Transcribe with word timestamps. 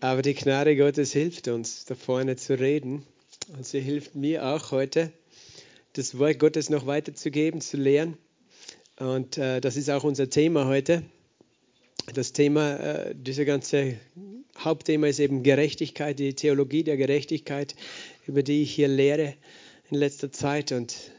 Aber 0.00 0.22
die 0.22 0.34
Gnade 0.34 0.76
Gottes 0.76 1.12
hilft 1.12 1.48
uns, 1.48 1.84
da 1.84 1.94
vorne 1.94 2.36
zu 2.36 2.58
reden. 2.58 3.04
Und 3.54 3.66
sie 3.66 3.80
hilft 3.80 4.14
mir 4.14 4.46
auch 4.46 4.70
heute, 4.70 5.12
das 5.92 6.18
Wort 6.18 6.38
Gottes 6.38 6.70
noch 6.70 6.86
weiterzugeben, 6.86 7.60
zu 7.60 7.76
lehren. 7.76 8.16
Und 8.98 9.36
äh, 9.36 9.60
das 9.60 9.76
ist 9.76 9.90
auch 9.90 10.04
unser 10.04 10.30
Thema 10.30 10.66
heute. 10.66 11.02
Das 12.14 12.32
Thema, 12.32 12.76
äh, 12.76 13.14
dieser 13.14 13.44
ganze 13.44 13.96
Hauptthema 14.58 15.06
ist 15.06 15.20
eben 15.20 15.42
Gerechtigkeit, 15.42 16.18
die 16.18 16.34
Theologie 16.34 16.82
der 16.82 16.96
Gerechtigkeit, 16.96 17.74
über 18.26 18.42
die 18.42 18.62
ich 18.62 18.74
hier 18.74 18.88
lehre 18.88 19.34
in 19.90 19.98
letzter 19.98 20.32
Zeit. 20.32 20.72
Und 20.72 21.12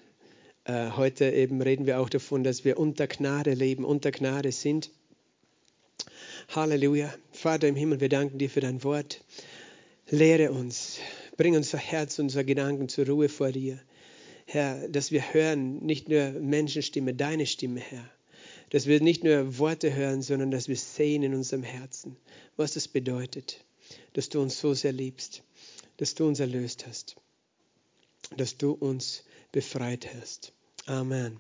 äh, 0.66 0.90
heute 0.92 1.30
eben 1.30 1.62
reden 1.62 1.86
wir 1.86 2.00
auch 2.00 2.10
davon, 2.10 2.44
dass 2.44 2.66
wir 2.66 2.80
unter 2.80 3.06
Gnade 3.06 3.54
leben, 3.54 3.86
unter 3.86 4.12
Gnade 4.12 4.52
sind. 4.52 4.90
Halleluja. 6.54 7.14
Vater 7.32 7.70
im 7.70 7.78
Himmel, 7.78 8.02
wir 8.02 8.10
danken 8.10 8.38
dir 8.38 8.50
für 8.50 8.60
dein 8.60 8.84
Wort. 8.84 9.24
Lehre 10.10 10.52
uns, 10.52 11.00
bring 11.38 11.56
unser 11.56 11.78
Herz, 11.78 12.20
unsere 12.20 12.44
Gedanken 12.44 12.90
zur 12.90 13.08
Ruhe 13.08 13.30
vor 13.30 13.54
dir. 13.54 13.80
Herr, 14.46 14.90
dass 14.90 15.12
wir 15.12 15.34
hören, 15.34 15.78
nicht 15.86 16.10
nur 16.10 16.32
Menschenstimme, 16.32 17.14
deine 17.14 17.46
Stimme, 17.46 17.80
Herr. 17.80 18.04
Dass 18.70 18.86
wir 18.86 19.00
nicht 19.00 19.24
nur 19.24 19.60
Worte 19.60 19.96
hören, 19.96 20.22
sondern 20.22 20.52
dass 20.52 20.68
wir 20.68 20.76
sehen 20.76 21.24
in 21.24 21.36
unserem 21.36 21.64
Herzen, 21.64 22.18
was 22.58 22.74
das 22.74 22.90
bedeutet, 22.90 23.64
dass 24.12 24.28
du 24.28 24.42
uns 24.42 24.60
so 24.60 24.74
sehr 24.74 24.92
liebst, 24.92 25.44
dass 25.98 26.16
du 26.16 26.28
uns 26.28 26.42
erlöst 26.42 26.86
hast, 26.86 27.16
dass 28.36 28.58
du 28.58 28.72
uns 28.72 29.24
befreit 29.54 30.10
hast. 30.16 30.52
Amen. 30.86 31.40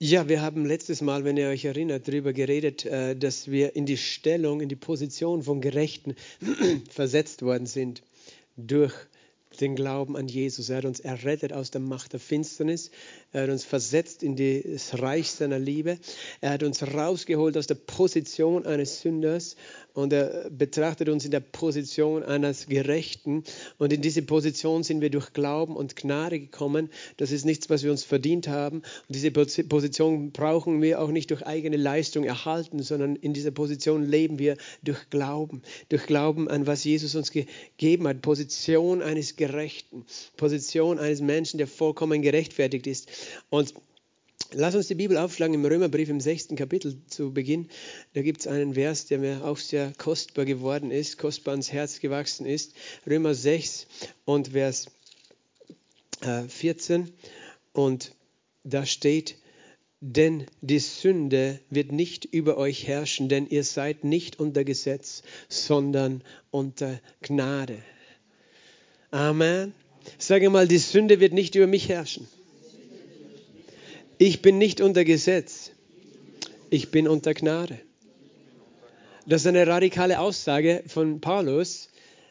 Ja, 0.00 0.28
wir 0.28 0.42
haben 0.42 0.64
letztes 0.64 1.00
Mal, 1.00 1.24
wenn 1.24 1.36
ihr 1.36 1.48
euch 1.48 1.64
erinnert, 1.64 2.06
darüber 2.06 2.32
geredet, 2.32 2.84
äh, 2.84 3.16
dass 3.16 3.50
wir 3.50 3.74
in 3.74 3.84
die 3.84 3.96
Stellung, 3.96 4.60
in 4.60 4.68
die 4.68 4.76
Position 4.76 5.42
von 5.42 5.60
Gerechten 5.60 6.14
versetzt 6.88 7.42
worden 7.42 7.66
sind 7.66 8.04
durch 8.56 8.94
den 9.60 9.74
Glauben 9.74 10.16
an 10.16 10.28
Jesus. 10.28 10.68
Er 10.68 10.76
hat 10.76 10.84
uns 10.84 11.00
errettet 11.00 11.52
aus 11.52 11.72
der 11.72 11.80
Macht 11.80 12.12
der 12.12 12.20
Finsternis. 12.20 12.92
Er 13.30 13.42
hat 13.42 13.50
uns 13.50 13.64
versetzt 13.64 14.22
in 14.22 14.36
das 14.36 15.02
Reich 15.02 15.30
seiner 15.30 15.58
Liebe. 15.58 15.98
Er 16.40 16.50
hat 16.50 16.62
uns 16.62 16.82
rausgeholt 16.82 17.58
aus 17.58 17.66
der 17.66 17.74
Position 17.74 18.64
eines 18.64 19.02
Sünders 19.02 19.54
und 19.92 20.12
er 20.12 20.48
betrachtet 20.48 21.08
uns 21.08 21.24
in 21.24 21.32
der 21.32 21.40
Position 21.40 22.22
eines 22.22 22.68
Gerechten. 22.68 23.42
Und 23.78 23.92
in 23.92 24.00
diese 24.00 24.22
Position 24.22 24.82
sind 24.82 25.00
wir 25.00 25.10
durch 25.10 25.32
Glauben 25.32 25.76
und 25.76 25.96
Gnade 25.96 26.38
gekommen. 26.38 26.88
Das 27.16 27.30
ist 27.30 27.44
nichts, 27.44 27.68
was 27.68 27.82
wir 27.82 27.90
uns 27.90 28.04
verdient 28.04 28.48
haben. 28.48 28.78
Und 28.78 28.84
diese 29.08 29.30
Position 29.30 30.30
brauchen 30.30 30.80
wir 30.80 31.02
auch 31.02 31.10
nicht 31.10 31.30
durch 31.30 31.44
eigene 31.44 31.76
Leistung 31.76 32.24
erhalten, 32.24 32.82
sondern 32.82 33.16
in 33.16 33.34
dieser 33.34 33.50
Position 33.50 34.04
leben 34.04 34.38
wir 34.38 34.56
durch 34.84 35.10
Glauben. 35.10 35.62
Durch 35.90 36.06
Glauben 36.06 36.48
an 36.48 36.66
was 36.66 36.84
Jesus 36.84 37.14
uns 37.14 37.32
gegeben 37.32 38.06
hat. 38.06 38.22
Position 38.22 39.02
eines 39.02 39.36
Gerechten. 39.36 40.06
Position 40.36 40.98
eines 40.98 41.20
Menschen, 41.20 41.58
der 41.58 41.66
vollkommen 41.66 42.22
gerechtfertigt 42.22 42.86
ist. 42.86 43.08
Und 43.50 43.74
Lass 44.52 44.74
uns 44.74 44.86
die 44.88 44.94
Bibel 44.94 45.18
aufschlagen 45.18 45.54
im 45.54 45.64
Römerbrief 45.66 46.08
im 46.08 46.20
sechsten 46.20 46.56
Kapitel 46.56 46.96
zu 47.06 47.34
Beginn. 47.34 47.68
Da 48.14 48.22
gibt 48.22 48.40
es 48.40 48.46
einen 48.46 48.74
Vers, 48.74 49.04
der 49.04 49.18
mir 49.18 49.44
auch 49.44 49.58
sehr 49.58 49.92
kostbar 49.98 50.46
geworden 50.46 50.90
ist, 50.90 51.18
kostbar 51.18 51.52
ans 51.52 51.70
Herz 51.70 52.00
gewachsen 52.00 52.46
ist. 52.46 52.72
Römer 53.06 53.34
6 53.34 53.86
und 54.24 54.48
Vers 54.48 54.86
14. 56.48 57.02
Äh, 57.02 57.10
und 57.74 58.14
da 58.64 58.86
steht, 58.86 59.36
denn 60.00 60.46
die 60.62 60.78
Sünde 60.78 61.60
wird 61.68 61.92
nicht 61.92 62.24
über 62.24 62.56
euch 62.56 62.86
herrschen, 62.86 63.28
denn 63.28 63.46
ihr 63.46 63.64
seid 63.64 64.02
nicht 64.02 64.38
unter 64.38 64.64
Gesetz, 64.64 65.22
sondern 65.50 66.22
unter 66.50 67.00
Gnade. 67.20 67.82
Amen. 69.10 69.74
Sage 70.16 70.48
mal, 70.48 70.66
die 70.66 70.78
Sünde 70.78 71.20
wird 71.20 71.34
nicht 71.34 71.54
über 71.54 71.66
mich 71.66 71.90
herrschen. 71.90 72.28
Ich 74.20 74.42
bin 74.42 74.58
nicht 74.58 74.80
unter 74.80 75.04
Gesetz, 75.04 75.70
ich 76.70 76.90
bin 76.90 77.06
unter 77.06 77.34
Gnade. 77.34 77.78
Das 79.26 79.42
ist 79.42 79.46
eine 79.46 79.64
radikale 79.64 80.18
Aussage 80.18 80.82
von 80.88 81.20
Paulus, 81.20 81.88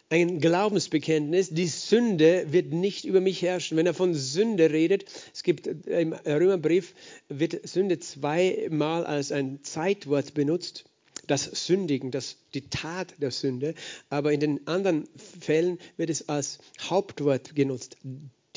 ein 0.09 0.41
Glaubensbekenntnis. 0.41 1.49
Die 1.49 1.67
Sünde 1.67 2.47
wird 2.51 2.73
nicht 2.73 3.05
über 3.05 3.21
mich 3.21 3.41
herrschen. 3.41 3.77
Wenn 3.77 3.85
er 3.85 3.93
von 3.93 4.13
Sünde 4.13 4.69
redet, 4.69 5.05
es 5.33 5.43
gibt 5.43 5.65
im 5.67 6.11
Römerbrief, 6.11 6.93
wird 7.29 7.65
Sünde 7.65 7.99
zweimal 7.99 9.05
als 9.05 9.31
ein 9.31 9.63
Zeitwort 9.63 10.33
benutzt. 10.33 10.83
Das 11.27 11.45
Sündigen, 11.45 12.11
das, 12.11 12.35
die 12.53 12.69
Tat 12.69 13.13
der 13.19 13.31
Sünde. 13.31 13.75
Aber 14.09 14.33
in 14.33 14.41
den 14.41 14.67
anderen 14.67 15.07
Fällen 15.39 15.79
wird 15.95 16.09
es 16.09 16.27
als 16.27 16.59
Hauptwort 16.81 17.55
genutzt 17.55 17.95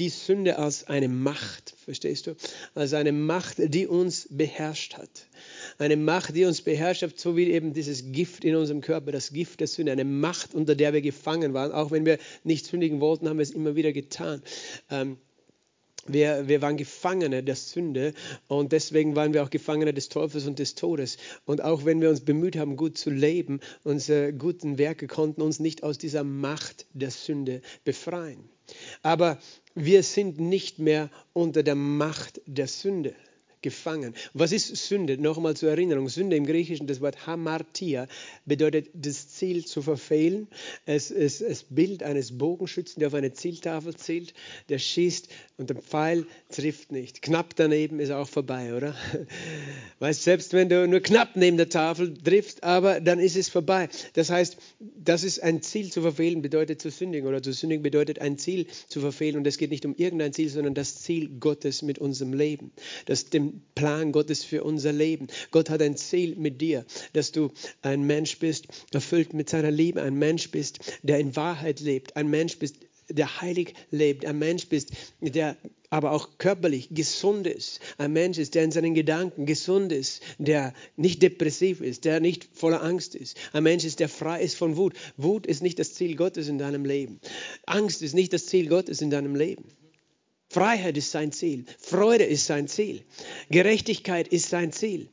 die 0.01 0.09
Sünde 0.09 0.59
als 0.59 0.87
eine 0.89 1.09
Macht, 1.09 1.75
verstehst 1.85 2.27
du? 2.27 2.35
Als 2.75 2.95
eine 2.95 3.13
Macht, 3.13 3.57
die 3.59 3.87
uns 3.87 4.27
beherrscht 4.31 4.97
hat. 4.97 5.27
Eine 5.79 5.99
Macht, 5.99 6.35
die 6.35 6.47
uns 6.47 6.63
beherrscht 6.63 7.03
hat, 7.03 7.19
so 7.19 7.37
wie 7.37 7.51
eben 7.51 7.75
dieses 7.75 8.11
Gift 8.11 8.43
in 8.45 8.57
unserem 8.57 8.81
Körper, 8.81 9.13
das 9.13 9.31
Gift 9.33 9.61
der 9.61 9.67
Sünde. 9.67 9.93
Eine 9.93 10.07
Macht, 10.07 10.55
unter 10.55 10.75
der 10.75 10.95
wir 10.95 11.03
gefangen 11.03 11.53
waren. 11.53 11.71
Auch 11.71 11.91
wenn 11.91 12.07
wir 12.07 12.19
nicht 12.45 12.65
sündigen 12.65 13.01
wollten, 13.01 13.29
haben 13.29 13.37
wir 13.37 13.43
es 13.43 13.51
immer 13.51 13.77
wieder 13.77 13.93
getan. 13.93 14.43
Ähm, 14.91 15.19
wir, 16.07 16.49
wir, 16.49 16.63
waren 16.63 16.79
Gefangene 16.79 17.43
der 17.43 17.57
Sünde 17.57 18.15
und 18.49 18.73
deswegen 18.73 19.17
waren 19.17 19.35
wir 19.35 19.45
auch 19.45 19.51
Gefangene 19.51 19.93
des 19.93 20.09
Teufels 20.09 20.47
und 20.47 20.59
des 20.59 20.77
Todes. 20.77 21.19
Und 21.45 21.63
auch 21.63 21.85
wenn 21.85 22.01
wir 22.01 22.09
uns 22.09 22.23
bemüht 22.23 22.57
haben, 22.57 22.77
gut 22.77 22.97
zu 22.97 23.11
leben, 23.11 23.61
unsere 23.85 24.33
guten 24.33 24.79
Werke 24.79 25.09
konnten 25.09 25.43
uns 25.43 25.61
nicht 25.61 25.83
aus 25.83 25.99
dieser 25.99 26.25
Macht 26.25 26.87
der 26.95 27.11
Sünde 27.11 27.61
befreien. 27.85 28.49
Aber 29.03 29.39
wir 29.75 30.03
sind 30.03 30.39
nicht 30.39 30.79
mehr 30.79 31.11
unter 31.33 31.63
der 31.63 31.75
Macht 31.75 32.41
der 32.47 32.67
Sünde 32.69 33.15
gefangen. 33.63 34.15
Was 34.35 34.53
ist 34.53 34.75
Sünde? 34.77 35.19
Nochmal 35.19 35.57
zur 35.57 35.71
Erinnerung. 35.71 36.09
Sünde 36.09 36.37
im 36.37 36.47
Griechischen, 36.47 36.87
das 36.87 37.01
Wort 37.01 37.27
Hamartia, 37.27 38.07
bedeutet 38.47 38.89
das 38.95 39.29
Ziel 39.29 39.65
zu 39.65 39.83
verfehlen. 39.83 40.49
Es 40.87 41.11
ist 41.11 41.43
das 41.43 41.65
Bild 41.65 42.03
eines 42.03 42.37
Bogenschützen, 42.37 43.01
der 43.01 43.09
auf 43.09 43.15
eine 43.15 43.33
Zieltafel 43.33 43.95
zielt, 43.97 44.35
der 44.69 44.79
schießt 44.79 45.29
und 45.59 45.71
der 45.71 45.77
Pfeil 45.77 46.27
trifft 46.51 46.93
nicht. 46.93 47.23
Knapp 47.23 47.55
daneben 47.57 48.01
ist 48.01 48.11
auch 48.11 48.29
vorbei, 48.29 48.75
oder? 48.75 48.95
Weißt, 49.99 50.23
selbst 50.23 50.53
wenn 50.53 50.69
du 50.69 50.89
nur 50.89 51.01
knapp 51.01 51.37
neben 51.37 51.57
der 51.57 51.69
Tafel 51.69 52.15
triffst, 52.15 52.65
aber 52.65 53.01
dann 53.01 53.19
ist 53.19 53.37
es 53.37 53.49
vorbei. 53.49 53.89
Das 54.15 54.31
heißt, 54.31 54.57
das 54.79 55.23
ist 55.23 55.43
ein 55.43 55.63
Ziel 55.63 55.93
zu 55.93 56.01
verfehlen, 56.01 56.41
bedeutet 56.41 56.81
zu 56.81 56.91
sündigen 56.91 57.29
oder 57.29 57.43
zu 57.43 57.53
sündigen 57.53 57.83
bedeutet 57.83 58.21
ein 58.21 58.39
Ziel 58.39 58.67
zu 58.89 59.01
verfehlen 59.01 59.37
und 59.37 59.47
es 59.47 59.59
geht 59.59 59.71
nicht 59.71 59.85
um 59.85 59.95
irgendein 59.95 60.33
Ziel, 60.33 60.49
sondern 60.49 60.75
das 60.75 61.03
Ziel 61.03 61.29
Gottes 61.39 61.83
mit 61.83 61.99
unserem 61.99 62.33
Leben. 62.33 62.73
Das 63.05 63.27
dem 63.27 63.50
Plan 63.75 64.13
Gottes 64.13 64.45
für 64.45 64.65
unser 64.65 64.93
Leben. 64.93 65.29
Gott 65.51 65.71
hat 65.71 65.83
ein 65.83 65.97
Ziel 65.97 66.37
mit 66.37 66.61
dir, 66.61 66.85
dass 67.13 67.33
du 67.33 67.51
ein 67.83 68.05
Mensch 68.05 68.39
bist, 68.39 68.67
erfüllt 68.93 69.33
mit 69.35 69.49
seiner 69.49 69.71
Liebe, 69.71 70.03
ein 70.03 70.15
Mensch 70.15 70.51
bist, 70.51 70.81
der 71.03 71.19
in 71.19 71.37
Wahrheit 71.37 71.81
lebt, 71.81 72.17
ein 72.17 72.29
Mensch 72.29 72.59
bist, 72.59 72.77
der 73.09 73.41
heilig 73.41 73.75
lebt, 73.91 74.25
ein 74.25 74.39
Mensch 74.39 74.69
bist, 74.69 74.93
der 75.21 75.57
aber 75.91 76.13
auch 76.13 76.39
körperlich 76.39 76.89
gesund 76.93 77.49
ist, 77.49 77.81
ein 77.99 78.13
Mensch 78.13 78.39
ist, 78.39 78.55
der 78.55 78.63
in 78.63 78.71
seinen 78.71 78.95
Gedanken 78.95 79.45
gesund 79.45 79.91
ist, 79.91 80.23
der 80.39 80.73
nicht 80.97 81.21
depressiv 81.21 81.81
ist, 81.81 82.05
der 82.05 82.21
nicht 82.21 82.49
voller 82.53 82.83
Angst 82.83 83.17
ist, 83.17 83.37
ein 83.53 83.65
Mensch 83.65 83.85
ist, 83.85 83.99
der 83.99 84.09
frei 84.09 84.41
ist 84.41 84.57
von 84.57 84.77
Wut. 84.77 84.95
Wut 85.17 85.47
ist 85.47 85.63
nicht 85.63 85.81
das 85.81 85.95
Ziel 85.95 86.15
Gottes 86.15 86.49
in 86.49 86.59
deinem 86.59 86.85
Leben. 86.85 87.21
Angst 87.67 88.03
ist 88.03 88.15
nicht 88.15 88.33
das 88.33 88.47
Ziel 88.47 88.69
Gottes 88.69 89.01
in 89.01 89.11
deinem 89.11 89.35
Leben. 89.35 89.65
Freiheit 90.51 90.97
ist 90.97 91.13
sein 91.13 91.31
Ziel. 91.31 91.65
Freude 91.79 92.25
ist 92.25 92.47
sein 92.47 92.67
Ziel. 92.67 93.03
Gerechtigkeit 93.51 94.27
ist 94.27 94.51
sein 94.51 94.73
Ziel. 94.73 95.07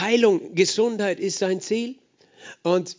Heilung, 0.00 0.56
Gesundheit 0.56 1.20
ist 1.20 1.38
sein 1.38 1.60
Ziel. 1.60 1.94
Und 2.64 2.96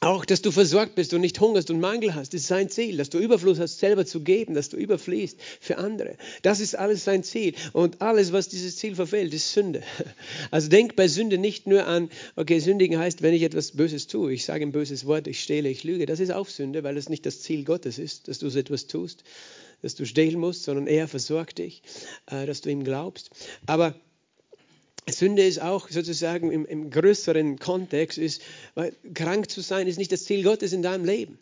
auch, 0.00 0.24
dass 0.24 0.40
du 0.40 0.50
versorgt 0.50 0.94
bist 0.94 1.12
und 1.12 1.20
nicht 1.20 1.38
hungerst 1.38 1.70
und 1.70 1.80
Mangel 1.80 2.14
hast, 2.14 2.32
ist 2.32 2.46
sein 2.46 2.70
Ziel. 2.70 2.96
Dass 2.96 3.10
du 3.10 3.18
Überfluss 3.18 3.60
hast, 3.60 3.78
selber 3.78 4.06
zu 4.06 4.20
geben, 4.20 4.54
dass 4.54 4.70
du 4.70 4.78
überfließt 4.78 5.36
für 5.60 5.76
andere. 5.76 6.16
Das 6.40 6.60
ist 6.60 6.76
alles 6.76 7.04
sein 7.04 7.22
Ziel. 7.24 7.52
Und 7.74 8.00
alles, 8.00 8.32
was 8.32 8.48
dieses 8.48 8.78
Ziel 8.78 8.94
verfehlt, 8.94 9.34
ist 9.34 9.52
Sünde. 9.52 9.82
Also 10.50 10.70
denk 10.70 10.96
bei 10.96 11.08
Sünde 11.08 11.36
nicht 11.36 11.66
nur 11.66 11.86
an, 11.86 12.08
okay, 12.36 12.58
sündigen 12.58 12.98
heißt, 12.98 13.20
wenn 13.20 13.34
ich 13.34 13.42
etwas 13.42 13.72
Böses 13.72 14.06
tue, 14.06 14.32
ich 14.32 14.46
sage 14.46 14.64
ein 14.64 14.72
böses 14.72 15.04
Wort, 15.06 15.26
ich 15.26 15.42
stehle, 15.42 15.68
ich 15.68 15.84
lüge. 15.84 16.06
Das 16.06 16.20
ist 16.20 16.32
auch 16.32 16.48
Sünde, 16.48 16.82
weil 16.84 16.96
es 16.96 17.10
nicht 17.10 17.26
das 17.26 17.42
Ziel 17.42 17.64
Gottes 17.64 17.98
ist, 17.98 18.28
dass 18.28 18.38
du 18.38 18.48
so 18.48 18.58
etwas 18.58 18.86
tust 18.86 19.24
dass 19.82 19.94
du 19.94 20.06
stehlen 20.06 20.40
musst, 20.40 20.62
sondern 20.64 20.86
er 20.86 21.08
versorgt 21.08 21.58
dich, 21.58 21.82
äh, 22.26 22.46
dass 22.46 22.60
du 22.60 22.70
ihm 22.70 22.84
glaubst. 22.84 23.30
Aber 23.66 23.94
Sünde 25.10 25.44
ist 25.44 25.60
auch 25.60 25.88
sozusagen 25.90 26.52
im, 26.52 26.64
im 26.64 26.90
größeren 26.90 27.58
Kontext, 27.58 28.18
ist, 28.18 28.42
weil 28.74 28.94
krank 29.14 29.50
zu 29.50 29.60
sein 29.60 29.86
ist 29.86 29.98
nicht 29.98 30.12
das 30.12 30.24
Ziel 30.24 30.42
Gottes 30.44 30.72
in 30.72 30.82
deinem 30.82 31.04
Leben. 31.04 31.38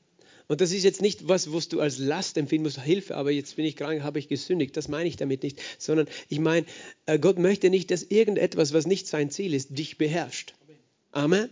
Und 0.48 0.60
das 0.60 0.72
ist 0.72 0.82
jetzt 0.82 1.00
nicht 1.00 1.28
was, 1.28 1.52
was 1.52 1.68
du 1.68 1.80
als 1.80 1.98
Last 1.98 2.36
empfinden 2.36 2.64
musst, 2.64 2.82
Hilfe, 2.82 3.14
aber 3.14 3.30
jetzt 3.30 3.54
bin 3.54 3.64
ich 3.64 3.76
krank, 3.76 4.02
habe 4.02 4.18
ich 4.18 4.26
gesündigt. 4.26 4.76
Das 4.76 4.88
meine 4.88 5.08
ich 5.08 5.16
damit 5.16 5.44
nicht, 5.44 5.60
sondern 5.78 6.08
ich 6.28 6.40
meine, 6.40 6.66
äh, 7.06 7.20
Gott 7.20 7.38
möchte 7.38 7.70
nicht, 7.70 7.92
dass 7.92 8.02
irgendetwas, 8.02 8.72
was 8.72 8.86
nicht 8.86 9.06
sein 9.06 9.30
Ziel 9.30 9.54
ist, 9.54 9.78
dich 9.78 9.96
beherrscht. 9.96 10.54
Amen. 11.12 11.50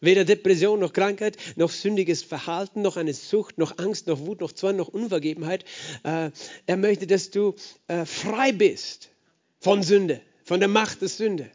Weder 0.00 0.24
Depression 0.24 0.80
noch 0.80 0.92
Krankheit, 0.92 1.36
noch 1.56 1.70
sündiges 1.70 2.22
Verhalten, 2.22 2.82
noch 2.82 2.96
eine 2.96 3.14
Sucht, 3.14 3.58
noch 3.58 3.78
Angst, 3.78 4.06
noch 4.06 4.20
Wut, 4.20 4.40
noch 4.40 4.52
Zorn, 4.52 4.76
noch 4.76 4.88
Unvergebenheit. 4.88 5.64
Äh, 6.04 6.30
er 6.66 6.76
möchte, 6.76 7.06
dass 7.06 7.30
du 7.30 7.54
äh, 7.88 8.04
frei 8.04 8.52
bist 8.52 9.10
von 9.60 9.82
Sünde, 9.82 10.20
von 10.44 10.60
der 10.60 10.68
Macht 10.68 11.00
der 11.00 11.08
Sünde. 11.08 11.50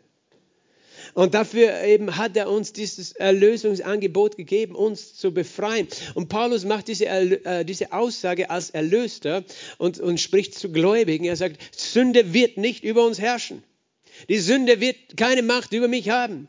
Und 1.13 1.33
dafür 1.33 1.83
eben 1.83 2.17
hat 2.17 2.35
er 2.35 2.49
uns 2.49 2.73
dieses 2.73 3.11
Erlösungsangebot 3.11 4.35
gegeben, 4.35 4.73
uns 4.73 5.15
zu 5.15 5.33
befreien. 5.33 5.87
Und 6.15 6.29
Paulus 6.29 6.65
macht 6.65 6.87
diese, 6.87 7.05
äh, 7.05 7.65
diese 7.65 7.91
Aussage 7.91 8.49
als 8.49 8.71
Erlöster 8.71 9.43
und, 9.77 9.99
und 9.99 10.19
spricht 10.19 10.55
zu 10.55 10.71
Gläubigen. 10.71 11.25
Er 11.25 11.35
sagt, 11.35 11.57
Sünde 11.75 12.33
wird 12.33 12.57
nicht 12.57 12.83
über 12.83 13.05
uns 13.05 13.19
herrschen. 13.19 13.63
Die 14.29 14.39
Sünde 14.39 14.79
wird 14.79 14.95
keine 15.17 15.43
Macht 15.43 15.73
über 15.73 15.87
mich 15.87 16.09
haben. 16.09 16.47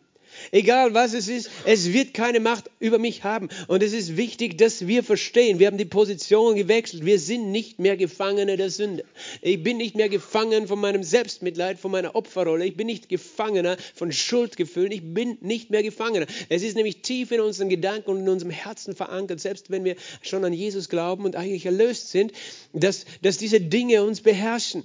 Egal 0.51 0.95
was 0.95 1.15
es 1.15 1.29
ist, 1.29 1.51
es 1.65 1.93
wird 1.93 2.15
keine 2.15 2.41
Macht 2.41 2.71
über 2.81 2.99
mich 2.99 3.25
haben. 3.25 3.49
Und 3.67 3.83
es 3.83 3.93
ist 3.93 4.17
wichtig, 4.17 4.59
dass 4.59 4.87
wir 4.87 5.03
verstehen, 5.03 5.59
wir 5.59 5.67
haben 5.67 5.79
die 5.79 5.85
Position 5.85 6.55
gewechselt. 6.55 7.05
Wir 7.05 7.19
sind 7.19 7.51
nicht 7.51 7.79
mehr 7.79 7.97
Gefangene 7.97 8.57
der 8.57 8.71
Sünde. 8.71 9.05
Ich 9.43 9.63
bin 9.63 9.77
nicht 9.77 9.95
mehr 9.97 10.09
gefangen 10.09 10.67
von 10.67 10.81
meinem 10.81 11.03
Selbstmitleid, 11.03 11.79
von 11.79 11.91
meiner 11.91 12.15
Opferrolle. 12.15 12.67
Ich 12.67 12.77
bin 12.77 12.87
nicht 12.87 13.09
Gefangener 13.09 13.77
von 13.95 14.13
Schuldgefühlen. 14.13 14.93
Ich 14.93 15.03
bin 15.03 15.39
nicht 15.41 15.71
mehr 15.71 15.83
Gefangener. 15.83 16.27
Es 16.49 16.63
ist 16.63 16.77
nämlich 16.77 17.03
tief 17.03 17.31
in 17.31 17.41
unseren 17.41 17.69
Gedanken 17.69 18.11
und 18.11 18.21
in 18.21 18.29
unserem 18.29 18.51
Herzen 18.53 18.95
verankert, 18.95 19.41
selbst 19.41 19.71
wenn 19.71 19.85
wir 19.85 19.97
schon 20.23 20.45
an 20.45 20.53
Jesus 20.53 20.89
glauben 20.89 21.25
und 21.25 21.37
eigentlich 21.37 21.67
erlöst 21.67 22.11
sind, 22.11 22.33
dass, 22.73 23.05
dass 23.23 23.39
diese 23.39 23.61
Dinge 23.61 24.03
uns 24.03 24.21
beherrschen 24.21 24.85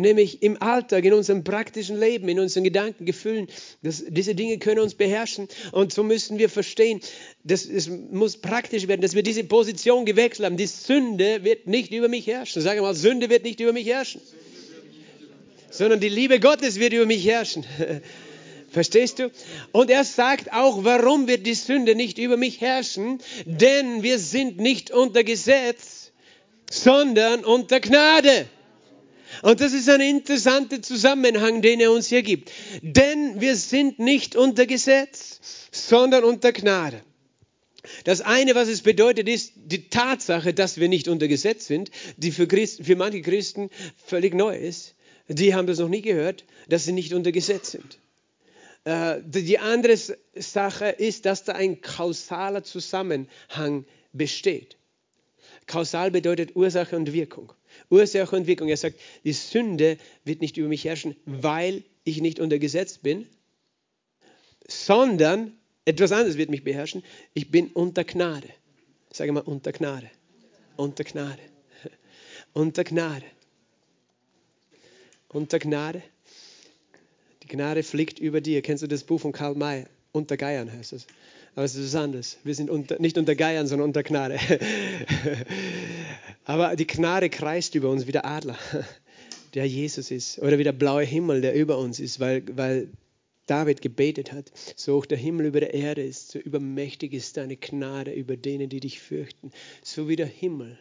nämlich 0.00 0.42
im 0.42 0.60
Alltag, 0.62 1.04
in 1.04 1.12
unserem 1.12 1.44
praktischen 1.44 1.98
Leben, 1.98 2.28
in 2.28 2.40
unseren 2.40 2.64
Gedanken, 2.64 3.04
Gefühlen. 3.04 3.48
Das, 3.82 4.04
diese 4.06 4.34
Dinge 4.34 4.58
können 4.58 4.80
uns 4.80 4.94
beherrschen 4.94 5.48
und 5.72 5.92
so 5.92 6.02
müssen 6.02 6.38
wir 6.38 6.48
verstehen, 6.48 7.00
dass 7.44 7.64
es 7.64 7.88
muss 7.88 8.36
praktisch 8.38 8.88
werden, 8.88 9.00
dass 9.00 9.14
wir 9.14 9.22
diese 9.22 9.44
Position 9.44 10.04
gewechselt 10.04 10.46
haben. 10.46 10.56
Die 10.56 10.66
Sünde 10.66 11.44
wird 11.44 11.66
nicht 11.66 11.92
über 11.92 12.08
mich 12.08 12.26
herrschen. 12.26 12.62
Sag 12.62 12.80
mal, 12.80 12.94
Sünde 12.94 13.30
wird 13.30 13.44
nicht 13.44 13.60
über 13.60 13.72
mich 13.72 13.86
herrschen, 13.86 14.20
sondern 15.70 16.00
die 16.00 16.08
Liebe 16.08 16.40
Gottes 16.40 16.78
wird 16.78 16.92
über 16.92 17.06
mich 17.06 17.26
herrschen. 17.26 17.64
Verstehst 18.70 19.18
du? 19.18 19.32
Und 19.72 19.90
er 19.90 20.04
sagt 20.04 20.52
auch, 20.52 20.84
warum 20.84 21.26
wird 21.26 21.44
die 21.44 21.54
Sünde 21.54 21.96
nicht 21.96 22.18
über 22.18 22.36
mich 22.36 22.60
herrschen? 22.60 23.18
Denn 23.44 24.04
wir 24.04 24.20
sind 24.20 24.58
nicht 24.58 24.92
unter 24.92 25.24
Gesetz, 25.24 26.12
sondern 26.70 27.44
unter 27.44 27.80
Gnade. 27.80 28.46
Und 29.42 29.60
das 29.60 29.72
ist 29.72 29.88
ein 29.88 30.00
interessanter 30.00 30.82
Zusammenhang, 30.82 31.62
den 31.62 31.80
er 31.80 31.92
uns 31.92 32.08
hier 32.08 32.22
gibt. 32.22 32.50
Denn 32.82 33.40
wir 33.40 33.56
sind 33.56 33.98
nicht 33.98 34.36
unter 34.36 34.66
Gesetz, 34.66 35.40
sondern 35.72 36.24
unter 36.24 36.52
Gnade. 36.52 37.02
Das 38.04 38.20
eine, 38.20 38.54
was 38.54 38.68
es 38.68 38.82
bedeutet, 38.82 39.28
ist 39.28 39.52
die 39.56 39.88
Tatsache, 39.88 40.52
dass 40.52 40.78
wir 40.78 40.88
nicht 40.88 41.08
unter 41.08 41.28
Gesetz 41.28 41.66
sind, 41.66 41.90
die 42.18 42.30
für, 42.30 42.46
Christen, 42.46 42.84
für 42.84 42.96
manche 42.96 43.22
Christen 43.22 43.70
völlig 44.04 44.34
neu 44.34 44.56
ist. 44.56 44.94
Die 45.28 45.54
haben 45.54 45.66
das 45.66 45.78
noch 45.78 45.88
nie 45.88 46.02
gehört, 46.02 46.44
dass 46.68 46.84
sie 46.84 46.92
nicht 46.92 47.14
unter 47.14 47.32
Gesetz 47.32 47.70
sind. 47.70 47.98
Äh, 48.84 49.20
die 49.24 49.58
andere 49.58 49.96
Sache 50.34 50.88
ist, 50.88 51.24
dass 51.24 51.44
da 51.44 51.52
ein 51.52 51.80
kausaler 51.80 52.64
Zusammenhang 52.64 53.86
besteht. 54.12 54.76
Kausal 55.66 56.10
bedeutet 56.10 56.56
Ursache 56.56 56.96
und 56.96 57.12
Wirkung. 57.12 57.52
Ursache 57.88 58.36
und 58.36 58.46
Wirkung. 58.46 58.68
Er 58.68 58.76
sagt, 58.76 58.98
die 59.24 59.32
Sünde 59.32 59.98
wird 60.24 60.40
nicht 60.40 60.56
über 60.56 60.68
mich 60.68 60.84
herrschen, 60.84 61.16
weil 61.24 61.84
ich 62.04 62.20
nicht 62.20 62.40
unter 62.40 62.58
Gesetz 62.58 62.98
bin, 62.98 63.26
sondern 64.66 65.52
etwas 65.84 66.12
anderes 66.12 66.36
wird 66.36 66.50
mich 66.50 66.64
beherrschen. 66.64 67.02
Ich 67.34 67.50
bin 67.50 67.68
unter 67.68 68.04
Gnade. 68.04 68.48
Sage 69.12 69.32
mal 69.32 69.40
unter 69.40 69.72
Gnade. 69.72 70.10
Unter 70.76 71.04
Gnade. 71.04 71.42
Unter 72.52 72.84
Gnade. 72.84 73.26
Unter 75.28 75.58
Gnade. 75.58 76.02
Die 77.42 77.48
Gnade 77.48 77.82
fliegt 77.82 78.18
über 78.18 78.40
dir. 78.40 78.62
Kennst 78.62 78.82
du 78.82 78.86
das 78.86 79.04
Buch 79.04 79.20
von 79.20 79.32
Karl 79.32 79.54
May? 79.54 79.86
Unter 80.12 80.36
Geiern 80.36 80.72
heißt 80.72 80.92
es. 80.92 81.06
Aber 81.54 81.64
es 81.64 81.74
ist 81.74 81.94
anders. 81.94 82.38
Wir 82.44 82.54
sind 82.54 82.70
unter, 82.70 83.00
nicht 83.00 83.18
unter 83.18 83.34
Geiern, 83.34 83.66
sondern 83.66 83.88
unter 83.88 84.02
Gnade. 84.02 84.38
Aber 86.44 86.76
die 86.76 86.86
Gnade 86.86 87.28
kreist 87.28 87.74
über 87.74 87.90
uns 87.90 88.06
wie 88.06 88.12
der 88.12 88.24
Adler, 88.24 88.58
der 89.54 89.66
Jesus 89.66 90.10
ist. 90.10 90.38
Oder 90.38 90.58
wie 90.58 90.64
der 90.64 90.72
blaue 90.72 91.02
Himmel, 91.02 91.40
der 91.40 91.54
über 91.54 91.78
uns 91.78 92.00
ist, 92.00 92.20
weil, 92.20 92.42
weil 92.56 92.88
David 93.46 93.82
gebetet 93.82 94.32
hat. 94.32 94.52
So 94.76 94.96
hoch 94.96 95.06
der 95.06 95.18
Himmel 95.18 95.46
über 95.46 95.58
der 95.58 95.74
Erde 95.74 96.02
ist, 96.02 96.30
so 96.30 96.38
übermächtig 96.38 97.12
ist 97.12 97.36
deine 97.36 97.56
Gnade 97.56 98.12
über 98.12 98.36
denen, 98.36 98.68
die 98.68 98.80
dich 98.80 99.00
fürchten. 99.00 99.50
So 99.82 100.08
wie 100.08 100.16
der 100.16 100.26
Himmel 100.26 100.78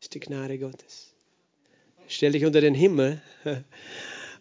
ist 0.00 0.14
die 0.14 0.20
Gnade 0.20 0.58
Gottes. 0.58 1.12
Stell 2.08 2.32
dich 2.32 2.46
unter 2.46 2.62
den 2.62 2.74
Himmel 2.74 3.20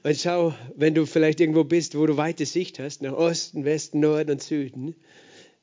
und 0.03 0.17
schau, 0.17 0.53
wenn 0.75 0.95
du 0.95 1.05
vielleicht 1.05 1.41
irgendwo 1.41 1.65
bist, 1.65 1.97
wo 1.97 2.05
du 2.05 2.15
weite 2.15 2.45
Sicht 2.45 2.79
hast, 2.79 3.01
nach 3.01 3.13
Osten, 3.13 3.65
Westen, 3.65 3.99
Norden 3.99 4.31
und 4.31 4.41
Süden, 4.41 4.95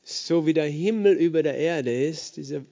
so 0.03 0.47
wie 0.47 0.55
der 0.55 0.67
Himmel 0.67 1.15
über 1.15 1.43
der 1.43 1.57
Erde 1.57 2.05
ist, 2.05 2.37
dieser 2.37 2.65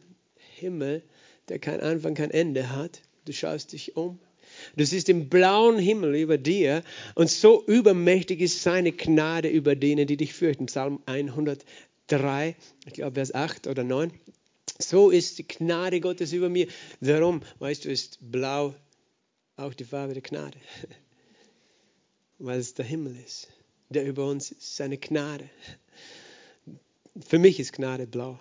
Himmel, 0.57 1.03
der 1.49 1.59
kein 1.59 1.81
Anfang, 1.81 2.15
kein 2.15 2.31
Ende 2.31 2.71
hat. 2.71 3.03
Du 3.25 3.33
schaust 3.33 3.73
dich 3.73 3.97
um. 3.97 4.19
Du 4.77 4.85
siehst 4.85 5.09
den 5.09 5.29
blauen 5.29 5.79
Himmel 5.79 6.15
über 6.15 6.39
dir 6.39 6.83
und 7.15 7.31
so 7.31 7.65
übermächtig 7.67 8.41
ist 8.41 8.63
seine 8.63 8.93
Gnade 8.93 9.49
über 9.49 9.77
denen, 9.77 10.07
die 10.07 10.17
dich 10.17 10.33
fürchten. 10.33 10.67
Psalm 10.67 11.01
103, 11.07 12.57
ich 12.87 12.93
glaube 12.95 13.15
Vers 13.15 13.35
8 13.35 13.67
oder 13.67 13.85
9. 13.85 14.11
So 14.79 15.11
ist 15.11 15.39
die 15.39 15.47
Gnade 15.47 16.01
Gottes 16.01 16.33
über 16.33 16.49
mir. 16.49 16.69
Darum, 17.01 17.43
weißt 17.59 17.85
du, 17.85 17.91
ist 17.91 18.19
blau 18.21 18.75
auch 19.57 19.75
die 19.75 19.85
Farbe 19.85 20.15
der 20.15 20.23
Gnade. 20.23 20.59
Weil 22.39 22.61
es 22.61 22.75
der 22.75 22.85
Himmel 22.85 23.17
ist, 23.25 23.49
der 23.89 24.07
über 24.07 24.27
uns 24.27 24.53
ist, 24.53 24.77
seine 24.77 24.97
Gnade. 24.99 25.51
Für 27.27 27.39
mich 27.39 27.61
ist 27.61 27.73
Gnade 27.73 28.07
blau. 28.07 28.39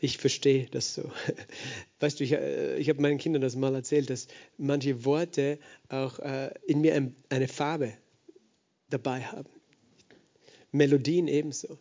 Ich 0.00 0.18
verstehe 0.18 0.66
das 0.70 0.94
so. 0.94 1.10
Weißt 2.00 2.20
du, 2.20 2.24
ich, 2.24 2.32
äh, 2.32 2.76
ich 2.76 2.88
habe 2.88 3.02
meinen 3.02 3.18
Kindern 3.18 3.42
das 3.42 3.56
mal 3.56 3.74
erzählt, 3.74 4.10
dass 4.10 4.28
manche 4.56 5.04
Worte 5.04 5.58
auch 5.88 6.18
äh, 6.20 6.50
in 6.66 6.80
mir 6.80 7.10
eine 7.28 7.48
Farbe 7.48 7.92
dabei 8.90 9.22
haben. 9.22 9.50
Melodien 10.70 11.28
ebenso. 11.28 11.78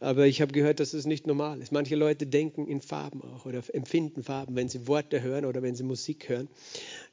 Aber 0.00 0.26
ich 0.26 0.42
habe 0.42 0.52
gehört, 0.52 0.80
dass 0.80 0.92
es 0.92 1.06
nicht 1.06 1.26
normal 1.26 1.62
ist. 1.62 1.70
Manche 1.70 1.94
Leute 1.94 2.26
denken 2.26 2.66
in 2.66 2.80
Farben 2.80 3.22
auch 3.22 3.46
oder 3.46 3.62
empfinden 3.72 4.24
Farben, 4.24 4.56
wenn 4.56 4.68
sie 4.68 4.88
Worte 4.88 5.22
hören 5.22 5.44
oder 5.44 5.62
wenn 5.62 5.76
sie 5.76 5.84
Musik 5.84 6.28
hören. 6.28 6.48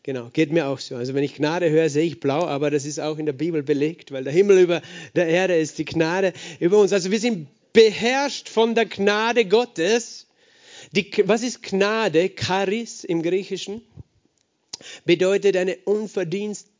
Genau, 0.03 0.29
geht 0.33 0.51
mir 0.51 0.67
auch 0.67 0.79
so. 0.79 0.95
Also 0.95 1.13
wenn 1.13 1.23
ich 1.23 1.35
Gnade 1.35 1.69
höre, 1.69 1.89
sehe 1.89 2.05
ich 2.05 2.19
blau, 2.19 2.45
aber 2.45 2.71
das 2.71 2.85
ist 2.85 2.99
auch 2.99 3.19
in 3.19 3.27
der 3.27 3.33
Bibel 3.33 3.61
belegt, 3.61 4.11
weil 4.11 4.23
der 4.23 4.33
Himmel 4.33 4.59
über 4.59 4.81
der 5.15 5.27
Erde 5.27 5.55
ist, 5.55 5.77
die 5.77 5.85
Gnade 5.85 6.33
über 6.59 6.79
uns. 6.79 6.91
Also 6.91 7.11
wir 7.11 7.19
sind 7.19 7.47
beherrscht 7.73 8.49
von 8.49 8.75
der 8.75 8.85
Gnade 8.85 9.45
Gottes. 9.45 10.27
Die, 10.91 11.11
was 11.25 11.43
ist 11.43 11.63
Gnade? 11.63 12.31
Charis 12.35 13.03
im 13.03 13.21
Griechischen 13.21 13.81
bedeutet 15.05 15.55
eine 15.57 15.77
unverdienste 15.85 16.70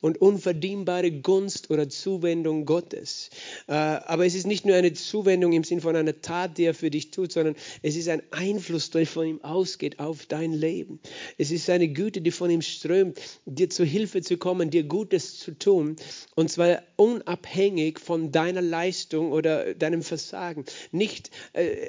und 0.00 0.20
unverdienbare 0.20 1.10
Gunst 1.10 1.70
oder 1.70 1.88
Zuwendung 1.88 2.64
Gottes. 2.64 3.28
Äh, 3.68 3.72
aber 3.72 4.24
es 4.24 4.34
ist 4.34 4.46
nicht 4.46 4.64
nur 4.64 4.76
eine 4.76 4.94
Zuwendung 4.94 5.52
im 5.52 5.62
Sinn 5.62 5.82
von 5.82 5.94
einer 5.94 6.22
Tat, 6.22 6.56
die 6.56 6.64
er 6.64 6.74
für 6.74 6.90
dich 6.90 7.10
tut, 7.10 7.32
sondern 7.32 7.54
es 7.82 7.96
ist 7.96 8.08
ein 8.08 8.22
Einfluss, 8.30 8.90
der 8.90 9.06
von 9.06 9.26
ihm 9.26 9.44
ausgeht 9.44 9.98
auf 9.98 10.24
dein 10.24 10.52
Leben. 10.52 11.00
Es 11.36 11.50
ist 11.50 11.68
eine 11.68 11.88
Güte, 11.88 12.22
die 12.22 12.30
von 12.30 12.50
ihm 12.50 12.62
strömt, 12.62 13.20
dir 13.44 13.68
zu 13.68 13.84
Hilfe 13.84 14.22
zu 14.22 14.38
kommen, 14.38 14.70
dir 14.70 14.84
Gutes 14.84 15.38
zu 15.38 15.52
tun. 15.58 15.96
Und 16.34 16.50
zwar 16.50 16.82
unabhängig 16.96 17.98
von 17.98 18.32
deiner 18.32 18.62
Leistung 18.62 19.32
oder 19.32 19.74
deinem 19.74 20.02
Versagen. 20.02 20.64
Nicht 20.92 21.30
äh, 21.52 21.88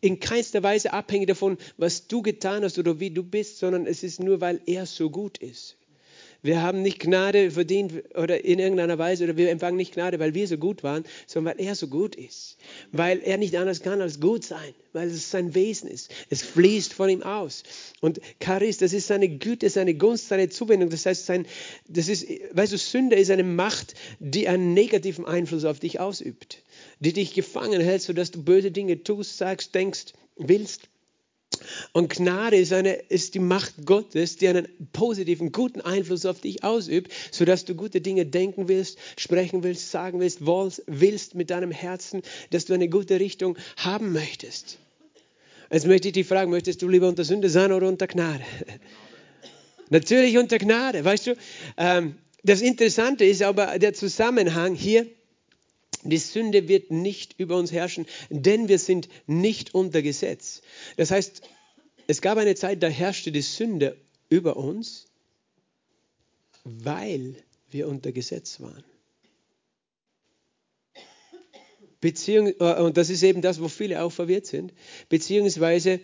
in 0.00 0.18
keinster 0.18 0.62
Weise 0.62 0.92
abhängig 0.92 1.28
davon, 1.28 1.56
was 1.76 2.08
du 2.08 2.22
getan 2.22 2.64
hast 2.64 2.78
oder 2.78 2.98
wie 2.98 3.10
du 3.10 3.22
bist, 3.22 3.58
sondern 3.58 3.86
es 3.86 4.02
ist 4.02 4.20
nur, 4.20 4.40
weil 4.40 4.60
er 4.66 4.86
so 4.86 5.08
gut 5.10 5.38
ist. 5.38 5.76
Wir 6.46 6.62
haben 6.62 6.80
nicht 6.80 7.00
Gnade 7.00 7.50
verdient 7.50 7.92
oder 8.14 8.44
in 8.44 8.60
irgendeiner 8.60 8.98
Weise 8.98 9.24
oder 9.24 9.36
wir 9.36 9.50
empfangen 9.50 9.76
nicht 9.76 9.94
Gnade, 9.94 10.20
weil 10.20 10.32
wir 10.32 10.46
so 10.46 10.56
gut 10.56 10.84
waren, 10.84 11.04
sondern 11.26 11.58
weil 11.58 11.66
er 11.66 11.74
so 11.74 11.88
gut 11.88 12.14
ist. 12.14 12.56
Weil 12.92 13.20
er 13.24 13.36
nicht 13.36 13.56
anders 13.56 13.82
kann 13.82 14.00
als 14.00 14.20
gut 14.20 14.44
sein, 14.44 14.72
weil 14.92 15.08
es 15.08 15.28
sein 15.28 15.56
Wesen 15.56 15.90
ist. 15.90 16.08
Es 16.30 16.42
fließt 16.42 16.92
von 16.92 17.10
ihm 17.10 17.24
aus. 17.24 17.64
Und 18.00 18.20
Charis, 18.40 18.78
das 18.78 18.92
ist 18.92 19.08
seine 19.08 19.28
Güte, 19.28 19.68
seine 19.70 19.94
Gunst, 19.94 20.28
seine 20.28 20.48
Zuwendung. 20.48 20.88
Das 20.88 21.04
heißt, 21.04 21.26
sein, 21.26 21.46
das 21.88 22.06
ist, 22.06 22.28
weißt 22.52 22.72
du, 22.72 22.78
Sünde 22.78 23.16
ist 23.16 23.32
eine 23.32 23.42
Macht, 23.42 23.94
die 24.20 24.46
einen 24.46 24.72
negativen 24.72 25.24
Einfluss 25.24 25.64
auf 25.64 25.80
dich 25.80 25.98
ausübt, 25.98 26.62
die 27.00 27.12
dich 27.12 27.34
gefangen 27.34 27.80
hält, 27.80 28.02
sodass 28.02 28.30
du 28.30 28.40
böse 28.40 28.70
Dinge 28.70 29.02
tust, 29.02 29.36
sagst, 29.36 29.74
denkst, 29.74 30.12
willst. 30.36 30.88
Und 31.92 32.10
Gnade 32.10 32.56
ist, 32.56 32.72
eine, 32.72 32.94
ist 32.94 33.34
die 33.34 33.38
Macht 33.38 33.84
Gottes, 33.84 34.36
die 34.36 34.48
einen 34.48 34.68
positiven, 34.92 35.52
guten 35.52 35.80
Einfluss 35.80 36.26
auf 36.26 36.40
dich 36.40 36.64
ausübt, 36.64 37.12
sodass 37.30 37.64
du 37.64 37.74
gute 37.74 38.00
Dinge 38.00 38.26
denken 38.26 38.68
willst, 38.68 38.98
sprechen 39.16 39.62
willst, 39.62 39.90
sagen 39.90 40.20
willst, 40.20 40.40
willst 40.86 41.34
mit 41.34 41.50
deinem 41.50 41.70
Herzen, 41.70 42.22
dass 42.50 42.64
du 42.64 42.74
eine 42.74 42.88
gute 42.88 43.20
Richtung 43.20 43.56
haben 43.76 44.12
möchtest. 44.12 44.78
Jetzt 45.70 45.86
möchte 45.86 46.08
ich 46.08 46.14
dich 46.14 46.26
fragen, 46.26 46.50
möchtest 46.50 46.82
du 46.82 46.88
lieber 46.88 47.08
unter 47.08 47.24
Sünde 47.24 47.50
sein 47.50 47.72
oder 47.72 47.88
unter 47.88 48.06
Gnade? 48.06 48.44
Natürlich 49.90 50.38
unter 50.38 50.58
Gnade, 50.58 51.04
weißt 51.04 51.28
du. 51.28 51.36
Ähm, 51.76 52.16
das 52.42 52.60
Interessante 52.60 53.24
ist 53.24 53.42
aber 53.42 53.78
der 53.78 53.92
Zusammenhang 53.92 54.74
hier. 54.74 55.06
Die 56.10 56.18
Sünde 56.18 56.68
wird 56.68 56.90
nicht 56.90 57.34
über 57.38 57.56
uns 57.56 57.72
herrschen, 57.72 58.06
denn 58.30 58.68
wir 58.68 58.78
sind 58.78 59.08
nicht 59.26 59.74
unter 59.74 60.02
Gesetz. 60.02 60.62
Das 60.96 61.10
heißt, 61.10 61.42
es 62.06 62.20
gab 62.20 62.38
eine 62.38 62.54
Zeit, 62.54 62.82
da 62.82 62.88
herrschte 62.88 63.32
die 63.32 63.42
Sünde 63.42 63.96
über 64.28 64.56
uns, 64.56 65.06
weil 66.64 67.36
wir 67.70 67.88
unter 67.88 68.12
Gesetz 68.12 68.60
waren. 68.60 68.84
Beziehung, 72.00 72.52
äh, 72.60 72.80
und 72.80 72.96
das 72.96 73.10
ist 73.10 73.22
eben 73.22 73.42
das, 73.42 73.60
wo 73.60 73.68
viele 73.68 74.02
auch 74.02 74.12
verwirrt 74.12 74.46
sind, 74.46 74.72
beziehungsweise 75.08 76.00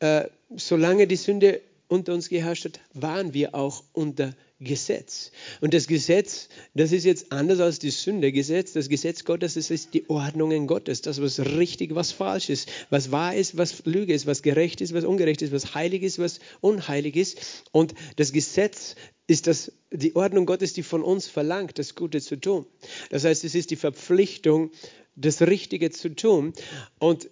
äh, 0.00 0.28
solange 0.56 1.06
die 1.06 1.16
Sünde 1.16 1.60
unter 1.88 2.14
uns 2.14 2.28
geherrscht 2.28 2.66
hat, 2.66 2.80
waren 2.94 3.34
wir 3.34 3.54
auch 3.54 3.82
unter 3.92 4.34
Gesetz. 4.60 5.32
Und 5.62 5.72
das 5.72 5.86
Gesetz, 5.86 6.48
das 6.74 6.92
ist 6.92 7.04
jetzt 7.04 7.32
anders 7.32 7.60
als 7.60 7.78
die 7.78 7.90
Sünde. 7.90 8.30
Gesetz, 8.30 8.74
das 8.74 8.90
Gesetz 8.90 9.24
Gottes, 9.24 9.54
das 9.54 9.70
ist 9.70 9.94
die 9.94 10.08
Ordnungen 10.10 10.66
Gottes. 10.66 11.00
Das, 11.00 11.20
was 11.20 11.40
richtig, 11.40 11.94
was 11.94 12.12
falsch 12.12 12.50
ist, 12.50 12.68
was 12.90 13.10
wahr 13.10 13.34
ist, 13.34 13.56
was 13.56 13.84
Lüge 13.86 14.12
ist, 14.12 14.26
was 14.26 14.42
gerecht 14.42 14.82
ist, 14.82 14.92
was 14.92 15.04
ungerecht 15.04 15.40
ist, 15.40 15.52
was 15.52 15.74
heilig 15.74 16.02
ist, 16.02 16.18
was 16.18 16.40
unheilig 16.60 17.16
ist. 17.16 17.64
Und 17.72 17.94
das 18.16 18.32
Gesetz 18.32 18.96
ist 19.26 19.46
das, 19.46 19.72
die 19.90 20.14
Ordnung 20.14 20.44
Gottes, 20.44 20.74
die 20.74 20.82
von 20.82 21.02
uns 21.02 21.26
verlangt, 21.26 21.78
das 21.78 21.94
Gute 21.94 22.20
zu 22.20 22.36
tun. 22.36 22.66
Das 23.08 23.24
heißt, 23.24 23.44
es 23.44 23.54
ist 23.54 23.70
die 23.70 23.76
Verpflichtung, 23.76 24.70
das 25.16 25.40
Richtige 25.40 25.90
zu 25.90 26.14
tun. 26.14 26.52
Und 26.98 27.30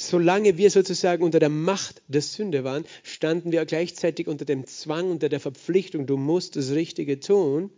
solange 0.00 0.56
wir 0.56 0.70
sozusagen 0.70 1.22
unter 1.22 1.38
der 1.38 1.48
Macht 1.48 2.02
der 2.08 2.22
Sünde 2.22 2.64
waren, 2.64 2.84
standen 3.02 3.52
wir 3.52 3.64
gleichzeitig 3.64 4.28
unter 4.28 4.44
dem 4.44 4.66
Zwang, 4.66 5.10
unter 5.10 5.28
der 5.28 5.40
Verpflichtung, 5.40 6.06
du 6.06 6.16
musst 6.16 6.56
das 6.56 6.70
Richtige 6.70 7.20
tun, 7.20 7.70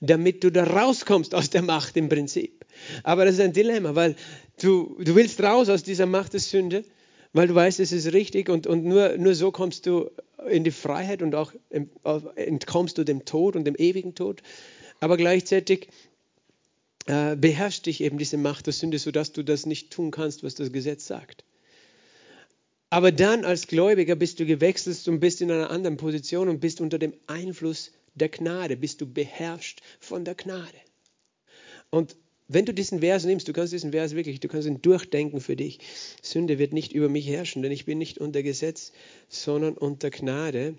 damit 0.00 0.44
du 0.44 0.50
da 0.50 0.64
rauskommst 0.64 1.34
aus 1.34 1.50
der 1.50 1.62
Macht 1.62 1.96
im 1.96 2.08
Prinzip. 2.08 2.64
Aber 3.02 3.24
das 3.24 3.34
ist 3.34 3.40
ein 3.40 3.52
Dilemma, 3.52 3.94
weil 3.94 4.16
du, 4.60 4.96
du 5.00 5.14
willst 5.14 5.42
raus 5.42 5.68
aus 5.68 5.82
dieser 5.82 6.06
Macht 6.06 6.32
der 6.32 6.40
Sünde, 6.40 6.84
weil 7.32 7.48
du 7.48 7.54
weißt, 7.54 7.80
es 7.80 7.92
ist 7.92 8.12
richtig 8.12 8.48
und, 8.48 8.66
und 8.66 8.84
nur, 8.84 9.16
nur 9.18 9.34
so 9.34 9.50
kommst 9.50 9.86
du 9.86 10.10
in 10.48 10.64
die 10.64 10.70
Freiheit 10.70 11.22
und 11.22 11.34
auch 11.34 11.52
entkommst 12.36 12.98
du 12.98 13.04
dem 13.04 13.24
Tod 13.24 13.56
und 13.56 13.64
dem 13.64 13.76
ewigen 13.76 14.14
Tod. 14.14 14.42
Aber 15.00 15.16
gleichzeitig 15.16 15.88
äh, 17.06 17.36
beherrscht 17.36 17.86
dich 17.86 18.00
eben 18.00 18.18
diese 18.18 18.36
Macht 18.36 18.66
der 18.66 18.72
Sünde, 18.72 18.98
sodass 18.98 19.32
du 19.32 19.42
das 19.42 19.66
nicht 19.66 19.90
tun 19.90 20.10
kannst, 20.10 20.42
was 20.42 20.54
das 20.54 20.72
Gesetz 20.72 21.06
sagt. 21.06 21.44
Aber 22.90 23.12
dann 23.12 23.44
als 23.44 23.66
Gläubiger 23.66 24.14
bist 24.14 24.38
du 24.40 24.46
gewechselt 24.46 25.06
und 25.08 25.20
bist 25.20 25.40
in 25.40 25.50
einer 25.50 25.70
anderen 25.70 25.96
Position 25.96 26.48
und 26.48 26.60
bist 26.60 26.80
unter 26.80 26.98
dem 26.98 27.12
Einfluss 27.26 27.92
der 28.14 28.28
Gnade, 28.28 28.76
bist 28.76 29.00
du 29.00 29.06
beherrscht 29.06 29.80
von 29.98 30.24
der 30.24 30.34
Gnade. 30.34 30.78
Und 31.90 32.16
wenn 32.46 32.66
du 32.66 32.74
diesen 32.74 33.00
Vers 33.00 33.24
nimmst, 33.24 33.48
du 33.48 33.52
kannst 33.52 33.72
diesen 33.72 33.92
Vers 33.92 34.14
wirklich, 34.14 34.38
du 34.40 34.48
kannst 34.48 34.68
ihn 34.68 34.82
durchdenken 34.82 35.40
für 35.40 35.56
dich. 35.56 35.80
Sünde 36.22 36.58
wird 36.58 36.72
nicht 36.72 36.92
über 36.92 37.08
mich 37.08 37.26
herrschen, 37.26 37.62
denn 37.62 37.72
ich 37.72 37.84
bin 37.84 37.98
nicht 37.98 38.18
unter 38.18 38.42
Gesetz, 38.42 38.92
sondern 39.28 39.74
unter 39.74 40.10
Gnade. 40.10 40.76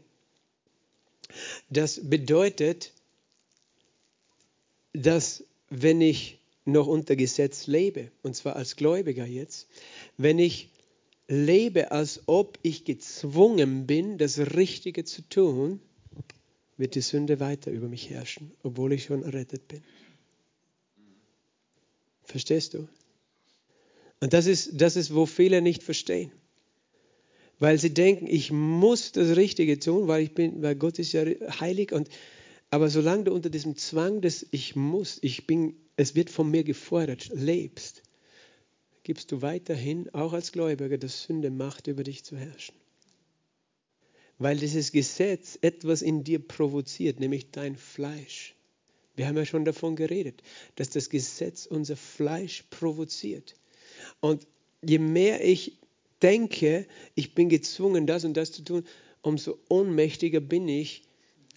Das 1.69 1.99
bedeutet, 2.09 2.93
dass 4.93 5.43
wenn 5.81 6.01
ich 6.01 6.39
noch 6.65 6.87
unter 6.87 7.15
Gesetz 7.15 7.67
lebe, 7.67 8.11
und 8.23 8.35
zwar 8.35 8.55
als 8.55 8.75
Gläubiger 8.75 9.25
jetzt, 9.25 9.67
wenn 10.17 10.39
ich 10.39 10.69
lebe, 11.27 11.91
als 11.91 12.23
ob 12.27 12.59
ich 12.61 12.85
gezwungen 12.85 13.87
bin, 13.87 14.17
das 14.17 14.37
Richtige 14.55 15.03
zu 15.05 15.21
tun, 15.27 15.79
wird 16.77 16.95
die 16.95 17.01
Sünde 17.01 17.39
weiter 17.39 17.71
über 17.71 17.87
mich 17.87 18.09
herrschen, 18.09 18.51
obwohl 18.63 18.93
ich 18.93 19.05
schon 19.05 19.23
errettet 19.23 19.67
bin. 19.67 19.81
Verstehst 22.23 22.73
du? 22.73 22.87
Und 24.19 24.33
das 24.33 24.45
ist, 24.47 24.71
das 24.73 24.95
ist, 24.95 25.13
wo 25.13 25.25
viele 25.25 25.61
nicht 25.61 25.83
verstehen. 25.83 26.31
Weil 27.59 27.77
sie 27.77 27.93
denken, 27.93 28.27
ich 28.27 28.51
muss 28.51 29.13
das 29.13 29.37
Richtige 29.37 29.79
tun, 29.79 30.07
weil, 30.07 30.23
ich 30.23 30.33
bin, 30.33 30.61
weil 30.61 30.75
Gott 30.75 30.99
ist 30.99 31.13
ja 31.13 31.23
heilig 31.59 31.93
und 31.93 32.09
aber 32.75 32.89
solange 32.89 33.23
du 33.23 33.33
unter 33.33 33.49
diesem 33.49 33.77
Zwang 33.77 34.19
des 34.19 34.45
Ich 34.51 34.75
muss, 34.75 35.17
ich 35.21 35.47
bin, 35.47 35.77
es 35.95 36.13
wird 36.13 36.29
von 36.29 36.51
mir 36.51 36.65
gefordert, 36.65 37.29
lebst, 37.31 38.03
gibst 39.03 39.31
du 39.31 39.41
weiterhin, 39.41 40.13
auch 40.13 40.33
als 40.33 40.51
Gläubiger, 40.51 40.97
das 40.97 41.23
Sünde 41.23 41.51
Macht 41.51 41.87
über 41.87 42.03
dich 42.03 42.25
zu 42.25 42.35
herrschen. 42.35 42.75
Weil 44.39 44.57
dieses 44.57 44.91
Gesetz 44.91 45.57
etwas 45.61 46.01
in 46.01 46.25
dir 46.25 46.45
provoziert, 46.45 47.21
nämlich 47.21 47.49
dein 47.49 47.77
Fleisch. 47.77 48.55
Wir 49.15 49.27
haben 49.27 49.37
ja 49.37 49.45
schon 49.45 49.63
davon 49.63 49.95
geredet, 49.95 50.43
dass 50.75 50.89
das 50.89 51.09
Gesetz 51.09 51.65
unser 51.67 51.95
Fleisch 51.95 52.65
provoziert. 52.71 53.55
Und 54.19 54.45
je 54.85 54.99
mehr 54.99 55.41
ich 55.45 55.79
denke, 56.21 56.87
ich 57.13 57.35
bin 57.35 57.47
gezwungen, 57.47 58.05
das 58.05 58.25
und 58.25 58.35
das 58.35 58.51
zu 58.51 58.65
tun, 58.65 58.83
umso 59.21 59.59
ohnmächtiger 59.69 60.41
bin 60.41 60.67
ich, 60.67 61.04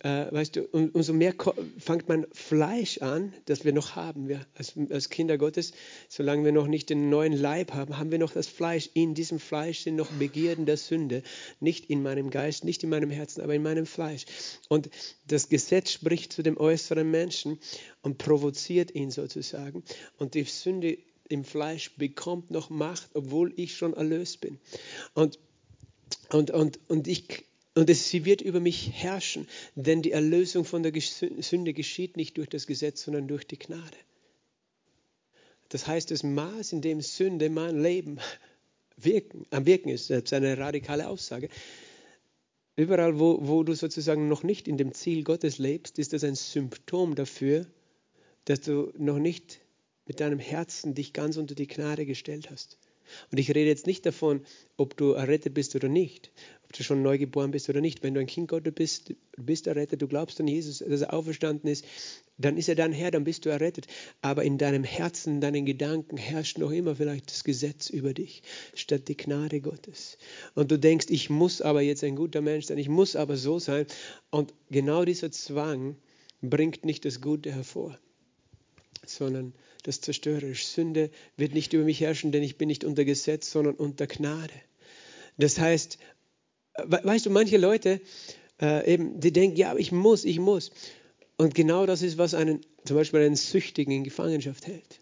äh, 0.02 0.32
weißt 0.32 0.56
du, 0.56 0.64
um, 0.66 0.90
umso 0.90 1.12
mehr 1.12 1.34
fängt 1.78 2.08
man 2.08 2.26
Fleisch 2.32 2.98
an, 2.98 3.32
das 3.46 3.64
wir 3.64 3.72
noch 3.72 3.96
haben. 3.96 4.28
Wir 4.28 4.46
als, 4.54 4.74
als, 4.90 5.08
Kinder 5.08 5.38
Gottes, 5.38 5.72
solange 6.08 6.44
wir 6.44 6.52
noch 6.52 6.68
nicht 6.68 6.90
den 6.90 7.10
neuen 7.10 7.32
Leib 7.32 7.72
haben, 7.72 7.98
haben 7.98 8.12
wir 8.12 8.18
noch 8.18 8.32
das 8.32 8.46
Fleisch. 8.46 8.90
In 8.94 9.14
diesem 9.14 9.40
Fleisch 9.40 9.80
sind 9.80 9.96
noch 9.96 10.10
Begierden 10.12 10.66
der 10.66 10.76
Sünde. 10.76 11.22
Nicht 11.58 11.90
in 11.90 12.02
meinem 12.02 12.30
Geist, 12.30 12.64
nicht 12.64 12.84
in 12.84 12.90
meinem 12.90 13.10
Herzen, 13.10 13.40
aber 13.40 13.54
in 13.54 13.62
meinem 13.62 13.86
Fleisch. 13.86 14.24
Und 14.68 14.88
das 15.26 15.48
Gesetz 15.48 15.90
spricht 15.90 16.32
zu 16.32 16.42
dem 16.42 16.56
äußeren 16.56 17.10
Menschen 17.10 17.58
und 18.02 18.18
provoziert 18.18 18.94
ihn 18.94 19.10
sozusagen. 19.10 19.82
Und 20.16 20.34
die 20.34 20.44
Sünde 20.44 20.98
im 21.28 21.44
Fleisch 21.44 21.96
bekommt 21.96 22.50
noch 22.50 22.70
Macht, 22.70 23.10
obwohl 23.14 23.52
ich 23.56 23.76
schon 23.76 23.94
erlöst 23.94 24.40
bin. 24.40 24.58
Und, 25.14 25.38
und, 26.30 26.50
und, 26.52 26.78
und 26.88 27.08
ich 27.08 27.47
und 27.78 27.88
es, 27.88 28.08
sie 28.08 28.24
wird 28.24 28.40
über 28.40 28.58
mich 28.58 28.90
herrschen, 28.92 29.46
denn 29.76 30.02
die 30.02 30.10
Erlösung 30.10 30.64
von 30.64 30.82
der 30.82 30.92
Sünde 31.00 31.72
geschieht 31.72 32.16
nicht 32.16 32.36
durch 32.36 32.48
das 32.48 32.66
Gesetz, 32.66 33.04
sondern 33.04 33.28
durch 33.28 33.46
die 33.46 33.56
Gnade. 33.56 33.96
Das 35.68 35.86
heißt, 35.86 36.10
das 36.10 36.24
Maß, 36.24 36.72
in 36.72 36.80
dem 36.80 37.00
Sünde 37.00 37.50
mein 37.50 37.80
Leben 37.80 38.18
wirken, 38.96 39.46
am 39.50 39.64
Wirken 39.64 39.90
ist, 39.90 40.10
ist 40.10 40.32
eine 40.32 40.58
radikale 40.58 41.06
Aussage. 41.06 41.50
Überall, 42.74 43.20
wo, 43.20 43.46
wo 43.46 43.62
du 43.62 43.74
sozusagen 43.74 44.26
noch 44.26 44.42
nicht 44.42 44.66
in 44.66 44.76
dem 44.76 44.92
Ziel 44.92 45.22
Gottes 45.22 45.58
lebst, 45.58 46.00
ist 46.00 46.12
das 46.12 46.24
ein 46.24 46.34
Symptom 46.34 47.14
dafür, 47.14 47.64
dass 48.46 48.60
du 48.60 48.92
noch 48.98 49.20
nicht 49.20 49.60
mit 50.04 50.18
deinem 50.18 50.40
Herzen 50.40 50.94
dich 50.94 51.12
ganz 51.12 51.36
unter 51.36 51.54
die 51.54 51.68
Gnade 51.68 52.06
gestellt 52.06 52.50
hast. 52.50 52.76
Und 53.30 53.38
ich 53.38 53.50
rede 53.50 53.66
jetzt 53.66 53.86
nicht 53.86 54.04
davon, 54.04 54.44
ob 54.76 54.96
du 54.96 55.12
errettet 55.12 55.54
bist 55.54 55.74
oder 55.76 55.88
nicht, 55.88 56.30
ob 56.68 56.74
du 56.76 56.84
schon 56.84 57.02
neu 57.02 57.16
geboren 57.16 57.50
bist 57.50 57.70
oder 57.70 57.80
nicht. 57.80 58.02
Wenn 58.02 58.12
du 58.12 58.20
ein 58.20 58.26
Kind 58.26 58.48
Gottes 58.48 58.74
bist, 58.74 59.08
du 59.08 59.14
bist 59.42 59.66
errettet, 59.66 60.02
du 60.02 60.06
glaubst 60.06 60.38
an 60.38 60.46
Jesus, 60.46 60.84
dass 60.86 61.00
er 61.00 61.14
auferstanden 61.14 61.70
ist, 61.70 61.86
dann 62.36 62.58
ist 62.58 62.68
er 62.68 62.74
dein 62.74 62.92
Herr, 62.92 63.10
dann 63.10 63.24
bist 63.24 63.46
du 63.46 63.48
errettet. 63.48 63.86
Aber 64.20 64.44
in 64.44 64.58
deinem 64.58 64.84
Herzen, 64.84 65.36
in 65.36 65.40
deinen 65.40 65.64
Gedanken 65.64 66.18
herrscht 66.18 66.58
noch 66.58 66.70
immer 66.70 66.94
vielleicht 66.94 67.30
das 67.30 67.42
Gesetz 67.42 67.88
über 67.88 68.12
dich, 68.12 68.42
statt 68.74 69.08
die 69.08 69.16
Gnade 69.16 69.62
Gottes. 69.62 70.18
Und 70.54 70.70
du 70.70 70.78
denkst, 70.78 71.06
ich 71.08 71.30
muss 71.30 71.62
aber 71.62 71.80
jetzt 71.80 72.04
ein 72.04 72.16
guter 72.16 72.42
Mensch 72.42 72.66
sein, 72.66 72.76
ich 72.76 72.90
muss 72.90 73.16
aber 73.16 73.38
so 73.38 73.58
sein. 73.58 73.86
Und 74.30 74.52
genau 74.70 75.06
dieser 75.06 75.30
Zwang 75.32 75.96
bringt 76.42 76.84
nicht 76.84 77.06
das 77.06 77.22
Gute 77.22 77.50
hervor, 77.50 77.98
sondern 79.06 79.54
das 79.84 80.02
Zerstörerische. 80.02 80.66
Sünde 80.66 81.10
wird 81.38 81.54
nicht 81.54 81.72
über 81.72 81.84
mich 81.84 82.02
herrschen, 82.02 82.30
denn 82.30 82.42
ich 82.42 82.58
bin 82.58 82.68
nicht 82.68 82.84
unter 82.84 83.06
Gesetz, 83.06 83.50
sondern 83.50 83.74
unter 83.74 84.06
Gnade. 84.06 84.52
Das 85.38 85.58
heißt, 85.58 85.98
weißt 86.84 87.26
du, 87.26 87.30
manche 87.30 87.58
Leute, 87.58 88.00
äh, 88.60 88.92
eben, 88.92 89.20
die 89.20 89.32
denken, 89.32 89.56
ja, 89.56 89.76
ich 89.76 89.92
muss, 89.92 90.24
ich 90.24 90.38
muss. 90.38 90.70
Und 91.36 91.54
genau 91.54 91.86
das 91.86 92.02
ist, 92.02 92.18
was 92.18 92.34
einen, 92.34 92.60
zum 92.84 92.96
Beispiel 92.96 93.20
einen 93.20 93.36
Süchtigen 93.36 93.92
in 93.92 94.04
Gefangenschaft 94.04 94.66
hält. 94.66 95.00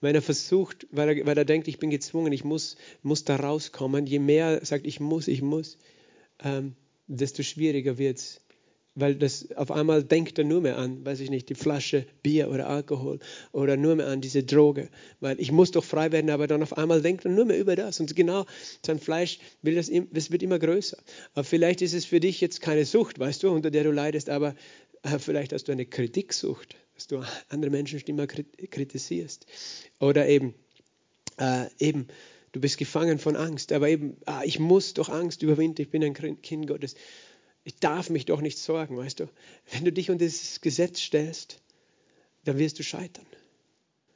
Wenn 0.00 0.14
er 0.14 0.22
versucht, 0.22 0.86
weil 0.92 1.08
er, 1.08 1.26
weil 1.26 1.36
er 1.36 1.44
denkt, 1.44 1.66
ich 1.66 1.78
bin 1.78 1.90
gezwungen, 1.90 2.32
ich 2.32 2.44
muss, 2.44 2.76
muss 3.02 3.24
da 3.24 3.36
rauskommen, 3.36 4.06
je 4.06 4.20
mehr 4.20 4.60
er 4.60 4.64
sagt, 4.64 4.86
ich 4.86 5.00
muss, 5.00 5.26
ich 5.26 5.42
muss, 5.42 5.76
ähm, 6.44 6.76
desto 7.08 7.42
schwieriger 7.42 7.98
wird 7.98 8.18
es, 8.18 8.40
weil 9.00 9.14
das 9.14 9.52
auf 9.52 9.70
einmal 9.70 10.02
denkt 10.02 10.38
er 10.38 10.44
nur 10.44 10.60
mehr 10.60 10.76
an, 10.76 11.04
weiß 11.04 11.20
ich 11.20 11.30
nicht, 11.30 11.48
die 11.48 11.54
Flasche 11.54 12.04
Bier 12.22 12.50
oder 12.50 12.68
Alkohol 12.68 13.20
oder 13.52 13.76
nur 13.76 13.94
mehr 13.94 14.08
an 14.08 14.20
diese 14.20 14.42
Droge, 14.42 14.88
weil 15.20 15.40
ich 15.40 15.52
muss 15.52 15.70
doch 15.70 15.84
frei 15.84 16.10
werden, 16.10 16.30
aber 16.30 16.46
dann 16.48 16.62
auf 16.62 16.76
einmal 16.76 17.00
denkt 17.00 17.24
er 17.24 17.30
nur 17.30 17.44
mehr 17.44 17.58
über 17.58 17.76
das. 17.76 18.00
Und 18.00 18.16
genau 18.16 18.44
sein 18.84 18.98
Fleisch 18.98 19.38
will 19.62 19.76
das, 19.76 19.90
das 20.12 20.32
wird 20.32 20.42
immer 20.42 20.58
größer. 20.58 20.98
Aber 21.34 21.44
vielleicht 21.44 21.80
ist 21.80 21.94
es 21.94 22.04
für 22.04 22.18
dich 22.18 22.40
jetzt 22.40 22.60
keine 22.60 22.84
Sucht, 22.84 23.18
weißt 23.18 23.42
du, 23.42 23.50
unter 23.50 23.70
der 23.70 23.84
du 23.84 23.92
leidest, 23.92 24.30
aber 24.30 24.56
äh, 25.02 25.18
vielleicht 25.18 25.52
hast 25.52 25.68
du 25.68 25.72
eine 25.72 25.86
Kritiksucht, 25.86 26.74
dass 26.94 27.06
du 27.06 27.22
andere 27.50 27.70
Menschen 27.70 28.00
immer 28.06 28.26
kritisierst. 28.26 29.46
Oder 30.00 30.28
eben 30.28 30.54
äh, 31.38 31.66
eben 31.78 32.08
du 32.50 32.60
bist 32.60 32.78
gefangen 32.78 33.18
von 33.18 33.36
Angst, 33.36 33.72
aber 33.72 33.88
eben 33.88 34.16
ah, 34.26 34.42
ich 34.44 34.58
muss 34.58 34.94
doch 34.94 35.08
Angst 35.08 35.42
überwinden, 35.42 35.82
ich 35.82 35.90
bin 35.90 36.02
ein 36.02 36.14
Kind 36.42 36.66
Gottes 36.66 36.96
ich 37.64 37.76
darf 37.76 38.10
mich 38.10 38.24
doch 38.24 38.40
nicht 38.40 38.58
sorgen, 38.58 38.96
weißt 38.96 39.20
du. 39.20 39.28
Wenn 39.72 39.84
du 39.84 39.92
dich 39.92 40.10
unter 40.10 40.24
dieses 40.24 40.60
Gesetz 40.60 41.00
stellst, 41.00 41.60
dann 42.44 42.58
wirst 42.58 42.78
du 42.78 42.82
scheitern. 42.82 43.26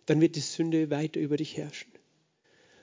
Dann 0.06 0.20
wird 0.20 0.36
die 0.36 0.40
Sünde 0.40 0.90
weiter 0.90 1.20
über 1.20 1.36
dich 1.36 1.56
herrschen. 1.56 1.92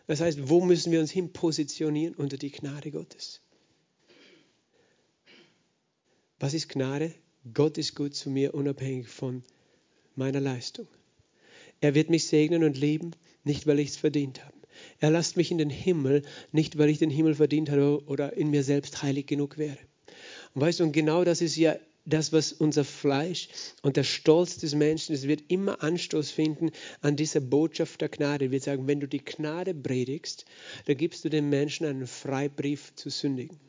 Das 0.07 0.21
heißt, 0.21 0.49
wo 0.49 0.61
müssen 0.63 0.91
wir 0.91 0.99
uns 0.99 1.11
hin 1.11 1.33
positionieren 1.33 2.15
unter 2.15 2.37
die 2.37 2.51
Gnade 2.51 2.91
Gottes? 2.91 3.41
Was 6.39 6.53
ist 6.53 6.69
Gnade? 6.69 7.13
Gott 7.53 7.77
ist 7.77 7.95
gut 7.95 8.15
zu 8.15 8.29
mir, 8.29 8.53
unabhängig 8.53 9.07
von 9.07 9.43
meiner 10.15 10.39
Leistung. 10.39 10.87
Er 11.81 11.95
wird 11.95 12.09
mich 12.09 12.27
segnen 12.27 12.63
und 12.63 12.77
lieben, 12.77 13.11
nicht 13.43 13.67
weil 13.67 13.79
ich 13.79 13.89
es 13.89 13.97
verdient 13.97 14.43
habe. 14.43 14.57
Er 14.99 15.09
lasst 15.11 15.37
mich 15.37 15.51
in 15.51 15.57
den 15.57 15.69
Himmel, 15.69 16.23
nicht 16.51 16.77
weil 16.77 16.89
ich 16.89 16.99
den 16.99 17.09
Himmel 17.09 17.35
verdient 17.35 17.69
habe 17.69 18.03
oder 18.05 18.33
in 18.33 18.49
mir 18.49 18.63
selbst 18.63 19.01
heilig 19.01 19.27
genug 19.27 19.57
wäre. 19.57 19.77
Und 20.53 20.61
weißt 20.61 20.79
du, 20.79 20.83
und 20.85 20.91
genau 20.91 21.23
das 21.23 21.41
ist 21.41 21.55
ja 21.55 21.75
das, 22.05 22.33
was 22.33 22.53
unser 22.53 22.83
Fleisch 22.83 23.49
und 23.81 23.97
der 23.97 24.03
Stolz 24.03 24.57
des 24.57 24.73
Menschen, 24.73 25.13
es 25.13 25.27
wird 25.27 25.43
immer 25.47 25.83
Anstoß 25.83 26.31
finden 26.31 26.71
an 27.01 27.15
dieser 27.15 27.39
Botschaft 27.39 28.01
der 28.01 28.09
Gnade. 28.09 28.51
Wir 28.51 28.59
sagen, 28.59 28.87
wenn 28.87 28.99
du 28.99 29.07
die 29.07 29.23
Gnade 29.23 29.73
predigst, 29.73 30.45
dann 30.85 30.97
gibst 30.97 31.23
du 31.23 31.29
den 31.29 31.49
Menschen 31.49 31.85
einen 31.85 32.07
Freibrief 32.07 32.93
zu 32.95 33.09
sündigen. 33.09 33.59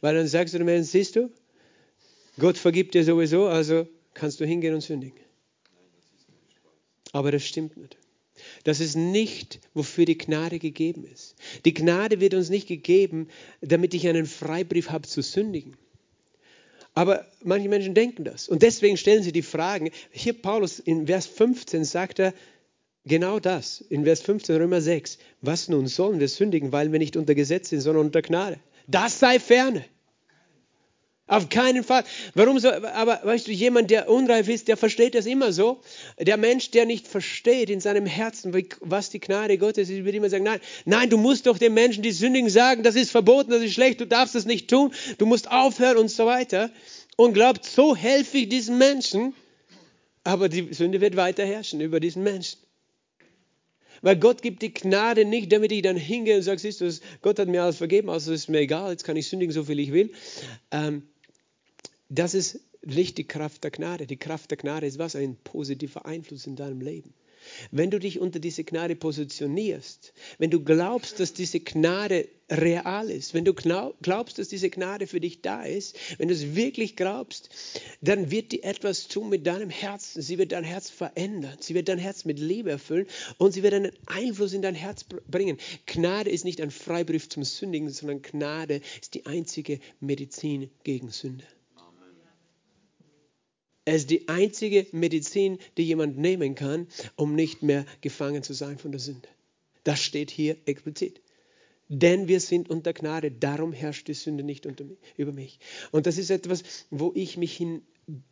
Weil 0.00 0.14
dann 0.14 0.26
sagst 0.26 0.54
du 0.54 0.58
den 0.58 0.66
Menschen, 0.66 0.90
siehst 0.90 1.16
du, 1.16 1.30
Gott 2.38 2.58
vergibt 2.58 2.94
dir 2.94 3.04
sowieso, 3.04 3.46
also 3.46 3.86
kannst 4.12 4.40
du 4.40 4.44
hingehen 4.44 4.74
und 4.74 4.80
sündigen. 4.80 5.18
Aber 7.12 7.30
das 7.30 7.44
stimmt 7.44 7.76
nicht. 7.76 7.96
Das 8.64 8.80
ist 8.80 8.96
nicht, 8.96 9.60
wofür 9.72 10.04
die 10.04 10.18
Gnade 10.18 10.58
gegeben 10.58 11.06
ist. 11.06 11.36
Die 11.64 11.74
Gnade 11.74 12.20
wird 12.20 12.34
uns 12.34 12.50
nicht 12.50 12.66
gegeben, 12.66 13.28
damit 13.60 13.94
ich 13.94 14.08
einen 14.08 14.26
Freibrief 14.26 14.90
habe 14.90 15.06
zu 15.06 15.22
sündigen. 15.22 15.76
Aber 16.94 17.26
manche 17.42 17.68
Menschen 17.68 17.94
denken 17.94 18.24
das. 18.24 18.48
Und 18.48 18.62
deswegen 18.62 18.96
stellen 18.96 19.22
sie 19.22 19.32
die 19.32 19.42
Fragen. 19.42 19.90
Hier 20.10 20.32
Paulus 20.32 20.78
in 20.78 21.06
Vers 21.06 21.26
15 21.26 21.84
sagt 21.84 22.20
er 22.20 22.32
genau 23.04 23.40
das. 23.40 23.80
In 23.80 24.04
Vers 24.04 24.22
15 24.22 24.56
Römer 24.56 24.80
6. 24.80 25.18
Was 25.40 25.68
nun 25.68 25.88
sollen 25.88 26.20
wir 26.20 26.28
sündigen, 26.28 26.72
weil 26.72 26.92
wir 26.92 27.00
nicht 27.00 27.16
unter 27.16 27.34
Gesetz 27.34 27.70
sind, 27.70 27.80
sondern 27.80 28.06
unter 28.06 28.22
Gnade? 28.22 28.58
Das 28.86 29.18
sei 29.18 29.40
ferne. 29.40 29.84
Auf 31.26 31.48
keinen 31.48 31.84
Fall. 31.84 32.04
Warum 32.34 32.58
so? 32.58 32.70
Aber 32.70 33.20
weißt 33.22 33.46
du, 33.46 33.52
jemand, 33.52 33.90
der 33.90 34.10
unreif 34.10 34.46
ist, 34.46 34.68
der 34.68 34.76
versteht 34.76 35.14
das 35.14 35.24
immer 35.24 35.54
so. 35.54 35.80
Der 36.18 36.36
Mensch, 36.36 36.70
der 36.70 36.84
nicht 36.84 37.08
versteht 37.08 37.70
in 37.70 37.80
seinem 37.80 38.04
Herzen, 38.04 38.52
was 38.80 39.08
die 39.08 39.20
Gnade 39.20 39.56
Gottes 39.56 39.88
ist, 39.88 40.04
wird 40.04 40.14
immer 40.14 40.28
sagen, 40.28 40.44
nein, 40.44 40.60
nein, 40.84 41.08
du 41.08 41.16
musst 41.16 41.46
doch 41.46 41.56
den 41.56 41.72
Menschen, 41.72 42.02
die 42.02 42.12
sündigen, 42.12 42.50
sagen, 42.50 42.82
das 42.82 42.94
ist 42.94 43.10
verboten, 43.10 43.50
das 43.50 43.62
ist 43.62 43.72
schlecht, 43.72 44.02
du 44.02 44.06
darfst 44.06 44.34
das 44.34 44.44
nicht 44.44 44.68
tun, 44.68 44.92
du 45.16 45.24
musst 45.24 45.50
aufhören 45.50 45.96
und 45.96 46.10
so 46.10 46.26
weiter. 46.26 46.70
Und 47.16 47.32
glaubt, 47.32 47.64
so 47.64 47.96
helfe 47.96 48.38
ich 48.38 48.50
diesen 48.50 48.76
Menschen, 48.76 49.34
aber 50.24 50.50
die 50.50 50.74
Sünde 50.74 51.00
wird 51.00 51.16
weiter 51.16 51.46
herrschen 51.46 51.80
über 51.80 52.00
diesen 52.00 52.22
Menschen. 52.22 52.58
Weil 54.02 54.16
Gott 54.16 54.42
gibt 54.42 54.60
die 54.60 54.74
Gnade 54.74 55.24
nicht, 55.24 55.50
damit 55.50 55.72
ich 55.72 55.80
dann 55.80 55.96
hingehe 55.96 56.36
und 56.36 56.42
sage, 56.42 56.58
siehst 56.58 56.82
du, 56.82 56.92
Gott 57.22 57.38
hat 57.38 57.48
mir 57.48 57.62
alles 57.62 57.78
vergeben, 57.78 58.10
also 58.10 58.30
ist 58.30 58.50
mir 58.50 58.58
egal, 58.58 58.90
jetzt 58.90 59.04
kann 59.04 59.16
ich 59.16 59.26
sündigen, 59.26 59.54
so 59.54 59.64
viel 59.64 59.78
ich 59.78 59.90
will. 59.90 60.12
Ähm, 60.70 61.04
das 62.08 62.34
ist 62.34 62.60
nicht 62.82 63.18
die 63.18 63.26
Kraft 63.26 63.64
der 63.64 63.70
Gnade. 63.70 64.06
Die 64.06 64.16
Kraft 64.16 64.50
der 64.50 64.58
Gnade 64.58 64.86
ist 64.86 64.98
was? 64.98 65.16
Ein 65.16 65.36
positiver 65.36 66.06
Einfluss 66.06 66.46
in 66.46 66.56
deinem 66.56 66.80
Leben. 66.80 67.14
Wenn 67.70 67.90
du 67.90 67.98
dich 67.98 68.20
unter 68.20 68.38
diese 68.38 68.64
Gnade 68.64 68.96
positionierst, 68.96 70.12
wenn 70.38 70.50
du 70.50 70.64
glaubst, 70.64 71.20
dass 71.20 71.34
diese 71.34 71.60
Gnade 71.60 72.28
real 72.50 73.10
ist, 73.10 73.34
wenn 73.34 73.44
du 73.44 73.54
glaubst, 73.54 74.38
dass 74.38 74.48
diese 74.48 74.70
Gnade 74.70 75.06
für 75.06 75.20
dich 75.20 75.42
da 75.42 75.64
ist, 75.64 75.96
wenn 76.18 76.28
du 76.28 76.34
es 76.34 76.54
wirklich 76.54 76.96
glaubst, 76.96 77.50
dann 78.00 78.30
wird 78.30 78.52
die 78.52 78.62
etwas 78.62 79.08
tun 79.08 79.28
mit 79.28 79.46
deinem 79.46 79.70
Herzen. 79.70 80.22
Sie 80.22 80.38
wird 80.38 80.52
dein 80.52 80.64
Herz 80.64 80.90
verändern. 80.90 81.56
Sie 81.60 81.74
wird 81.74 81.88
dein 81.88 81.98
Herz 81.98 82.24
mit 82.24 82.38
Liebe 82.38 82.70
erfüllen 82.70 83.06
und 83.38 83.52
sie 83.52 83.62
wird 83.62 83.74
einen 83.74 83.92
Einfluss 84.06 84.52
in 84.52 84.62
dein 84.62 84.74
Herz 84.74 85.04
bringen. 85.04 85.58
Gnade 85.86 86.30
ist 86.30 86.44
nicht 86.44 86.60
ein 86.60 86.70
Freibrief 86.70 87.28
zum 87.28 87.44
Sündigen, 87.44 87.88
sondern 87.90 88.22
Gnade 88.22 88.80
ist 89.00 89.14
die 89.14 89.26
einzige 89.26 89.80
Medizin 90.00 90.70
gegen 90.82 91.10
Sünde. 91.10 91.44
Es 93.84 94.02
ist 94.02 94.10
die 94.10 94.28
einzige 94.28 94.86
Medizin, 94.92 95.58
die 95.76 95.84
jemand 95.84 96.16
nehmen 96.16 96.54
kann, 96.54 96.88
um 97.16 97.34
nicht 97.34 97.62
mehr 97.62 97.84
gefangen 98.00 98.42
zu 98.42 98.54
sein 98.54 98.78
von 98.78 98.92
der 98.92 99.00
Sünde. 99.00 99.28
Das 99.84 100.02
steht 100.02 100.30
hier 100.30 100.56
explizit. 100.64 101.20
Denn 101.88 102.28
wir 102.28 102.40
sind 102.40 102.70
unter 102.70 102.94
Gnade, 102.94 103.30
darum 103.30 103.74
herrscht 103.74 104.08
die 104.08 104.14
Sünde 104.14 104.42
nicht 104.42 104.66
mich, 104.66 104.96
über 105.18 105.32
mich. 105.32 105.58
Und 105.92 106.06
das 106.06 106.16
ist 106.16 106.30
etwas, 106.30 106.62
wo 106.90 107.12
ich 107.14 107.36
mich 107.36 107.54
hin, 107.54 107.82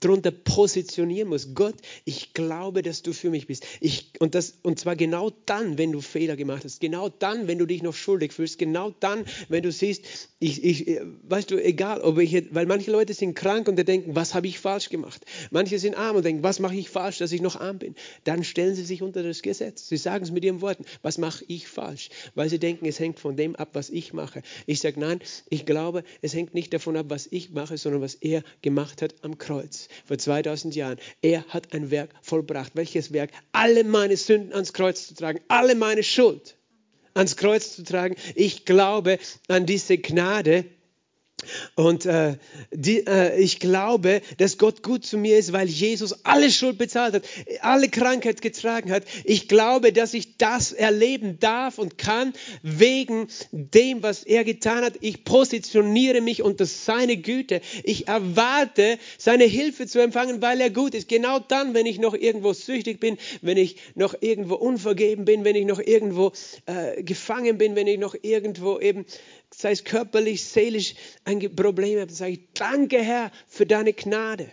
drunter 0.01 0.31
positionieren 0.31 1.29
muss. 1.29 1.55
Gott, 1.55 1.77
ich 2.05 2.35
glaube, 2.35 2.83
dass 2.83 3.03
du 3.03 3.13
für 3.13 3.31
mich 3.31 3.47
bist. 3.47 3.65
Ich, 3.81 4.13
und, 4.19 4.35
das, 4.35 4.59
und 4.63 4.79
zwar 4.79 4.97
genau 4.97 5.31
dann, 5.47 5.79
wenn 5.79 5.93
du 5.93 6.01
Fehler 6.01 6.37
gemacht 6.37 6.65
hast. 6.65 6.81
Genau 6.81 7.09
dann, 7.09 7.49
wenn 7.49 7.59
du 7.59 7.67
dich 7.67 7.83
noch 7.83 7.95
schuldig 7.95 8.33
fühlst. 8.33 8.59
Genau 8.59 8.91
dann, 9.01 9.25
wenn 9.49 9.63
du 9.63 9.73
siehst, 9.73 10.05
ich, 10.39 10.65
ich, 10.65 11.01
weißt 11.23 11.51
du, 11.51 11.63
egal, 11.63 12.01
ob 12.01 12.19
ich, 12.19 12.55
weil 12.55 12.67
manche 12.67 12.91
Leute 12.91 13.15
sind 13.15 13.35
krank 13.35 13.69
und 13.69 13.77
denken, 13.77 14.15
was 14.15 14.35
habe 14.35 14.47
ich 14.47 14.59
falsch 14.59 14.89
gemacht? 14.89 15.25
Manche 15.51 15.79
sind 15.79 15.97
arm 15.97 16.17
und 16.17 16.25
denken, 16.25 16.43
was 16.43 16.59
mache 16.59 16.77
ich 16.77 16.91
falsch, 16.91 17.19
dass 17.19 17.33
ich 17.33 17.41
noch 17.41 17.61
arm 17.61 17.79
bin? 17.79 17.95
Dann 18.25 18.45
stellen 18.45 18.75
sie 18.75 18.85
sich 18.85 19.03
unter 19.03 19.23
das 19.23 19.43
Gesetz. 19.43 19.89
Sie 19.89 19.97
sagen 19.97 20.25
es 20.25 20.31
mit 20.31 20.45
ihren 20.45 20.61
Worten, 20.61 20.85
was 21.03 21.19
mache 21.19 21.45
ich 21.49 21.69
falsch? 21.69 22.11
Weil 22.35 22.49
sie 22.49 22.59
denken, 22.59 22.87
es 22.87 22.99
hängt 22.99 23.19
von 23.19 23.37
dem 23.37 23.57
ab, 23.57 23.71
was 23.73 23.91
ich 23.91 24.13
mache. 24.13 24.43
Ich 24.67 24.81
sage, 24.81 25.01
nein, 25.01 25.21
ich 25.49 25.67
glaube, 25.67 26.05
es 26.21 26.35
hängt 26.35 26.55
nicht 26.55 26.73
davon 26.75 26.97
ab, 26.97 27.07
was 27.09 27.29
ich 27.31 27.51
mache, 27.51 27.79
sondern 27.79 28.03
was 28.03 28.15
er 28.15 28.43
gemacht 28.63 29.03
hat 29.03 29.15
am 29.23 29.39
Kreuz. 29.39 29.62
Kreuz 29.62 29.88
vor 30.05 30.18
2000 30.18 30.75
Jahren. 30.75 30.98
Er 31.20 31.44
hat 31.48 31.72
ein 31.72 31.90
Werk 31.90 32.11
vollbracht. 32.22 32.72
Welches 32.75 33.12
Werk? 33.12 33.31
Alle 33.53 33.85
meine 33.85 34.16
Sünden 34.16 34.53
ans 34.53 34.72
Kreuz 34.72 35.07
zu 35.07 35.14
tragen, 35.14 35.40
alle 35.48 35.75
meine 35.75 36.03
Schuld 36.03 36.57
ans 37.14 37.37
Kreuz 37.37 37.77
zu 37.77 37.85
tragen. 37.85 38.16
Ich 38.35 38.64
glaube 38.64 39.18
an 39.48 39.66
diese 39.66 39.98
Gnade 39.98 40.64
und 41.75 42.07
äh, 42.07 42.37
die, 42.71 43.07
äh, 43.07 43.41
ich 43.41 43.59
glaube, 43.59 44.23
dass 44.39 44.59
Gott 44.59 44.83
gut 44.83 45.05
zu 45.05 45.19
mir 45.19 45.39
ist, 45.39 45.53
weil 45.53 45.69
Jesus 45.69 46.25
alle 46.25 46.51
Schuld 46.51 46.79
bezahlt 46.79 47.15
hat, 47.15 47.25
alle 47.61 47.89
Krankheit 47.89 48.43
getragen 48.43 48.91
hat. 48.91 49.05
Ich 49.25 49.49
glaube, 49.49 49.93
dass 49.93 50.15
ich 50.15 50.37
das 50.37 50.73
erleben 50.73 51.39
darf 51.41 51.79
und 51.79 51.99
kann 51.99 52.33
wegen 52.63 53.29
dem, 53.51 54.03
was 54.03 54.23
er 54.23 54.45
getan 54.45 54.85
hat. 54.85 54.95
Ich 55.01 55.25
positioniere 55.25 56.21
mich 56.21 56.43
unter 56.43 56.67
seine 56.67 57.17
Güte. 57.17 57.61
Ich 57.85 58.09
erwarte, 58.09 58.99
seine 59.19 59.45
Hilfe 59.45 59.87
zu 59.87 60.01
empfangen, 60.01 60.43
weil 60.43 60.61
er 60.61 60.71
gut 60.71 60.95
ist. 60.95 61.09
Genau 61.09 61.39
dann, 61.39 61.75
wenn 61.75 61.87
ich 61.87 61.99
noch 61.99 62.15
irgendwo 62.15 62.53
süchtig 62.53 63.01
bin, 63.01 63.19
wenn 63.41 63.57
ich 63.57 63.77
noch 63.95 64.15
irgendwo 64.21 64.55
unvergeben 64.55 65.25
bin, 65.25 65.45
wenn 65.45 65.57
ich 65.57 65.67
noch 65.67 65.81
irgendwo 65.81 66.33
äh, 66.67 67.03
gefangen 67.03 67.59
bin, 67.59 67.77
wenn 67.77 67.87
ich 67.87 67.99
noch 67.99 68.15
irgendwo 68.23 68.79
eben 68.79 69.05
sei 69.62 69.72
es 69.72 69.85
körperlich, 69.85 70.44
seelisch, 70.44 70.94
ein 71.25 71.55
Problem 71.55 72.01
habt, 72.01 72.11
sage 72.11 72.33
ich, 72.33 72.40
danke 72.55 73.01
Herr 73.01 73.31
für 73.48 73.64
deine 73.64 73.92
Gnade. 73.92 74.53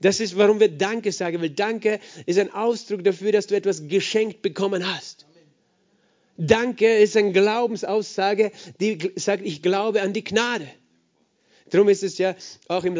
Das 0.00 0.20
ist, 0.20 0.36
warum 0.36 0.60
wir 0.60 0.68
Danke 0.68 1.10
sagen, 1.10 1.40
weil 1.40 1.50
Danke 1.50 2.00
ist 2.26 2.38
ein 2.38 2.52
Ausdruck 2.52 3.02
dafür, 3.02 3.32
dass 3.32 3.46
du 3.46 3.56
etwas 3.56 3.88
geschenkt 3.88 4.42
bekommen 4.42 4.86
hast. 4.86 5.26
Danke 6.36 6.98
ist 6.98 7.16
eine 7.16 7.32
Glaubensaussage, 7.32 8.52
die 8.78 9.12
sagt, 9.14 9.46
ich 9.46 9.62
glaube 9.62 10.02
an 10.02 10.12
die 10.12 10.22
Gnade. 10.22 10.68
Darum 11.70 11.88
ist 11.88 12.02
es 12.02 12.18
ja 12.18 12.36
auch 12.68 12.84
im, 12.84 12.94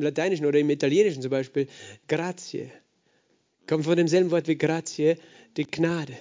Lateinischen 0.00 0.44
oder 0.44 0.58
im 0.58 0.70
Italienischen 0.70 1.22
zum 1.22 1.30
Beispiel 1.30 1.68
Grazie. 2.08 2.70
Kommt 3.68 3.84
von 3.84 3.96
demselben 3.96 4.30
Wort 4.30 4.48
wie 4.48 4.58
Grazie, 4.58 5.16
die 5.56 5.64
Gnade. 5.64 6.16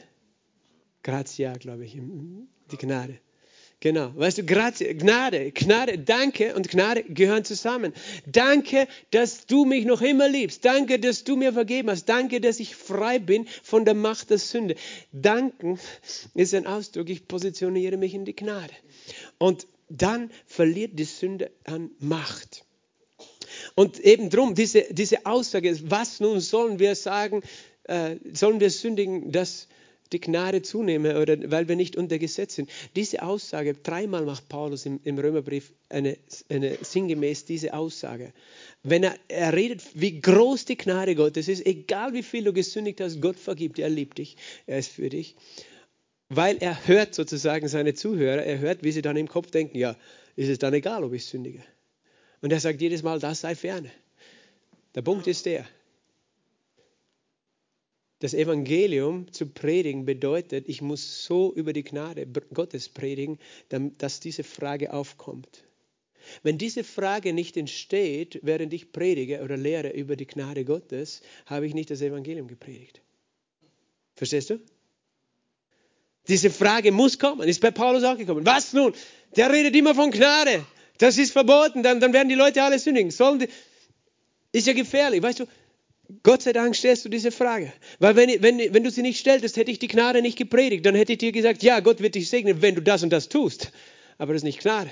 Grazia, 1.01 1.53
glaube 1.53 1.85
ich, 1.85 1.97
die 2.71 2.77
Gnade. 2.77 3.19
Genau, 3.83 4.13
weißt 4.15 4.37
du, 4.37 4.45
Grazie, 4.45 4.93
Gnade, 4.95 5.51
Gnade, 5.51 5.99
Danke 5.99 6.55
und 6.55 6.69
Gnade 6.69 7.03
gehören 7.03 7.43
zusammen. 7.43 7.91
Danke, 8.25 8.87
dass 9.11 9.45
du 9.45 9.65
mich 9.65 9.83
noch 9.83 10.01
immer 10.01 10.29
liebst. 10.29 10.63
Danke, 10.63 10.99
dass 10.99 11.25
du 11.25 11.35
mir 11.35 11.51
vergeben 11.51 11.89
hast. 11.89 12.05
Danke, 12.05 12.39
dass 12.39 12.61
ich 12.61 12.77
frei 12.77 13.19
bin 13.19 13.45
von 13.61 13.83
der 13.83 13.93
Macht 13.93 14.29
der 14.29 14.37
Sünde. 14.37 14.75
Danken 15.11 15.81
ist 16.33 16.53
ein 16.53 16.65
Ausdruck, 16.65 17.09
ich 17.09 17.27
positioniere 17.27 17.97
mich 17.97 18.13
in 18.13 18.23
die 18.23 18.33
Gnade. 18.33 18.73
Und 19.37 19.67
dann 19.89 20.31
verliert 20.47 20.97
die 20.97 21.03
Sünde 21.03 21.51
an 21.65 21.91
Macht. 21.99 22.63
Und 23.75 23.99
eben 23.99 24.29
drum, 24.29 24.55
diese, 24.55 24.85
diese 24.91 25.25
Aussage, 25.25 25.77
was 25.91 26.21
nun 26.21 26.39
sollen 26.39 26.79
wir 26.79 26.95
sagen, 26.95 27.43
äh, 27.83 28.15
sollen 28.31 28.61
wir 28.61 28.69
sündigen, 28.69 29.33
dass 29.33 29.67
die 30.13 30.21
Gnade 30.21 30.61
zunehme 30.61 31.19
oder 31.19 31.37
weil 31.51 31.67
wir 31.67 31.75
nicht 31.75 31.95
unter 31.95 32.19
Gesetz 32.19 32.55
sind. 32.55 32.69
Diese 32.95 33.23
Aussage, 33.23 33.73
dreimal 33.73 34.25
macht 34.25 34.47
Paulus 34.47 34.85
im, 34.85 34.99
im 35.03 35.17
Römerbrief 35.17 35.73
eine, 35.89 36.17
eine 36.49 36.77
sinngemäß 36.81 37.45
diese 37.45 37.73
Aussage. 37.73 38.33
Wenn 38.83 39.03
er, 39.03 39.15
er 39.27 39.53
redet, 39.53 39.81
wie 39.93 40.21
groß 40.21 40.65
die 40.65 40.77
Gnade 40.77 41.15
Gottes 41.15 41.47
ist, 41.47 41.65
egal 41.65 42.13
wie 42.13 42.23
viel 42.23 42.43
du 42.43 42.53
gesündigt 42.53 43.01
hast, 43.01 43.21
Gott 43.21 43.37
vergibt 43.37 43.79
er 43.79 43.89
liebt 43.89 44.17
dich, 44.17 44.37
er 44.67 44.79
ist 44.79 44.91
für 44.91 45.09
dich. 45.09 45.35
Weil 46.29 46.57
er 46.57 46.87
hört 46.87 47.13
sozusagen 47.13 47.67
seine 47.67 47.93
Zuhörer, 47.93 48.43
er 48.43 48.59
hört, 48.59 48.83
wie 48.83 48.91
sie 48.91 49.01
dann 49.01 49.17
im 49.17 49.27
Kopf 49.27 49.51
denken, 49.51 49.77
ja, 49.77 49.95
ist 50.35 50.49
es 50.49 50.59
dann 50.59 50.73
egal, 50.73 51.03
ob 51.03 51.13
ich 51.13 51.25
sündige. 51.25 51.63
Und 52.41 52.51
er 52.51 52.59
sagt 52.59 52.81
jedes 52.81 53.03
Mal, 53.03 53.19
das 53.19 53.41
sei 53.41 53.55
ferne. 53.55 53.91
Der 54.95 55.01
Punkt 55.01 55.27
ist 55.27 55.45
der, 55.45 55.65
das 58.23 58.33
Evangelium 58.33 59.29
zu 59.33 59.47
predigen 59.47 60.05
bedeutet, 60.05 60.69
ich 60.69 60.81
muss 60.81 61.25
so 61.25 61.53
über 61.53 61.73
die 61.73 61.83
Gnade 61.83 62.25
Gottes 62.53 62.87
predigen, 62.87 63.37
dass 63.97 64.21
diese 64.21 64.45
Frage 64.45 64.93
aufkommt. 64.93 65.65
Wenn 66.41 66.57
diese 66.57 66.85
Frage 66.85 67.33
nicht 67.33 67.57
entsteht, 67.57 68.39
während 68.41 68.71
ich 68.71 68.93
predige 68.93 69.41
oder 69.41 69.57
lehre 69.57 69.89
über 69.89 70.15
die 70.15 70.25
Gnade 70.25 70.63
Gottes, 70.63 71.21
habe 71.47 71.67
ich 71.67 71.73
nicht 71.73 71.91
das 71.91 71.99
Evangelium 71.99 72.47
gepredigt. 72.47 73.01
Verstehst 74.15 74.51
du? 74.51 74.59
Diese 76.29 76.49
Frage 76.49 76.93
muss 76.93 77.19
kommen, 77.19 77.45
ist 77.45 77.59
bei 77.59 77.71
Paulus 77.71 78.05
auch 78.05 78.17
gekommen. 78.17 78.45
Was 78.45 78.71
nun? 78.71 78.93
Der 79.35 79.51
redet 79.51 79.75
immer 79.75 79.95
von 79.95 80.11
Gnade. 80.11 80.65
Das 80.97 81.17
ist 81.17 81.33
verboten, 81.33 81.83
dann, 81.83 81.99
dann 81.99 82.13
werden 82.13 82.29
die 82.29 82.35
Leute 82.35 82.63
alle 82.63 82.79
sündigen. 82.79 83.11
Sollen 83.11 83.39
die, 83.39 83.49
ist 84.53 84.65
ja 84.65 84.71
gefährlich. 84.71 85.21
Weißt 85.21 85.41
du, 85.41 85.45
Gott 86.21 86.41
sei 86.41 86.53
Dank 86.53 86.75
stellst 86.75 87.05
du 87.05 87.09
diese 87.09 87.31
Frage. 87.31 87.71
Weil 87.99 88.15
wenn, 88.15 88.41
wenn, 88.41 88.73
wenn 88.73 88.83
du 88.83 88.91
sie 88.91 89.01
nicht 89.01 89.19
stelltest, 89.19 89.57
hätte 89.57 89.71
ich 89.71 89.79
die 89.79 89.87
Gnade 89.87 90.21
nicht 90.21 90.37
gepredigt. 90.37 90.85
Dann 90.85 90.95
hätte 90.95 91.13
ich 91.13 91.17
dir 91.17 91.31
gesagt, 91.31 91.63
ja, 91.63 91.79
Gott 91.79 92.01
wird 92.01 92.15
dich 92.15 92.29
segnen, 92.29 92.61
wenn 92.61 92.75
du 92.75 92.81
das 92.81 93.03
und 93.03 93.09
das 93.09 93.29
tust. 93.29 93.71
Aber 94.17 94.33
das 94.33 94.41
ist 94.41 94.45
nicht 94.45 94.59
Gnade. 94.59 94.91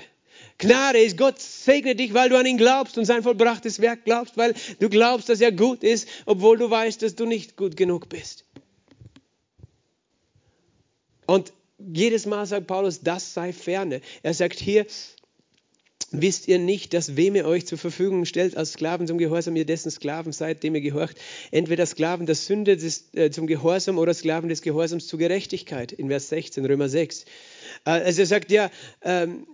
Gnade 0.58 0.98
ist, 0.98 1.16
Gott 1.16 1.40
segne 1.40 1.94
dich, 1.94 2.14
weil 2.14 2.28
du 2.28 2.36
an 2.36 2.46
ihn 2.46 2.56
glaubst 2.56 2.98
und 2.98 3.04
sein 3.04 3.22
vollbrachtes 3.22 3.80
Werk 3.80 4.04
glaubst, 4.04 4.36
weil 4.36 4.54
du 4.80 4.88
glaubst, 4.88 5.28
dass 5.28 5.40
er 5.40 5.52
gut 5.52 5.82
ist, 5.82 6.08
obwohl 6.26 6.58
du 6.58 6.70
weißt, 6.70 7.02
dass 7.02 7.14
du 7.14 7.26
nicht 7.26 7.56
gut 7.56 7.76
genug 7.76 8.08
bist. 8.08 8.44
Und 11.26 11.52
jedes 11.78 12.26
Mal 12.26 12.46
sagt 12.46 12.66
Paulus, 12.66 13.00
das 13.00 13.34
sei 13.34 13.52
ferne. 13.52 14.00
Er 14.22 14.34
sagt 14.34 14.58
hier, 14.58 14.86
Wisst 16.12 16.46
ihr 16.46 16.58
nicht, 16.58 16.92
dass 16.92 17.16
wem 17.16 17.34
ihr 17.34 17.46
euch 17.46 17.66
zur 17.66 17.78
Verfügung 17.78 18.26
stellt 18.26 18.56
als 18.56 18.72
Sklaven 18.72 19.06
zum 19.06 19.16
Gehorsam, 19.16 19.56
ihr 19.56 19.64
dessen 19.64 19.90
Sklaven 19.90 20.32
seid, 20.32 20.62
dem 20.62 20.74
ihr 20.74 20.82
gehorcht? 20.82 21.16
Entweder 21.50 21.86
Sklaven 21.86 22.26
der 22.26 22.34
Sünde 22.34 22.76
des, 22.76 23.14
äh, 23.14 23.30
zum 23.30 23.46
Gehorsam 23.46 23.98
oder 23.98 24.12
Sklaven 24.12 24.50
des 24.50 24.60
Gehorsams 24.60 25.06
zur 25.06 25.18
Gerechtigkeit, 25.18 25.90
in 25.90 26.08
Vers 26.08 26.28
16, 26.28 26.66
Römer 26.66 26.90
6. 26.90 27.24
Äh, 27.86 27.90
also 27.90 28.20
er 28.20 28.26
sagt 28.26 28.50
ja, 28.50 28.70
ähm, 29.02 29.46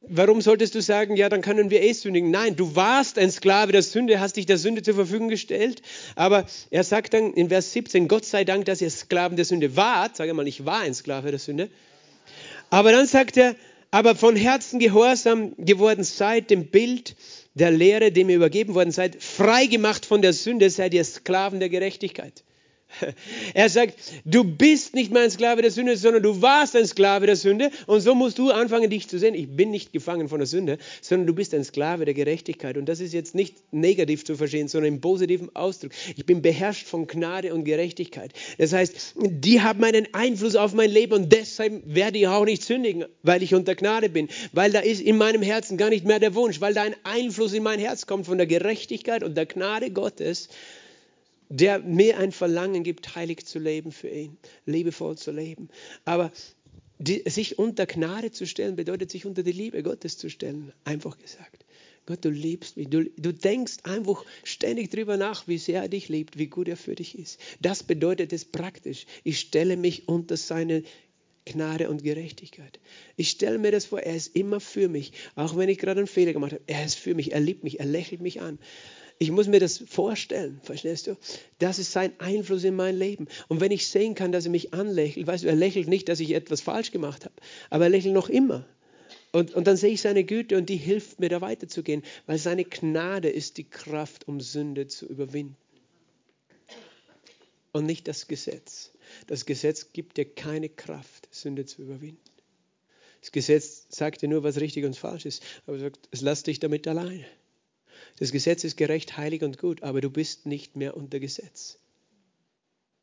warum 0.00 0.40
solltest 0.40 0.74
du 0.74 0.80
sagen, 0.80 1.14
ja, 1.14 1.28
dann 1.28 1.42
können 1.42 1.70
wir 1.70 1.82
eh 1.82 1.92
sündigen? 1.92 2.30
Nein, 2.30 2.56
du 2.56 2.74
warst 2.74 3.18
ein 3.18 3.30
Sklave 3.30 3.72
der 3.72 3.82
Sünde, 3.82 4.18
hast 4.18 4.36
dich 4.36 4.46
der 4.46 4.58
Sünde 4.58 4.82
zur 4.82 4.94
Verfügung 4.94 5.28
gestellt. 5.28 5.82
Aber 6.16 6.46
er 6.70 6.84
sagt 6.84 7.12
dann 7.12 7.34
in 7.34 7.50
Vers 7.50 7.72
17, 7.72 8.08
Gott 8.08 8.24
sei 8.24 8.44
Dank, 8.44 8.64
dass 8.64 8.80
ihr 8.80 8.90
Sklaven 8.90 9.36
der 9.36 9.44
Sünde 9.44 9.76
wart. 9.76 10.16
Sage 10.16 10.32
mal, 10.32 10.48
ich 10.48 10.64
war 10.64 10.80
ein 10.80 10.94
Sklave 10.94 11.30
der 11.30 11.40
Sünde. 11.40 11.68
Aber 12.70 12.92
dann 12.92 13.06
sagt 13.06 13.36
er, 13.36 13.54
aber 13.90 14.14
von 14.14 14.36
Herzen 14.36 14.78
gehorsam 14.78 15.54
geworden 15.56 16.04
seid 16.04 16.50
dem 16.50 16.66
Bild 16.66 17.16
der 17.54 17.70
Lehre, 17.70 18.12
dem 18.12 18.28
ihr 18.28 18.36
übergeben 18.36 18.74
worden 18.74 18.90
seid, 18.90 19.22
frei 19.22 19.66
gemacht 19.66 20.06
von 20.06 20.22
der 20.22 20.32
Sünde, 20.32 20.70
seid 20.70 20.94
ihr 20.94 21.04
Sklaven 21.04 21.60
der 21.60 21.68
Gerechtigkeit. 21.68 22.44
Er 23.54 23.68
sagt, 23.68 23.94
du 24.24 24.44
bist 24.44 24.94
nicht 24.94 25.12
mehr 25.12 25.22
ein 25.22 25.30
Sklave 25.30 25.62
der 25.62 25.70
Sünde, 25.70 25.96
sondern 25.96 26.22
du 26.22 26.40
warst 26.42 26.76
ein 26.76 26.86
Sklave 26.86 27.26
der 27.26 27.36
Sünde. 27.36 27.70
Und 27.86 28.00
so 28.00 28.14
musst 28.14 28.38
du 28.38 28.50
anfangen, 28.50 28.90
dich 28.90 29.08
zu 29.08 29.18
sehen. 29.18 29.34
Ich 29.34 29.48
bin 29.48 29.70
nicht 29.70 29.92
gefangen 29.92 30.28
von 30.28 30.38
der 30.38 30.46
Sünde, 30.46 30.78
sondern 31.00 31.26
du 31.26 31.34
bist 31.34 31.54
ein 31.54 31.64
Sklave 31.64 32.04
der 32.04 32.14
Gerechtigkeit. 32.14 32.76
Und 32.76 32.86
das 32.86 33.00
ist 33.00 33.12
jetzt 33.12 33.34
nicht 33.34 33.56
negativ 33.72 34.24
zu 34.24 34.36
verstehen, 34.36 34.68
sondern 34.68 34.94
im 34.94 35.00
positiven 35.00 35.54
Ausdruck. 35.54 35.92
Ich 36.16 36.26
bin 36.26 36.42
beherrscht 36.42 36.86
von 36.86 37.06
Gnade 37.06 37.54
und 37.54 37.64
Gerechtigkeit. 37.64 38.32
Das 38.58 38.72
heißt, 38.72 39.14
die 39.16 39.60
haben 39.60 39.82
einen 39.84 40.08
Einfluss 40.12 40.56
auf 40.56 40.74
mein 40.74 40.90
Leben 40.90 41.14
und 41.14 41.32
deshalb 41.32 41.82
werde 41.84 42.18
ich 42.18 42.28
auch 42.28 42.44
nicht 42.44 42.62
sündigen, 42.62 43.04
weil 43.22 43.42
ich 43.42 43.54
unter 43.54 43.74
Gnade 43.74 44.08
bin. 44.08 44.28
Weil 44.52 44.72
da 44.72 44.80
ist 44.80 45.00
in 45.00 45.16
meinem 45.16 45.42
Herzen 45.42 45.76
gar 45.76 45.90
nicht 45.90 46.04
mehr 46.04 46.18
der 46.18 46.34
Wunsch, 46.34 46.60
weil 46.60 46.74
da 46.74 46.82
ein 46.82 46.96
Einfluss 47.04 47.52
in 47.52 47.62
mein 47.62 47.78
Herz 47.78 48.06
kommt 48.06 48.26
von 48.26 48.38
der 48.38 48.46
Gerechtigkeit 48.46 49.22
und 49.22 49.36
der 49.36 49.46
Gnade 49.46 49.90
Gottes 49.90 50.48
der 51.48 51.78
mir 51.80 52.18
ein 52.18 52.32
Verlangen 52.32 52.84
gibt, 52.84 53.14
heilig 53.14 53.46
zu 53.46 53.58
leben 53.58 53.92
für 53.92 54.08
ihn, 54.08 54.36
liebevoll 54.66 55.16
zu 55.16 55.30
leben. 55.30 55.68
Aber 56.04 56.30
die, 56.98 57.22
sich 57.26 57.58
unter 57.58 57.86
Gnade 57.86 58.30
zu 58.30 58.46
stellen, 58.46 58.76
bedeutet 58.76 59.10
sich 59.10 59.24
unter 59.24 59.42
die 59.42 59.52
Liebe 59.52 59.82
Gottes 59.82 60.18
zu 60.18 60.28
stellen, 60.28 60.72
einfach 60.84 61.18
gesagt. 61.18 61.64
Gott, 62.06 62.24
du 62.24 62.30
liebst 62.30 62.76
mich. 62.76 62.88
Du, 62.88 63.04
du 63.04 63.32
denkst 63.34 63.78
einfach 63.82 64.24
ständig 64.42 64.90
darüber 64.90 65.16
nach, 65.18 65.46
wie 65.46 65.58
sehr 65.58 65.82
er 65.82 65.88
dich 65.88 66.08
liebt, 66.08 66.38
wie 66.38 66.46
gut 66.46 66.66
er 66.66 66.78
für 66.78 66.94
dich 66.94 67.18
ist. 67.18 67.38
Das 67.60 67.82
bedeutet 67.82 68.32
es 68.32 68.46
praktisch. 68.46 69.04
Ich 69.24 69.38
stelle 69.38 69.76
mich 69.76 70.08
unter 70.08 70.38
seine 70.38 70.84
Gnade 71.44 71.90
und 71.90 72.02
Gerechtigkeit. 72.02 72.80
Ich 73.16 73.30
stelle 73.30 73.58
mir 73.58 73.72
das 73.72 73.84
vor, 73.84 74.00
er 74.00 74.16
ist 74.16 74.34
immer 74.34 74.60
für 74.60 74.88
mich, 74.88 75.12
auch 75.34 75.56
wenn 75.56 75.68
ich 75.68 75.78
gerade 75.78 76.00
einen 76.00 76.06
Fehler 76.06 76.32
gemacht 76.32 76.52
habe. 76.52 76.62
Er 76.66 76.84
ist 76.84 76.98
für 76.98 77.14
mich, 77.14 77.32
er 77.32 77.40
liebt 77.40 77.62
mich, 77.62 77.78
er 77.78 77.86
lächelt 77.86 78.22
mich 78.22 78.40
an. 78.40 78.58
Ich 79.20 79.32
muss 79.32 79.48
mir 79.48 79.58
das 79.58 79.78
vorstellen, 79.78 80.60
verstehst 80.62 81.08
du? 81.08 81.16
Das 81.58 81.80
ist 81.80 81.90
sein 81.90 82.12
Einfluss 82.18 82.62
in 82.62 82.76
mein 82.76 82.96
Leben. 82.96 83.26
Und 83.48 83.60
wenn 83.60 83.72
ich 83.72 83.88
sehen 83.88 84.14
kann, 84.14 84.30
dass 84.30 84.44
er 84.44 84.52
mich 84.52 84.72
anlächelt, 84.72 85.26
weißt 85.26 85.44
du, 85.44 85.48
er 85.48 85.56
lächelt 85.56 85.88
nicht, 85.88 86.08
dass 86.08 86.20
ich 86.20 86.32
etwas 86.32 86.60
falsch 86.60 86.92
gemacht 86.92 87.24
habe, 87.24 87.34
aber 87.68 87.84
er 87.84 87.90
lächelt 87.90 88.14
noch 88.14 88.28
immer. 88.28 88.64
Und, 89.32 89.54
und 89.54 89.66
dann 89.66 89.76
sehe 89.76 89.90
ich 89.90 90.00
seine 90.00 90.24
Güte 90.24 90.56
und 90.56 90.68
die 90.68 90.76
hilft 90.76 91.18
mir 91.18 91.28
da 91.28 91.40
weiterzugehen, 91.40 92.02
weil 92.26 92.38
seine 92.38 92.64
Gnade 92.64 93.28
ist 93.28 93.56
die 93.56 93.68
Kraft, 93.68 94.28
um 94.28 94.40
Sünde 94.40 94.86
zu 94.86 95.06
überwinden. 95.06 95.56
Und 97.72 97.86
nicht 97.86 98.08
das 98.08 98.28
Gesetz. 98.28 98.92
Das 99.26 99.46
Gesetz 99.46 99.92
gibt 99.92 100.16
dir 100.16 100.24
keine 100.24 100.68
Kraft, 100.68 101.28
Sünde 101.30 101.66
zu 101.66 101.82
überwinden. 101.82 102.20
Das 103.20 103.32
Gesetz 103.32 103.86
sagt 103.90 104.22
dir 104.22 104.28
nur, 104.28 104.44
was 104.44 104.60
richtig 104.60 104.84
und 104.84 104.96
falsch 104.96 105.26
ist, 105.26 105.42
aber 105.66 105.78
sagt, 105.78 106.08
es 106.12 106.20
lässt 106.20 106.46
dich 106.46 106.60
damit 106.60 106.86
alleine. 106.86 107.26
Das 108.18 108.32
Gesetz 108.32 108.64
ist 108.64 108.76
gerecht, 108.76 109.16
heilig 109.16 109.42
und 109.42 109.58
gut, 109.58 109.82
aber 109.82 110.00
du 110.00 110.10
bist 110.10 110.46
nicht 110.46 110.76
mehr 110.76 110.96
unter 110.96 111.20
Gesetz. 111.20 111.78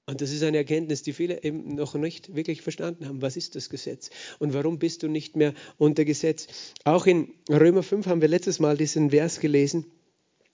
Und 0.08 0.22
das 0.22 0.32
ist 0.32 0.44
eine 0.44 0.58
Erkenntnis, 0.58 1.02
die 1.02 1.14
viele 1.14 1.44
eben 1.44 1.74
noch 1.74 1.96
nicht 1.96 2.36
wirklich 2.36 2.62
verstanden 2.62 3.08
haben. 3.08 3.22
Was 3.22 3.38
ist 3.38 3.56
das 3.56 3.70
Gesetz? 3.70 4.12
Und 4.38 4.54
warum 4.54 4.78
bist 4.78 5.02
du 5.02 5.08
nicht 5.08 5.36
mehr 5.36 5.54
unter 5.78 6.06
Gesetz? 6.06 6.48
Auch 6.84 7.08
in 7.08 7.34
Römer 7.50 7.82
5 7.82 8.06
haben 8.06 8.22
wir 8.22 8.28
letztes 8.28 8.60
Mal 8.60 8.78
diesen 8.78 9.10
Vers 9.10 9.40
gelesen. 9.40 9.86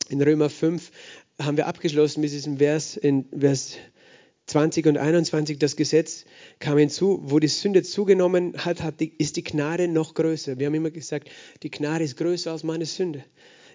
In 0.09 0.21
Römer 0.21 0.49
5 0.49 0.91
haben 1.41 1.57
wir 1.57 1.67
abgeschlossen 1.67 2.21
mit 2.21 2.31
diesem 2.31 2.59
Vers 2.59 2.95
in 2.95 3.25
Vers 3.37 3.73
20 4.45 4.85
und 4.85 4.97
21. 4.97 5.59
Das 5.59 5.75
Gesetz 5.75 6.23
kam 6.59 6.77
hinzu, 6.77 7.19
wo 7.23 7.39
die 7.39 7.47
Sünde 7.49 7.83
zugenommen 7.83 8.53
hat, 8.57 8.81
hat 8.81 9.01
die, 9.01 9.11
ist 9.17 9.35
die 9.35 9.43
Gnade 9.43 9.89
noch 9.89 10.13
größer. 10.13 10.59
Wir 10.59 10.67
haben 10.67 10.75
immer 10.75 10.91
gesagt, 10.91 11.29
die 11.63 11.71
Gnade 11.71 12.05
ist 12.05 12.15
größer 12.15 12.51
als 12.51 12.63
meine 12.63 12.85
Sünde 12.85 13.25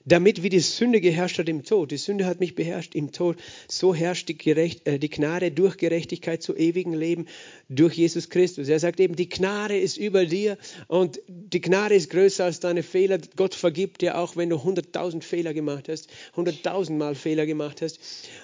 damit 0.06 0.42
wie 0.44 0.48
die 0.48 0.60
Sünde 0.60 1.00
geherrscht 1.00 1.38
hat 1.38 1.48
im 1.48 1.64
Tod. 1.64 1.90
Die 1.90 1.96
Sünde 1.96 2.26
hat 2.26 2.40
mich 2.40 2.54
beherrscht 2.54 2.94
im 2.94 3.12
Tod. 3.12 3.36
So 3.68 3.94
herrscht 3.94 4.28
die, 4.28 4.38
Gerecht, 4.38 4.86
äh, 4.86 4.98
die 4.98 5.10
Gnade 5.10 5.50
durch 5.50 5.76
Gerechtigkeit 5.76 6.42
zu 6.42 6.56
ewigem 6.56 6.94
Leben 6.94 7.26
durch 7.68 7.94
Jesus 7.94 8.30
Christus. 8.30 8.68
Er 8.68 8.78
sagt 8.78 9.00
eben, 9.00 9.16
die 9.16 9.28
Gnade 9.28 9.78
ist 9.78 9.96
über 9.96 10.24
dir 10.24 10.56
und 10.86 11.20
die 11.26 11.60
Gnade 11.60 11.96
ist 11.96 12.10
größer 12.10 12.44
als 12.44 12.60
deine 12.60 12.84
Fehler. 12.84 13.18
Gott 13.34 13.54
vergibt 13.54 14.00
dir 14.00 14.16
auch, 14.16 14.36
wenn 14.36 14.48
du 14.48 14.62
hunderttausend 14.62 15.24
Fehler 15.24 15.52
gemacht 15.52 15.88
hast, 15.88 16.08
hunderttausend 16.36 16.98
Mal 16.98 17.16
Fehler 17.16 17.44
gemacht 17.44 17.82
hast. 17.82 17.98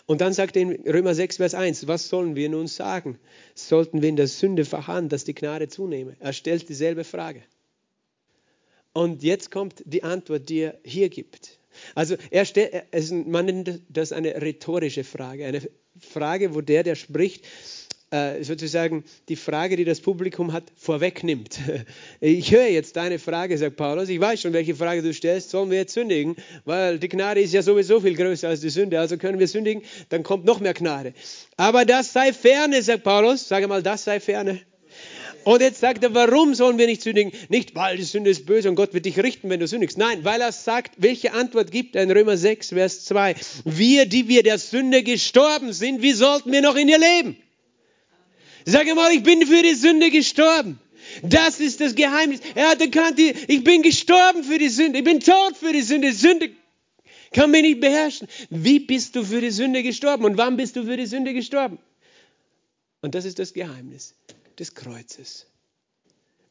Und 0.06 0.20
dann 0.20 0.32
sagt 0.32 0.56
er 0.56 0.62
in 0.62 0.72
Römer 0.88 1.14
6, 1.14 1.36
Vers 1.36 1.54
1, 1.54 1.86
was 1.86 2.08
sollen 2.08 2.34
wir 2.34 2.48
nun 2.48 2.66
sagen? 2.66 3.18
Sollten 3.54 4.02
wir 4.02 4.08
in 4.08 4.16
der 4.16 4.26
Sünde 4.26 4.64
verharren, 4.64 5.08
dass 5.08 5.24
die 5.24 5.34
Gnade 5.34 5.68
zunehme? 5.68 6.16
Er 6.18 6.32
stellt 6.32 6.68
dieselbe 6.68 7.04
Frage. 7.04 7.42
Und 8.92 9.22
jetzt 9.22 9.50
kommt 9.50 9.82
die 9.86 10.02
Antwort, 10.02 10.48
die 10.48 10.60
er 10.60 10.78
hier 10.84 11.08
gibt. 11.08 11.58
Also 11.94 12.16
er 12.30 12.44
stellt, 12.44 12.84
man 13.26 13.46
nennt 13.46 13.80
das 13.88 14.12
eine 14.12 14.40
rhetorische 14.42 15.04
Frage, 15.04 15.46
eine 15.46 15.62
Frage, 15.98 16.54
wo 16.54 16.60
der, 16.60 16.82
der 16.82 16.94
spricht, 16.94 17.46
äh, 18.12 18.44
sozusagen 18.44 19.04
die 19.30 19.36
Frage, 19.36 19.76
die 19.76 19.84
das 19.84 20.00
Publikum 20.00 20.52
hat, 20.52 20.64
vorwegnimmt. 20.76 21.58
Ich 22.20 22.52
höre 22.52 22.68
jetzt 22.68 22.96
deine 22.96 23.18
Frage, 23.18 23.56
sagt 23.56 23.76
Paulus. 23.76 24.08
Ich 24.10 24.20
weiß 24.20 24.42
schon, 24.42 24.52
welche 24.52 24.74
Frage 24.74 25.02
du 25.02 25.14
stellst. 25.14 25.50
Sollen 25.50 25.70
wir 25.70 25.78
jetzt 25.78 25.94
sündigen? 25.94 26.36
Weil 26.64 26.98
die 26.98 27.08
Gnade 27.08 27.40
ist 27.40 27.54
ja 27.54 27.62
sowieso 27.62 28.00
viel 28.00 28.14
größer 28.14 28.48
als 28.48 28.60
die 28.60 28.68
Sünde. 28.68 29.00
Also 29.00 29.16
können 29.16 29.38
wir 29.38 29.48
sündigen, 29.48 29.82
dann 30.10 30.22
kommt 30.22 30.44
noch 30.44 30.60
mehr 30.60 30.74
Gnade. 30.74 31.14
Aber 31.56 31.86
das 31.86 32.12
sei 32.12 32.32
ferne, 32.32 32.82
sagt 32.82 33.02
Paulus. 33.02 33.48
Sage 33.48 33.66
mal, 33.66 33.82
das 33.82 34.04
sei 34.04 34.20
ferne. 34.20 34.60
Und 35.44 35.60
jetzt 35.60 35.80
sagt 35.80 36.02
er, 36.04 36.14
warum 36.14 36.54
sollen 36.54 36.78
wir 36.78 36.86
nicht 36.86 37.02
sündigen? 37.02 37.32
Nicht, 37.48 37.74
weil 37.74 37.96
die 37.96 38.04
Sünde 38.04 38.30
ist 38.30 38.46
böse 38.46 38.68
und 38.68 38.76
Gott 38.76 38.94
wird 38.94 39.06
dich 39.06 39.18
richten, 39.18 39.50
wenn 39.50 39.60
du 39.60 39.66
sündigst. 39.66 39.98
Nein, 39.98 40.24
weil 40.24 40.40
er 40.40 40.52
sagt, 40.52 40.92
welche 40.98 41.32
Antwort 41.32 41.70
gibt 41.70 41.96
er 41.96 42.02
in 42.02 42.10
Römer 42.10 42.36
6, 42.36 42.70
Vers 42.70 43.04
2? 43.06 43.34
Wir, 43.64 44.06
die 44.06 44.28
wir 44.28 44.42
der 44.42 44.58
Sünde 44.58 45.02
gestorben 45.02 45.72
sind, 45.72 46.02
wie 46.02 46.12
sollten 46.12 46.52
wir 46.52 46.62
noch 46.62 46.76
in 46.76 46.88
ihr 46.88 46.98
leben? 46.98 47.36
Sag 48.64 48.86
mal, 48.94 49.12
ich 49.12 49.22
bin 49.22 49.44
für 49.46 49.62
die 49.62 49.74
Sünde 49.74 50.10
gestorben. 50.10 50.78
Das 51.22 51.58
ist 51.58 51.80
das 51.80 51.96
Geheimnis. 51.96 52.40
Er 52.54 52.70
hat 52.70 52.80
erkannt, 52.80 53.18
ich 53.18 53.64
bin 53.64 53.82
gestorben 53.82 54.44
für 54.44 54.58
die 54.58 54.68
Sünde. 54.68 54.98
Ich 54.98 55.04
bin 55.04 55.18
tot 55.18 55.56
für 55.56 55.72
die 55.72 55.82
Sünde. 55.82 56.12
Sünde 56.12 56.50
kann 57.32 57.50
mich 57.50 57.62
nicht 57.62 57.80
beherrschen. 57.80 58.28
Wie 58.50 58.78
bist 58.78 59.16
du 59.16 59.24
für 59.24 59.40
die 59.40 59.50
Sünde 59.50 59.82
gestorben? 59.82 60.24
Und 60.24 60.36
wann 60.36 60.56
bist 60.56 60.76
du 60.76 60.84
für 60.84 60.96
die 60.96 61.06
Sünde 61.06 61.34
gestorben? 61.34 61.78
Und 63.00 63.16
das 63.16 63.24
ist 63.24 63.40
das 63.40 63.52
Geheimnis 63.52 64.14
des 64.58 64.74
Kreuzes. 64.74 65.46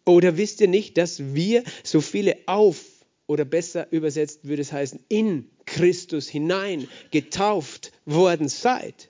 Oder 0.05 0.37
wisst 0.37 0.61
ihr 0.61 0.67
nicht, 0.67 0.97
dass 0.97 1.33
wir 1.33 1.63
so 1.83 2.01
viele 2.01 2.37
auf, 2.47 2.79
oder 3.27 3.45
besser 3.45 3.87
übersetzt 3.91 4.45
würde 4.45 4.61
es 4.61 4.71
heißen, 4.71 4.99
in 5.07 5.49
Christus 5.65 6.27
hinein 6.27 6.87
getauft 7.11 7.91
worden 8.05 8.49
seid? 8.49 9.09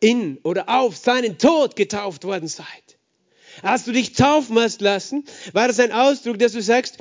In 0.00 0.38
oder 0.42 0.68
auf 0.68 0.96
seinen 0.96 1.38
Tod 1.38 1.76
getauft 1.76 2.24
worden 2.24 2.48
seid. 2.48 2.66
Hast 3.62 3.86
du 3.86 3.92
dich 3.92 4.12
taufen 4.12 4.56
lassen? 4.78 5.24
War 5.52 5.68
das 5.68 5.80
ein 5.80 5.92
Ausdruck, 5.92 6.38
dass 6.38 6.52
du 6.52 6.62
sagst, 6.62 6.98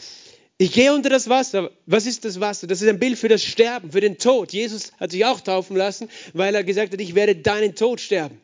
ich 0.60 0.74
gehe 0.74 0.92
unter 0.92 1.10
das 1.10 1.30
Wasser. 1.30 1.70
Was 1.86 2.08
ist 2.08 2.26
das 2.26 2.40
Wasser? 2.40 2.66
Das 2.66 2.82
ist 2.82 2.88
ein 2.88 2.98
Bild 2.98 3.20
für 3.20 3.28
das 3.28 3.44
Sterben, 3.44 3.92
für 3.92 4.02
den 4.02 4.18
Tod. 4.18 4.54
Jesus 4.54 4.92
hat 5.00 5.12
sich 5.12 5.24
auch 5.24 5.40
taufen 5.40 5.78
lassen, 5.78 6.10
weil 6.34 6.56
er 6.56 6.64
gesagt 6.64 6.94
hat, 6.94 7.00
ich 7.00 7.14
werde 7.14 7.36
deinen 7.36 7.76
Tod 7.76 8.02
sterben. 8.02 8.42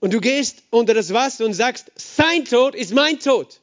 Und 0.00 0.14
du 0.14 0.20
gehst 0.20 0.62
unter 0.70 0.94
das 0.94 1.12
Wasser 1.12 1.44
und 1.44 1.52
sagst, 1.52 1.92
sein 1.94 2.44
Tod 2.46 2.74
ist 2.74 2.92
mein 2.92 3.20
Tod. 3.20 3.60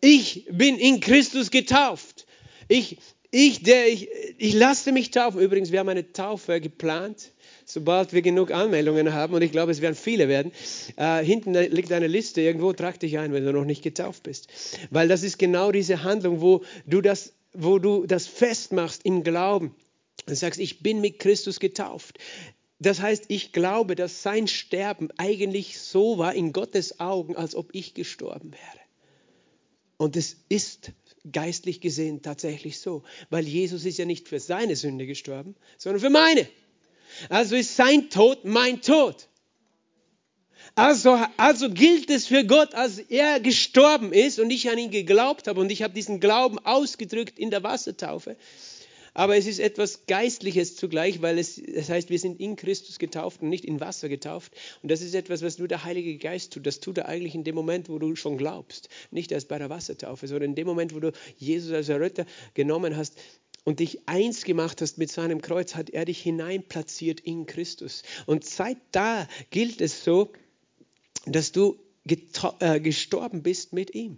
Ich 0.00 0.46
bin 0.50 0.78
in 0.78 1.00
Christus 1.00 1.50
getauft. 1.50 2.26
Ich, 2.68 2.98
ich, 3.32 3.62
der, 3.64 3.88
ich, 3.88 4.08
ich 4.38 4.54
lasse 4.54 4.92
mich 4.92 5.10
taufen. 5.10 5.40
Übrigens, 5.40 5.72
wir 5.72 5.80
haben 5.80 5.88
eine 5.88 6.12
Taufe 6.12 6.60
geplant, 6.60 7.32
sobald 7.64 8.12
wir 8.12 8.22
genug 8.22 8.52
Anmeldungen 8.52 9.12
haben. 9.12 9.34
Und 9.34 9.42
ich 9.42 9.50
glaube, 9.50 9.72
es 9.72 9.80
werden 9.80 9.96
viele 9.96 10.28
werden. 10.28 10.52
Äh, 10.96 11.24
hinten 11.24 11.54
liegt 11.54 11.92
eine 11.92 12.06
Liste. 12.06 12.40
Irgendwo 12.40 12.72
trag 12.72 13.00
dich 13.00 13.18
ein, 13.18 13.32
wenn 13.32 13.44
du 13.44 13.52
noch 13.52 13.64
nicht 13.64 13.82
getauft 13.82 14.22
bist. 14.22 14.48
Weil 14.90 15.08
das 15.08 15.24
ist 15.24 15.38
genau 15.38 15.72
diese 15.72 16.04
Handlung, 16.04 16.40
wo 16.40 16.64
du 16.86 17.00
das, 17.00 17.32
wo 17.52 17.80
du 17.80 18.06
das 18.06 18.28
festmachst 18.28 19.04
im 19.04 19.24
Glauben. 19.24 19.74
Und 20.28 20.36
sagst, 20.36 20.60
ich 20.60 20.80
bin 20.80 21.00
mit 21.00 21.18
Christus 21.18 21.58
getauft. 21.58 22.18
Das 22.80 23.00
heißt, 23.00 23.26
ich 23.28 23.52
glaube, 23.52 23.94
dass 23.94 24.22
sein 24.22 24.48
Sterben 24.48 25.10
eigentlich 25.18 25.78
so 25.78 26.16
war 26.16 26.34
in 26.34 26.52
Gottes 26.52 26.98
Augen, 26.98 27.36
als 27.36 27.54
ob 27.54 27.74
ich 27.74 27.92
gestorben 27.92 28.52
wäre. 28.52 28.80
Und 29.98 30.16
es 30.16 30.38
ist 30.48 30.92
geistlich 31.30 31.82
gesehen 31.82 32.22
tatsächlich 32.22 32.80
so, 32.80 33.02
weil 33.28 33.46
Jesus 33.46 33.84
ist 33.84 33.98
ja 33.98 34.06
nicht 34.06 34.28
für 34.28 34.40
seine 34.40 34.76
Sünde 34.76 35.06
gestorben, 35.06 35.54
sondern 35.76 36.00
für 36.00 36.08
meine. 36.08 36.48
Also 37.28 37.54
ist 37.54 37.76
sein 37.76 38.08
Tod 38.08 38.46
mein 38.46 38.80
Tod. 38.80 39.28
Also, 40.74 41.18
also 41.36 41.68
gilt 41.68 42.08
es 42.08 42.26
für 42.26 42.44
Gott, 42.44 42.74
als 42.74 42.98
er 42.98 43.40
gestorben 43.40 44.12
ist 44.14 44.38
und 44.38 44.50
ich 44.50 44.70
an 44.70 44.78
ihn 44.78 44.90
geglaubt 44.90 45.48
habe 45.48 45.60
und 45.60 45.70
ich 45.70 45.82
habe 45.82 45.92
diesen 45.92 46.20
Glauben 46.20 46.58
ausgedrückt 46.60 47.38
in 47.38 47.50
der 47.50 47.62
Wassertaufe, 47.62 48.36
aber 49.20 49.36
es 49.36 49.46
ist 49.46 49.60
etwas 49.60 50.06
Geistliches 50.06 50.76
zugleich, 50.76 51.20
weil 51.20 51.38
es 51.38 51.60
das 51.62 51.90
heißt, 51.90 52.08
wir 52.08 52.18
sind 52.18 52.40
in 52.40 52.56
Christus 52.56 52.98
getauft 52.98 53.42
und 53.42 53.50
nicht 53.50 53.66
in 53.66 53.78
Wasser 53.78 54.08
getauft. 54.08 54.50
Und 54.82 54.90
das 54.90 55.02
ist 55.02 55.14
etwas, 55.14 55.42
was 55.42 55.58
nur 55.58 55.68
der 55.68 55.84
Heilige 55.84 56.16
Geist 56.16 56.54
tut. 56.54 56.66
Das 56.66 56.80
tut 56.80 56.96
er 56.96 57.06
eigentlich 57.06 57.34
in 57.34 57.44
dem 57.44 57.54
Moment, 57.54 57.90
wo 57.90 57.98
du 57.98 58.16
schon 58.16 58.38
glaubst. 58.38 58.88
Nicht 59.10 59.30
erst 59.30 59.48
bei 59.48 59.58
der 59.58 59.68
Wassertaufe, 59.68 60.26
sondern 60.26 60.48
in 60.48 60.54
dem 60.54 60.66
Moment, 60.66 60.94
wo 60.94 61.00
du 61.00 61.12
Jesus 61.36 61.70
als 61.70 61.90
Erretter 61.90 62.24
genommen 62.54 62.96
hast 62.96 63.18
und 63.64 63.80
dich 63.80 64.08
eins 64.08 64.44
gemacht 64.44 64.80
hast 64.80 64.96
mit 64.96 65.12
seinem 65.12 65.42
Kreuz, 65.42 65.74
hat 65.74 65.90
er 65.90 66.06
dich 66.06 66.22
hineinplatziert 66.22 67.20
in 67.20 67.44
Christus. 67.44 68.04
Und 68.24 68.46
seit 68.46 68.78
da 68.90 69.28
gilt 69.50 69.82
es 69.82 70.02
so, 70.02 70.32
dass 71.26 71.52
du 71.52 71.78
äh, 72.60 72.80
gestorben 72.80 73.42
bist 73.42 73.74
mit 73.74 73.94
ihm. 73.94 74.16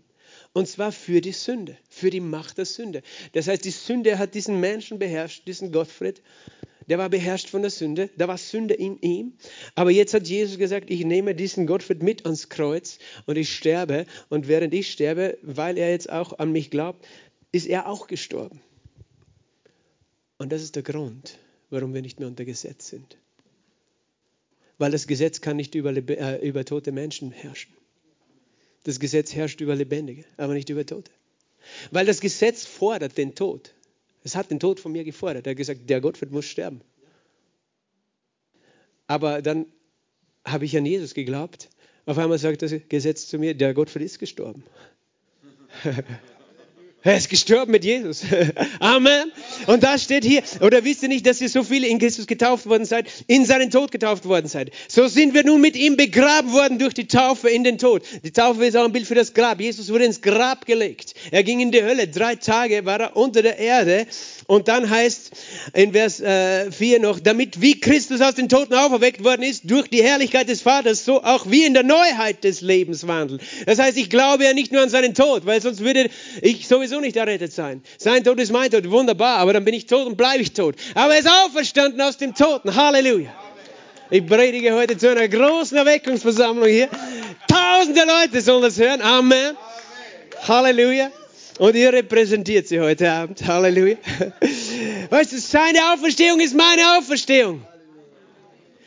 Und 0.52 0.68
zwar 0.68 0.92
für 0.92 1.20
die 1.20 1.32
Sünde, 1.32 1.78
für 1.88 2.10
die 2.10 2.20
Macht 2.20 2.58
der 2.58 2.66
Sünde. 2.66 3.02
Das 3.32 3.48
heißt, 3.48 3.64
die 3.64 3.70
Sünde 3.70 4.18
hat 4.18 4.34
diesen 4.34 4.60
Menschen 4.60 4.98
beherrscht, 4.98 5.46
diesen 5.46 5.72
Gottfried. 5.72 6.22
Der 6.88 6.98
war 6.98 7.08
beherrscht 7.08 7.48
von 7.48 7.62
der 7.62 7.70
Sünde, 7.70 8.10
da 8.18 8.28
war 8.28 8.36
Sünde 8.36 8.74
in 8.74 8.98
ihm. 9.00 9.34
Aber 9.74 9.90
jetzt 9.90 10.14
hat 10.14 10.26
Jesus 10.26 10.58
gesagt, 10.58 10.90
ich 10.90 11.04
nehme 11.04 11.34
diesen 11.34 11.66
Gottfried 11.66 12.02
mit 12.02 12.24
ans 12.26 12.48
Kreuz 12.48 12.98
und 13.24 13.38
ich 13.38 13.54
sterbe. 13.54 14.04
Und 14.28 14.48
während 14.48 14.74
ich 14.74 14.90
sterbe, 14.90 15.38
weil 15.42 15.78
er 15.78 15.90
jetzt 15.90 16.10
auch 16.10 16.38
an 16.38 16.52
mich 16.52 16.70
glaubt, 16.70 17.06
ist 17.52 17.66
er 17.66 17.88
auch 17.88 18.06
gestorben. 18.06 18.60
Und 20.38 20.50
das 20.50 20.62
ist 20.62 20.76
der 20.76 20.82
Grund, 20.82 21.38
warum 21.70 21.94
wir 21.94 22.02
nicht 22.02 22.18
mehr 22.18 22.28
unter 22.28 22.44
Gesetz 22.44 22.88
sind. 22.88 23.16
Weil 24.76 24.90
das 24.90 25.06
Gesetz 25.06 25.40
kann 25.40 25.56
nicht 25.56 25.74
über, 25.74 25.92
äh, 25.96 26.46
über 26.46 26.64
tote 26.64 26.90
Menschen 26.90 27.30
herrschen. 27.30 27.72
Das 28.84 28.98
Gesetz 28.98 29.34
herrscht 29.34 29.60
über 29.60 29.74
Lebendige, 29.74 30.24
aber 30.36 30.54
nicht 30.54 30.68
über 30.68 30.84
Tote. 30.84 31.10
Weil 31.90 32.06
das 32.06 32.20
Gesetz 32.20 32.64
fordert 32.64 33.16
den 33.16 33.34
Tod. 33.34 33.74
Es 34.24 34.34
hat 34.36 34.50
den 34.50 34.60
Tod 34.60 34.80
von 34.80 34.92
mir 34.92 35.04
gefordert. 35.04 35.46
Er 35.46 35.50
hat 35.50 35.56
gesagt, 35.56 35.88
der 35.88 36.00
Gottfried 36.00 36.30
muss 36.30 36.46
sterben. 36.46 36.80
Aber 39.06 39.42
dann 39.42 39.66
habe 40.44 40.64
ich 40.64 40.76
an 40.76 40.86
Jesus 40.86 41.14
geglaubt. 41.14 41.68
Auf 42.06 42.18
einmal 42.18 42.38
sagt 42.38 42.62
das 42.62 42.72
Gesetz 42.88 43.28
zu 43.28 43.38
mir, 43.38 43.54
der 43.54 43.74
Gottfried 43.74 44.02
ist 44.02 44.18
gestorben. 44.18 44.64
Er 47.04 47.16
ist 47.16 47.28
gestorben 47.28 47.72
mit 47.72 47.84
Jesus. 47.84 48.22
Amen. 48.78 49.32
Und 49.66 49.82
da 49.82 49.98
steht 49.98 50.24
hier, 50.24 50.42
oder 50.60 50.84
wisst 50.84 51.02
ihr 51.02 51.08
nicht, 51.08 51.26
dass 51.26 51.40
ihr 51.40 51.48
so 51.48 51.64
viele 51.64 51.88
in 51.88 51.98
Christus 51.98 52.28
getauft 52.28 52.66
worden 52.66 52.84
seid, 52.84 53.06
in 53.26 53.44
seinen 53.44 53.72
Tod 53.72 53.90
getauft 53.90 54.24
worden 54.24 54.46
seid? 54.46 54.70
So 54.86 55.08
sind 55.08 55.34
wir 55.34 55.44
nun 55.44 55.60
mit 55.60 55.74
ihm 55.74 55.96
begraben 55.96 56.52
worden 56.52 56.78
durch 56.78 56.94
die 56.94 57.08
Taufe 57.08 57.48
in 57.50 57.64
den 57.64 57.78
Tod. 57.78 58.04
Die 58.22 58.30
Taufe 58.30 58.64
ist 58.64 58.76
auch 58.76 58.84
ein 58.84 58.92
Bild 58.92 59.08
für 59.08 59.16
das 59.16 59.34
Grab. 59.34 59.60
Jesus 59.60 59.90
wurde 59.90 60.04
ins 60.04 60.22
Grab 60.22 60.64
gelegt. 60.64 61.14
Er 61.32 61.42
ging 61.42 61.58
in 61.58 61.72
die 61.72 61.82
Hölle. 61.82 62.06
Drei 62.06 62.36
Tage 62.36 62.84
war 62.84 63.00
er 63.00 63.16
unter 63.16 63.42
der 63.42 63.58
Erde. 63.58 64.06
Und 64.52 64.68
dann 64.68 64.90
heißt 64.90 65.30
in 65.72 65.92
Vers 65.92 66.20
äh, 66.20 66.70
4 66.70 67.00
noch, 67.00 67.20
damit 67.20 67.62
wie 67.62 67.80
Christus 67.80 68.20
aus 68.20 68.34
den 68.34 68.50
Toten 68.50 68.74
auferweckt 68.74 69.24
worden 69.24 69.44
ist, 69.44 69.62
durch 69.70 69.88
die 69.88 70.02
Herrlichkeit 70.02 70.46
des 70.46 70.60
Vaters, 70.60 71.06
so 71.06 71.22
auch 71.22 71.46
wie 71.48 71.64
in 71.64 71.72
der 71.72 71.84
Neuheit 71.84 72.44
des 72.44 72.60
Lebens 72.60 73.06
wandeln. 73.06 73.40
Das 73.64 73.78
heißt, 73.78 73.96
ich 73.96 74.10
glaube 74.10 74.44
ja 74.44 74.52
nicht 74.52 74.70
nur 74.70 74.82
an 74.82 74.90
seinen 74.90 75.14
Tod, 75.14 75.46
weil 75.46 75.62
sonst 75.62 75.80
würde 75.80 76.10
ich 76.42 76.68
sowieso 76.68 77.00
nicht 77.00 77.16
errettet 77.16 77.54
sein. 77.54 77.82
Sein 77.96 78.24
Tod 78.24 78.38
ist 78.40 78.52
mein 78.52 78.70
Tod, 78.70 78.90
wunderbar, 78.90 79.38
aber 79.38 79.54
dann 79.54 79.64
bin 79.64 79.72
ich 79.72 79.86
tot 79.86 80.06
und 80.06 80.18
bleibe 80.18 80.42
ich 80.42 80.52
tot. 80.52 80.74
Aber 80.94 81.14
er 81.14 81.20
ist 81.20 81.30
auferstanden 81.30 82.02
aus 82.02 82.18
dem 82.18 82.34
Toten. 82.34 82.76
Halleluja. 82.76 83.32
Ich 84.10 84.26
predige 84.26 84.74
heute 84.74 84.98
zu 84.98 85.10
einer 85.10 85.28
großen 85.28 85.78
Erweckungsversammlung 85.78 86.68
hier. 86.68 86.90
Tausende 87.48 88.02
Leute 88.04 88.42
sollen 88.42 88.60
das 88.60 88.78
hören. 88.78 89.00
Amen. 89.00 89.56
Halleluja. 90.46 91.10
Und 91.58 91.76
ihr 91.76 91.92
repräsentiert 91.92 92.66
sie 92.66 92.80
heute 92.80 93.10
Abend. 93.10 93.46
Halleluja. 93.46 93.96
Weißt 95.10 95.32
du, 95.32 95.38
seine 95.38 95.92
Auferstehung 95.92 96.40
ist 96.40 96.54
meine 96.54 96.96
Auferstehung. 96.96 97.66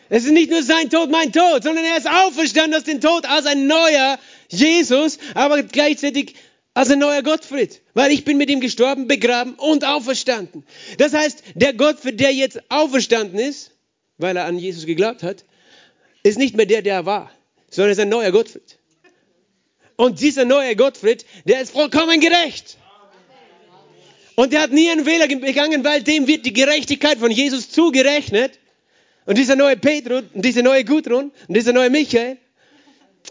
Es 0.09 0.25
ist 0.25 0.31
nicht 0.31 0.51
nur 0.51 0.63
sein 0.63 0.89
Tod, 0.89 1.09
mein 1.09 1.31
Tod, 1.31 1.63
sondern 1.63 1.83
er 1.85 1.97
ist 1.97 2.07
auferstanden 2.07 2.75
aus 2.75 2.83
dem 2.83 3.01
Tod 3.01 3.25
als 3.25 3.45
ein 3.45 3.67
neuer 3.67 4.19
Jesus, 4.49 5.17
aber 5.33 5.63
gleichzeitig 5.63 6.35
als 6.73 6.91
ein 6.91 6.99
neuer 6.99 7.23
Gottfried, 7.23 7.81
weil 7.93 8.11
ich 8.11 8.25
bin 8.25 8.37
mit 8.37 8.49
ihm 8.49 8.59
gestorben, 8.59 9.07
begraben 9.07 9.55
und 9.55 9.85
auferstanden. 9.85 10.63
Das 10.97 11.13
heißt, 11.13 11.43
der 11.55 11.73
Gottfried, 11.73 12.19
der 12.19 12.33
jetzt 12.33 12.61
auferstanden 12.69 13.39
ist, 13.39 13.71
weil 14.17 14.37
er 14.37 14.45
an 14.45 14.59
Jesus 14.59 14.85
geglaubt 14.85 15.23
hat, 15.23 15.45
ist 16.21 16.37
nicht 16.37 16.55
mehr 16.55 16.65
der, 16.65 16.81
der 16.81 16.95
er 16.95 17.05
war, 17.05 17.31
sondern 17.69 17.91
ist 17.91 17.99
ein 17.99 18.09
neuer 18.09 18.31
Gottfried. 18.31 18.74
Und 19.97 20.19
dieser 20.19 20.45
neue 20.45 20.75
Gottfried, 20.75 21.25
der 21.45 21.61
ist 21.61 21.71
vollkommen 21.71 22.19
gerecht. 22.19 22.77
Und 24.35 24.51
der 24.51 24.61
hat 24.61 24.71
nie 24.71 24.89
einen 24.89 25.05
Fehler 25.05 25.27
begangen, 25.27 25.83
weil 25.83 26.03
dem 26.03 26.27
wird 26.27 26.45
die 26.45 26.53
Gerechtigkeit 26.53 27.19
von 27.19 27.31
Jesus 27.31 27.69
zugerechnet. 27.69 28.59
Und 29.25 29.37
dieser 29.37 29.55
neue 29.55 29.77
Petrus, 29.77 30.23
und 30.33 30.43
dieser 30.43 30.61
neue 30.61 30.83
Gudrun, 30.83 31.31
und 31.47 31.57
dieser 31.57 31.73
neue 31.73 31.89
Michael, 31.89 32.37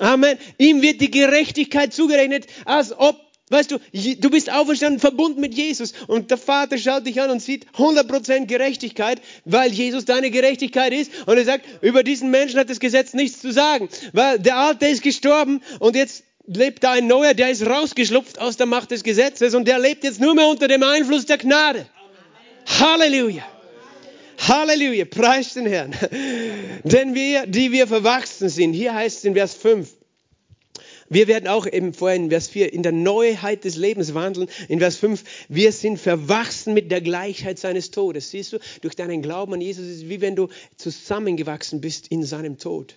Amen, 0.01 0.39
ihm 0.59 0.83
wird 0.83 1.01
die 1.01 1.11
Gerechtigkeit 1.11 1.95
zugerechnet, 1.95 2.47
als 2.65 2.93
ob, 2.99 3.17
weißt 3.51 3.71
du, 3.71 3.79
du 3.93 4.31
bist 4.31 4.51
auferstanden, 4.51 4.99
verbunden 4.99 5.41
mit 5.41 5.55
Jesus. 5.55 5.93
Und 6.09 6.31
der 6.31 6.39
Vater 6.39 6.79
schaut 6.79 7.07
dich 7.07 7.21
an 7.21 7.31
und 7.31 7.41
sieht 7.41 7.67
100% 7.77 8.47
Gerechtigkeit, 8.47 9.21
weil 9.45 9.71
Jesus 9.71 10.05
deine 10.05 10.31
Gerechtigkeit 10.31 10.93
ist. 10.93 11.13
Und 11.27 11.37
er 11.37 11.45
sagt, 11.45 11.67
über 11.83 12.03
diesen 12.03 12.31
Menschen 12.31 12.59
hat 12.59 12.71
das 12.71 12.81
Gesetz 12.81 13.15
nichts 13.15 13.41
zu 13.41 13.53
sagen, 13.53 13.89
weil 14.13 14.41
der 14.41 14.57
Alte 14.57 14.87
ist 14.87 15.03
gestorben 15.03 15.63
und 15.79 15.95
jetzt 15.95 16.25
lebt 16.47 16.85
da 16.85 16.93
ein 16.93 17.07
Neuer, 17.07 17.35
der 17.35 17.51
ist 17.51 17.67
rausgeschlupft 17.67 18.39
aus 18.39 18.57
der 18.57 18.67
Macht 18.67 18.91
des 18.91 19.03
Gesetzes 19.03 19.55
und 19.55 19.67
der 19.67 19.79
lebt 19.79 20.05
jetzt 20.05 20.21
nur 20.21 20.35
mehr 20.35 20.49
unter 20.49 20.69
dem 20.69 20.83
Einfluss 20.83 21.27
der 21.27 21.39
Gnade. 21.39 21.87
Halleluja. 22.67 23.45
Halleluja, 24.39 25.05
preis 25.05 25.55
den 25.55 25.67
Herrn. 25.67 25.95
Denn 26.85 27.15
wir, 27.15 27.47
die 27.47 27.73
wir 27.73 27.87
verwachsen 27.87 28.49
sind, 28.49 28.73
hier 28.73 28.95
heißt 28.95 29.19
es 29.19 29.25
in 29.25 29.35
Vers 29.35 29.55
5, 29.55 29.89
Wir 31.09 31.29
werden 31.29 31.49
auch 31.49 31.67
eben 31.67 31.93
vorhin 31.93 32.25
in 32.25 32.31
Vers 32.31 32.49
4 32.49 32.73
in 32.73 32.83
der 32.83 32.93
Neuheit 32.93 33.65
des 33.65 33.77
Lebens 33.77 34.15
wandeln. 34.15 34.49
In 34.69 34.79
Vers 34.79 34.97
5, 34.97 35.23
wir 35.49 35.71
sind 35.73 35.99
verwachsen 35.99 36.75
mit 36.75 36.91
der 36.91 37.01
Gleichheit 37.01 37.59
seines 37.59 37.91
Todes. 37.91 38.31
Siehst 38.31 38.53
du, 38.53 38.59
durch 38.81 38.97
deinen 38.97 39.23
Glauben 39.23 39.55
an 39.55 39.61
Jesus 39.61 39.87
ist 39.87 39.97
es 39.99 40.09
wie 40.09 40.21
wenn 40.21 40.35
du 40.35 40.49
zusammengewachsen 40.77 41.81
bist 41.81 42.09
in 42.09 42.25
seinem 42.25 42.59
Tod. 42.59 42.97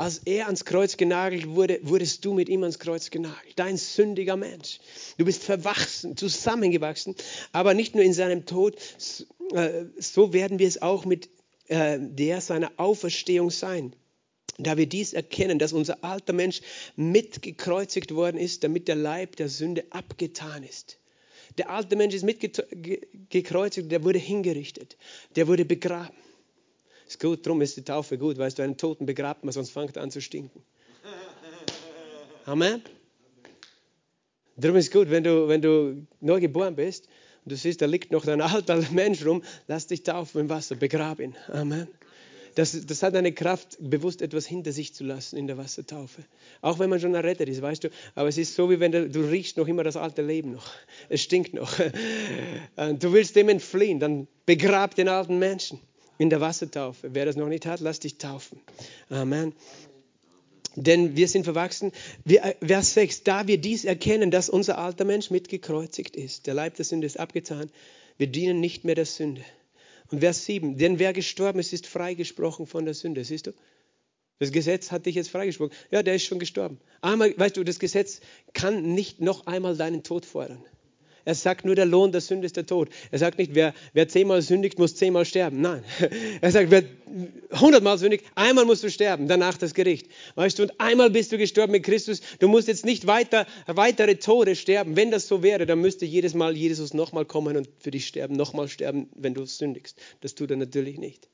Als 0.00 0.22
er 0.24 0.46
ans 0.46 0.64
Kreuz 0.64 0.96
genagelt 0.96 1.46
wurde, 1.46 1.78
wurdest 1.82 2.24
du 2.24 2.32
mit 2.32 2.48
ihm 2.48 2.62
ans 2.62 2.78
Kreuz 2.78 3.10
genagelt. 3.10 3.52
Dein 3.56 3.76
sündiger 3.76 4.34
Mensch. 4.34 4.78
Du 5.18 5.26
bist 5.26 5.44
verwachsen, 5.44 6.16
zusammengewachsen, 6.16 7.14
aber 7.52 7.74
nicht 7.74 7.94
nur 7.94 8.02
in 8.02 8.14
seinem 8.14 8.46
Tod. 8.46 8.78
Äh, 9.52 9.84
so 9.98 10.32
werden 10.32 10.58
wir 10.58 10.68
es 10.68 10.80
auch 10.80 11.04
mit 11.04 11.28
äh, 11.68 11.98
der 12.00 12.40
seiner 12.40 12.72
Auferstehung 12.78 13.50
sein 13.50 13.94
da 14.56 14.76
wir 14.76 14.86
dies 14.86 15.12
erkennen, 15.14 15.58
dass 15.58 15.72
unser 15.72 16.02
alter 16.02 16.32
Mensch 16.34 16.60
mitgekreuzigt 16.96 18.14
worden 18.14 18.36
ist, 18.36 18.62
damit 18.64 18.88
der 18.88 18.96
Leib 18.96 19.36
der 19.36 19.48
Sünde 19.48 19.84
abgetan 19.90 20.62
ist. 20.62 20.98
Der 21.56 21.70
alte 21.70 21.96
Mensch 21.96 22.14
ist 22.14 22.24
mitgekreuzigt, 22.24 23.90
der 23.90 24.04
wurde 24.04 24.18
hingerichtet, 24.18 24.96
der 25.36 25.46
wurde 25.46 25.64
begraben. 25.64 26.14
Ist 27.10 27.18
gut, 27.18 27.44
darum 27.44 27.60
ist 27.60 27.76
die 27.76 27.82
Taufe 27.82 28.18
gut, 28.18 28.38
weißt 28.38 28.56
du, 28.56 28.62
einen 28.62 28.76
Toten 28.76 29.04
begrabt 29.04 29.42
man, 29.42 29.52
sonst 29.52 29.70
fängt 29.70 29.96
er 29.96 30.04
an 30.04 30.12
zu 30.12 30.20
stinken. 30.20 30.62
Amen. 32.46 32.82
Darum 34.56 34.76
ist 34.76 34.92
gut, 34.92 35.10
wenn 35.10 35.24
du, 35.24 35.48
wenn 35.48 35.60
du 35.60 36.06
neu 36.20 36.38
geboren 36.38 36.76
bist 36.76 37.08
und 37.44 37.50
du 37.50 37.56
siehst, 37.56 37.82
da 37.82 37.86
liegt 37.86 38.12
noch 38.12 38.28
ein 38.28 38.40
alter 38.40 38.80
Mensch 38.92 39.26
rum, 39.26 39.42
lass 39.66 39.88
dich 39.88 40.04
taufen 40.04 40.42
im 40.42 40.48
Wasser, 40.50 40.76
begrab 40.76 41.18
ihn. 41.18 41.34
Amen. 41.48 41.88
Das, 42.54 42.86
das 42.86 43.02
hat 43.02 43.16
eine 43.16 43.32
Kraft, 43.32 43.76
bewusst 43.80 44.22
etwas 44.22 44.46
hinter 44.46 44.70
sich 44.70 44.94
zu 44.94 45.02
lassen 45.02 45.36
in 45.36 45.48
der 45.48 45.58
Wassertaufe. 45.58 46.22
Auch 46.60 46.78
wenn 46.78 46.90
man 46.90 47.00
schon 47.00 47.16
errettet 47.16 47.48
ist, 47.48 47.60
weißt 47.60 47.82
du. 47.82 47.88
Aber 48.14 48.28
es 48.28 48.38
ist 48.38 48.54
so, 48.54 48.70
wie 48.70 48.78
wenn 48.78 48.92
du, 48.92 49.10
du 49.10 49.22
riechst 49.22 49.56
noch 49.56 49.66
immer 49.66 49.82
das 49.82 49.96
alte 49.96 50.22
Leben 50.22 50.52
noch. 50.52 50.70
Es 51.08 51.22
stinkt 51.22 51.54
noch. 51.54 51.72
Du 53.00 53.12
willst 53.12 53.34
dem 53.34 53.48
entfliehen, 53.48 53.98
dann 53.98 54.28
begrab 54.46 54.94
den 54.94 55.08
alten 55.08 55.40
Menschen 55.40 55.80
in 56.20 56.28
der 56.28 56.42
Wassertaufe. 56.42 57.14
Wer 57.14 57.24
das 57.24 57.36
noch 57.36 57.48
nicht 57.48 57.64
hat, 57.64 57.80
lass 57.80 57.98
dich 57.98 58.18
taufen. 58.18 58.60
Amen. 59.08 59.54
Denn 60.76 61.16
wir 61.16 61.26
sind 61.26 61.44
verwachsen. 61.44 61.92
Wir, 62.26 62.56
Vers 62.60 62.92
6, 62.92 63.22
da 63.24 63.46
wir 63.46 63.56
dies 63.56 63.86
erkennen, 63.86 64.30
dass 64.30 64.50
unser 64.50 64.76
alter 64.76 65.06
Mensch 65.06 65.30
mitgekreuzigt 65.30 66.16
ist, 66.16 66.46
der 66.46 66.52
Leib 66.52 66.76
der 66.76 66.84
Sünde 66.84 67.06
ist 67.06 67.18
abgetan, 67.18 67.70
wir 68.18 68.26
dienen 68.26 68.60
nicht 68.60 68.84
mehr 68.84 68.94
der 68.94 69.06
Sünde. 69.06 69.42
Und 70.10 70.20
Vers 70.20 70.44
7, 70.44 70.76
denn 70.76 70.98
wer 70.98 71.14
gestorben 71.14 71.58
ist, 71.58 71.72
ist 71.72 71.86
freigesprochen 71.86 72.66
von 72.66 72.84
der 72.84 72.92
Sünde. 72.92 73.24
Siehst 73.24 73.46
du? 73.46 73.52
Das 74.38 74.52
Gesetz 74.52 74.92
hat 74.92 75.06
dich 75.06 75.14
jetzt 75.14 75.30
freigesprochen. 75.30 75.72
Ja, 75.90 76.02
der 76.02 76.16
ist 76.16 76.24
schon 76.24 76.38
gestorben. 76.38 76.80
Einmal, 77.00 77.32
weißt 77.34 77.56
du, 77.56 77.64
das 77.64 77.78
Gesetz 77.78 78.20
kann 78.52 78.94
nicht 78.94 79.22
noch 79.22 79.46
einmal 79.46 79.74
deinen 79.74 80.02
Tod 80.02 80.26
fordern. 80.26 80.62
Er 81.24 81.34
sagt 81.34 81.64
nur, 81.64 81.74
der 81.74 81.86
Lohn 81.86 82.12
der 82.12 82.20
Sünde 82.20 82.46
ist 82.46 82.56
der 82.56 82.66
Tod. 82.66 82.88
Er 83.10 83.18
sagt 83.18 83.38
nicht, 83.38 83.54
wer, 83.54 83.74
wer 83.92 84.08
zehnmal 84.08 84.42
sündigt, 84.42 84.78
muss 84.78 84.96
zehnmal 84.96 85.24
sterben. 85.24 85.60
Nein. 85.60 85.84
Er 86.40 86.50
sagt, 86.50 86.70
wer 86.70 86.84
hundertmal 87.60 87.98
sündigt, 87.98 88.24
einmal 88.34 88.64
musst 88.64 88.82
du 88.82 88.90
sterben, 88.90 89.28
danach 89.28 89.58
das 89.58 89.74
Gericht. 89.74 90.06
Weißt 90.36 90.58
du, 90.58 90.64
und 90.64 90.80
einmal 90.80 91.10
bist 91.10 91.32
du 91.32 91.38
gestorben 91.38 91.72
mit 91.72 91.82
Christus. 91.82 92.20
Du 92.38 92.48
musst 92.48 92.68
jetzt 92.68 92.84
nicht 92.84 93.06
weiter, 93.06 93.46
weitere 93.66 94.16
Tode 94.16 94.56
sterben. 94.56 94.96
Wenn 94.96 95.10
das 95.10 95.28
so 95.28 95.42
wäre, 95.42 95.66
dann 95.66 95.80
müsste 95.80 96.06
jedes 96.06 96.34
Mal 96.34 96.56
Jesus 96.56 96.94
nochmal 96.94 97.24
kommen 97.24 97.56
und 97.56 97.68
für 97.78 97.90
dich 97.90 98.06
sterben, 98.06 98.36
nochmal 98.36 98.68
sterben, 98.68 99.08
wenn 99.14 99.34
du 99.34 99.44
sündigst. 99.44 99.98
Das 100.20 100.34
tut 100.34 100.50
er 100.50 100.56
natürlich 100.56 100.98
nicht. 100.98 101.28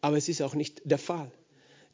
Aber 0.00 0.16
es 0.16 0.28
ist 0.28 0.42
auch 0.42 0.54
nicht 0.54 0.82
der 0.84 0.98
Fall 0.98 1.32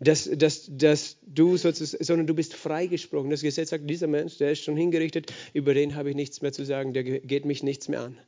dass, 0.04 0.30
dass, 0.32 0.70
dass 0.70 1.16
du 1.22 1.56
sozusagen, 1.56 2.04
sondern 2.04 2.26
du 2.26 2.34
bist 2.34 2.54
freigesprochen. 2.54 3.30
Das 3.30 3.42
Gesetz 3.42 3.70
sagt, 3.70 3.88
dieser 3.88 4.06
Mensch, 4.06 4.38
der 4.38 4.52
ist 4.52 4.62
schon 4.62 4.76
hingerichtet, 4.76 5.32
über 5.52 5.74
den 5.74 5.94
habe 5.94 6.10
ich 6.10 6.16
nichts 6.16 6.42
mehr 6.42 6.52
zu 6.52 6.64
sagen, 6.64 6.92
der 6.92 7.04
geht 7.04 7.44
mich 7.44 7.62
nichts 7.62 7.88
mehr 7.88 8.00
an. 8.00 8.18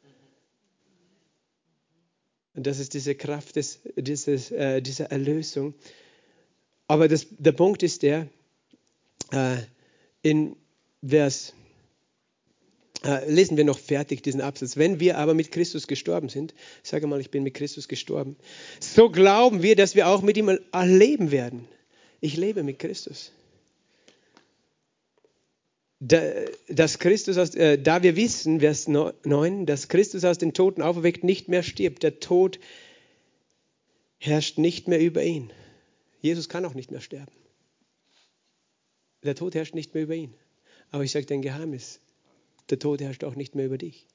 Und 2.54 2.66
das 2.66 2.78
ist 2.78 2.94
diese 2.94 3.14
Kraft 3.14 3.56
des, 3.56 3.80
dieses, 3.96 4.50
äh, 4.50 4.80
dieser 4.80 5.10
Erlösung. 5.10 5.74
Aber 6.88 7.06
das, 7.06 7.26
der 7.30 7.52
Punkt 7.52 7.82
ist 7.82 8.02
der, 8.02 8.28
äh, 9.30 9.56
in 10.22 10.56
Vers 11.06 11.54
äh, 13.04 13.30
lesen 13.30 13.56
wir 13.56 13.64
noch 13.64 13.78
fertig 13.78 14.22
diesen 14.22 14.40
Absatz. 14.40 14.76
Wenn 14.76 15.00
wir 15.00 15.18
aber 15.18 15.34
mit 15.34 15.52
Christus 15.52 15.86
gestorben 15.86 16.28
sind, 16.28 16.54
sage 16.82 17.06
mal, 17.06 17.20
ich 17.20 17.30
bin 17.30 17.42
mit 17.42 17.54
Christus 17.54 17.88
gestorben, 17.88 18.36
so 18.80 19.10
glauben 19.10 19.62
wir, 19.62 19.76
dass 19.76 19.94
wir 19.94 20.08
auch 20.08 20.22
mit 20.22 20.36
ihm 20.36 20.58
leben 20.72 21.30
werden. 21.30 21.68
Ich 22.20 22.36
lebe 22.36 22.62
mit 22.62 22.78
Christus. 22.78 23.32
Da, 25.98 26.20
dass 26.68 26.98
Christus 26.98 27.38
aus, 27.38 27.54
äh, 27.54 27.78
da 27.78 28.02
wir 28.02 28.16
wissen, 28.16 28.60
Vers 28.60 28.86
9, 28.86 29.66
dass 29.66 29.88
Christus 29.88 30.24
aus 30.24 30.38
den 30.38 30.52
Toten 30.52 30.82
auferweckt 30.82 31.24
nicht 31.24 31.48
mehr 31.48 31.62
stirbt. 31.62 32.02
Der 32.02 32.20
Tod 32.20 32.58
herrscht 34.18 34.58
nicht 34.58 34.88
mehr 34.88 35.00
über 35.00 35.22
ihn. 35.22 35.52
Jesus 36.20 36.48
kann 36.48 36.64
auch 36.64 36.74
nicht 36.74 36.90
mehr 36.90 37.00
sterben. 37.00 37.32
Der 39.22 39.34
Tod 39.34 39.54
herrscht 39.54 39.74
nicht 39.74 39.94
mehr 39.94 40.02
über 40.02 40.14
ihn. 40.14 40.34
Aber 40.90 41.02
ich 41.02 41.12
sage 41.12 41.26
dir 41.26 41.34
ein 41.34 41.42
Geheimnis. 41.42 42.00
Der 42.70 42.78
Tod 42.78 43.00
herrscht 43.00 43.24
auch 43.24 43.34
nicht 43.34 43.54
mehr 43.54 43.66
über 43.66 43.78
dich. 43.78 44.06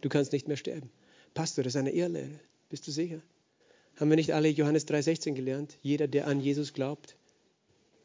Du 0.00 0.08
kannst 0.08 0.32
nicht 0.32 0.48
mehr 0.48 0.56
sterben. 0.56 0.90
Pastor, 1.34 1.64
das 1.64 1.74
ist 1.74 1.78
eine 1.78 1.92
Irrlehre. 1.92 2.40
Bist 2.68 2.86
du 2.86 2.90
sicher? 2.90 3.20
Haben 3.96 4.10
wir 4.10 4.16
nicht 4.16 4.32
alle 4.32 4.48
Johannes 4.48 4.86
3,16 4.88 5.34
gelernt? 5.34 5.76
Jeder, 5.82 6.08
der 6.08 6.26
an 6.26 6.40
Jesus 6.40 6.72
glaubt, 6.72 7.16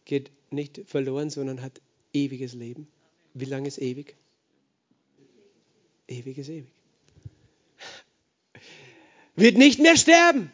geht 0.03 0.31
nicht 0.51 0.81
verloren, 0.85 1.29
sondern 1.29 1.61
hat 1.61 1.81
ewiges 2.13 2.53
Leben. 2.53 2.87
Wie 3.33 3.45
lange 3.45 3.67
ist 3.67 3.79
ewig? 3.79 4.15
Ewig 6.07 6.37
ist 6.37 6.49
ewig. 6.49 6.71
Wird 9.35 9.57
nicht 9.57 9.79
mehr 9.79 9.97
sterben. 9.97 10.51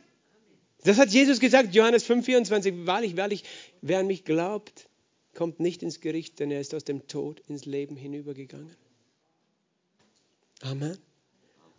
Das 0.84 0.98
hat 0.98 1.10
Jesus 1.12 1.40
gesagt, 1.40 1.76
Johannes 1.76 2.06
5,24. 2.10 2.88
Wahrlich, 2.88 3.18
wahrlich, 3.18 3.44
wer 3.82 4.00
an 4.00 4.08
mich 4.08 4.26
glaubt, 4.26 4.90
kommt 5.36 5.60
nicht 5.60 5.84
ins 5.84 6.02
Gericht, 6.02 6.40
denn 6.40 6.50
er 6.50 6.60
ist 6.60 6.74
aus 6.74 6.84
dem 6.84 7.08
Tod 7.08 7.42
ins 7.48 7.66
Leben 7.66 7.96
hinübergegangen. 7.96 8.76
Amen. 10.62 10.98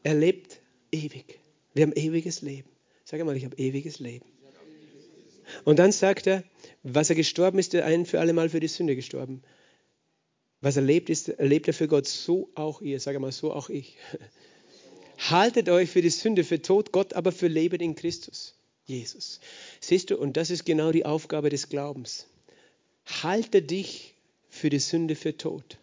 Er 0.03 0.15
lebt 0.15 0.61
ewig. 0.91 1.39
Wir 1.75 1.85
haben 1.85 1.93
ewiges 1.93 2.43
Leben. 2.43 2.69
Sag 3.05 3.21
einmal, 3.21 3.37
ich 3.37 3.45
habe 3.45 3.57
ewiges 3.57 3.99
Leben. 3.99 4.27
Und 5.65 5.79
dann 5.79 5.93
sagt 5.93 6.27
er, 6.27 6.45
was 6.83 7.11
er 7.11 7.17
gestorben 7.17 7.59
ist, 7.59 7.75
er 7.75 7.85
ein 7.85 8.07
für 8.07 8.21
alle 8.21 8.33
Mal 8.33 8.49
für 8.49 8.61
die 8.61 8.69
Sünde 8.69 8.97
gestorben. 8.97 9.43
Was 10.61 10.77
er 10.77 10.83
lebt, 10.83 11.11
ist, 11.11 11.29
er 11.29 11.47
lebt 11.47 11.69
er 11.69 11.75
für 11.75 11.89
Gott, 11.89 12.07
so 12.07 12.51
auch 12.55 12.81
ihr. 12.81 13.01
Sag 13.01 13.15
einmal, 13.15 13.33
so 13.33 13.53
auch 13.53 13.69
ich. 13.69 13.97
Haltet 15.19 15.69
euch 15.69 15.91
für 15.91 16.03
die 16.03 16.11
Sünde 16.11 16.45
für 16.45 16.63
Tod, 16.63 16.93
Gott 16.93 17.15
aber 17.15 17.33
für 17.33 17.49
Leben 17.49 17.81
in 17.81 17.95
Christus, 17.95 18.57
Jesus. 18.85 19.41
Siehst 19.81 20.11
du, 20.11 20.17
und 20.17 20.37
das 20.37 20.51
ist 20.51 20.65
genau 20.65 20.91
die 20.91 21.05
Aufgabe 21.05 21.49
des 21.49 21.69
Glaubens. 21.69 22.27
Halte 23.23 23.63
dich 23.63 24.15
für 24.49 24.71
die 24.71 24.79
Sünde 24.79 25.15
für 25.15 25.37
Tod 25.37 25.79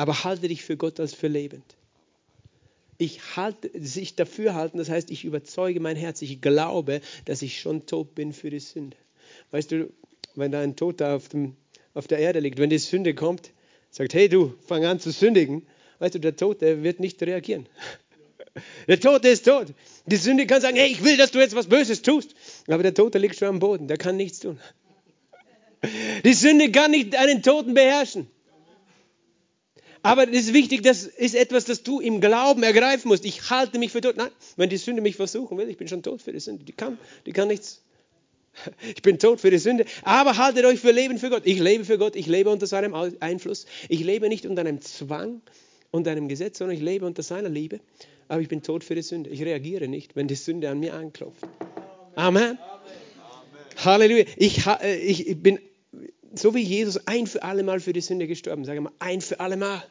aber 0.00 0.24
halte 0.24 0.48
dich 0.48 0.62
für 0.62 0.78
Gott 0.78 0.98
als 0.98 1.12
für 1.12 1.28
lebend. 1.28 1.76
Ich 2.96 3.36
halte, 3.36 3.70
sich 3.78 4.14
dafür 4.14 4.54
halten, 4.54 4.78
das 4.78 4.88
heißt, 4.88 5.10
ich 5.10 5.26
überzeuge 5.26 5.78
mein 5.78 5.94
Herz, 5.94 6.22
ich 6.22 6.40
glaube, 6.40 7.02
dass 7.26 7.42
ich 7.42 7.60
schon 7.60 7.84
tot 7.84 8.14
bin 8.14 8.32
für 8.32 8.48
die 8.48 8.60
Sünde. 8.60 8.96
Weißt 9.50 9.70
du, 9.70 9.92
wenn 10.36 10.52
da 10.52 10.60
ein 10.62 10.74
Toter 10.74 11.16
auf, 11.16 11.28
dem, 11.28 11.54
auf 11.92 12.06
der 12.06 12.18
Erde 12.18 12.40
liegt, 12.40 12.58
wenn 12.58 12.70
die 12.70 12.78
Sünde 12.78 13.14
kommt, 13.14 13.52
sagt, 13.90 14.14
hey 14.14 14.30
du, 14.30 14.54
fang 14.66 14.86
an 14.86 15.00
zu 15.00 15.10
sündigen, 15.10 15.66
weißt 15.98 16.14
du, 16.14 16.18
der 16.18 16.34
Tote 16.34 16.82
wird 16.82 16.98
nicht 16.98 17.22
reagieren. 17.22 17.68
Der 18.88 18.98
Tote 18.98 19.28
ist 19.28 19.44
tot. 19.44 19.68
Die 20.06 20.16
Sünde 20.16 20.44
kann 20.44 20.60
sagen, 20.60 20.76
hey, 20.76 20.90
ich 20.90 21.04
will, 21.04 21.16
dass 21.16 21.30
du 21.30 21.38
jetzt 21.38 21.54
was 21.54 21.68
Böses 21.68 22.02
tust. 22.02 22.34
Aber 22.66 22.82
der 22.82 22.94
Tote 22.94 23.18
liegt 23.18 23.36
schon 23.36 23.46
am 23.46 23.58
Boden, 23.60 23.86
der 23.86 23.96
kann 23.96 24.16
nichts 24.16 24.40
tun. 24.40 24.58
Die 26.24 26.34
Sünde 26.34 26.72
kann 26.72 26.90
nicht 26.90 27.14
einen 27.14 27.44
Toten 27.44 27.74
beherrschen. 27.74 28.26
Aber 30.02 30.28
es 30.28 30.46
ist 30.46 30.54
wichtig, 30.54 30.82
das 30.82 31.04
ist 31.04 31.34
etwas, 31.34 31.66
das 31.66 31.82
du 31.82 32.00
im 32.00 32.20
Glauben 32.20 32.62
ergreifen 32.62 33.08
musst. 33.08 33.24
Ich 33.24 33.50
halte 33.50 33.78
mich 33.78 33.92
für 33.92 34.00
tot. 34.00 34.16
Nein, 34.16 34.30
wenn 34.56 34.70
die 34.70 34.78
Sünde 34.78 35.02
mich 35.02 35.16
versuchen 35.16 35.58
will, 35.58 35.68
ich 35.68 35.76
bin 35.76 35.88
schon 35.88 36.02
tot 36.02 36.22
für 36.22 36.32
die 36.32 36.40
Sünde. 36.40 36.64
Die 36.64 36.72
kann, 36.72 36.98
die 37.26 37.32
kann 37.32 37.48
nichts. 37.48 37.82
Ich 38.94 39.02
bin 39.02 39.18
tot 39.18 39.40
für 39.40 39.50
die 39.50 39.58
Sünde. 39.58 39.84
Aber 40.02 40.36
haltet 40.36 40.64
euch 40.64 40.80
für 40.80 40.90
Leben 40.90 41.18
für 41.18 41.30
Gott. 41.30 41.42
Ich 41.44 41.60
lebe 41.60 41.84
für 41.84 41.98
Gott. 41.98 42.16
Ich 42.16 42.26
lebe 42.26 42.50
unter 42.50 42.66
seinem 42.66 42.94
Einfluss. 42.94 43.66
Ich 43.88 44.00
lebe 44.00 44.28
nicht 44.28 44.44
unter 44.44 44.62
einem 44.62 44.80
Zwang 44.80 45.40
und 45.90 46.08
einem 46.08 46.28
Gesetz, 46.28 46.58
sondern 46.58 46.76
ich 46.76 46.82
lebe 46.82 47.06
unter 47.06 47.22
seiner 47.22 47.48
Liebe. 47.48 47.80
Aber 48.28 48.40
ich 48.40 48.48
bin 48.48 48.62
tot 48.62 48.82
für 48.82 48.94
die 48.94 49.02
Sünde. 49.02 49.30
Ich 49.30 49.42
reagiere 49.42 49.86
nicht, 49.86 50.16
wenn 50.16 50.28
die 50.28 50.34
Sünde 50.34 50.68
an 50.70 50.80
mir 50.80 50.94
anklopft. 50.94 51.44
Amen. 52.16 52.58
Amen. 52.58 52.58
Halleluja. 53.84 54.24
Ich, 54.36 54.66
äh, 54.66 54.96
ich 54.96 55.40
bin 55.42 55.58
so 56.34 56.54
wie 56.54 56.62
Jesus 56.62 57.06
ein 57.06 57.26
für 57.26 57.42
alle 57.42 57.62
Mal 57.62 57.80
für 57.80 57.92
die 57.92 58.00
Sünde 58.00 58.26
gestorben. 58.26 58.64
Sage 58.64 58.80
mal, 58.80 58.92
ein 58.98 59.20
für 59.20 59.40
alle 59.40 59.56
Mal. 59.56 59.82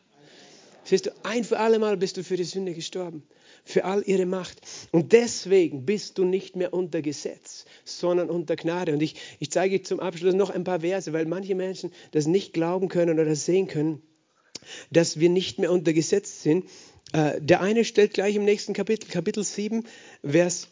Siehst 0.83 1.05
du, 1.05 1.11
ein 1.23 1.43
für 1.43 1.59
alle 1.59 1.77
Mal 1.77 1.97
bist 1.97 2.17
du 2.17 2.23
für 2.23 2.37
die 2.37 2.43
Sünde 2.43 2.73
gestorben, 2.73 3.23
für 3.63 3.85
all 3.85 4.01
ihre 4.05 4.25
Macht. 4.25 4.61
Und 4.91 5.11
deswegen 5.11 5.85
bist 5.85 6.17
du 6.17 6.23
nicht 6.23 6.55
mehr 6.55 6.73
unter 6.73 7.01
Gesetz, 7.01 7.65
sondern 7.85 8.29
unter 8.29 8.55
Gnade. 8.55 8.93
Und 8.93 9.01
ich, 9.03 9.15
ich 9.39 9.51
zeige 9.51 9.81
zum 9.83 9.99
Abschluss 9.99 10.33
noch 10.33 10.49
ein 10.49 10.63
paar 10.63 10.79
Verse, 10.79 11.11
weil 11.13 11.25
manche 11.25 11.53
Menschen 11.53 11.91
das 12.11 12.25
nicht 12.25 12.53
glauben 12.53 12.87
können 12.87 13.19
oder 13.19 13.35
sehen 13.35 13.67
können, 13.67 14.01
dass 14.89 15.19
wir 15.19 15.29
nicht 15.29 15.59
mehr 15.59 15.71
unter 15.71 15.93
Gesetz 15.93 16.41
sind. 16.41 16.65
Äh, 17.13 17.41
der 17.41 17.61
eine 17.61 17.85
stellt 17.85 18.13
gleich 18.13 18.35
im 18.35 18.45
nächsten 18.45 18.73
Kapitel, 18.73 19.09
Kapitel 19.09 19.43
7, 19.43 19.85
Vers 20.23 20.69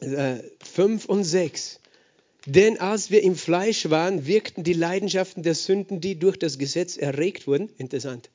5 0.00 1.04
äh, 1.04 1.08
und 1.08 1.24
6. 1.24 1.80
Denn 2.46 2.78
als 2.78 3.10
wir 3.10 3.22
im 3.22 3.36
Fleisch 3.36 3.90
waren, 3.90 4.26
wirkten 4.26 4.64
die 4.64 4.72
Leidenschaften 4.72 5.42
der 5.42 5.54
Sünden, 5.54 6.00
die 6.00 6.18
durch 6.18 6.38
das 6.38 6.58
Gesetz 6.58 6.96
erregt 6.96 7.46
wurden. 7.46 7.68
Interessant. 7.76 8.30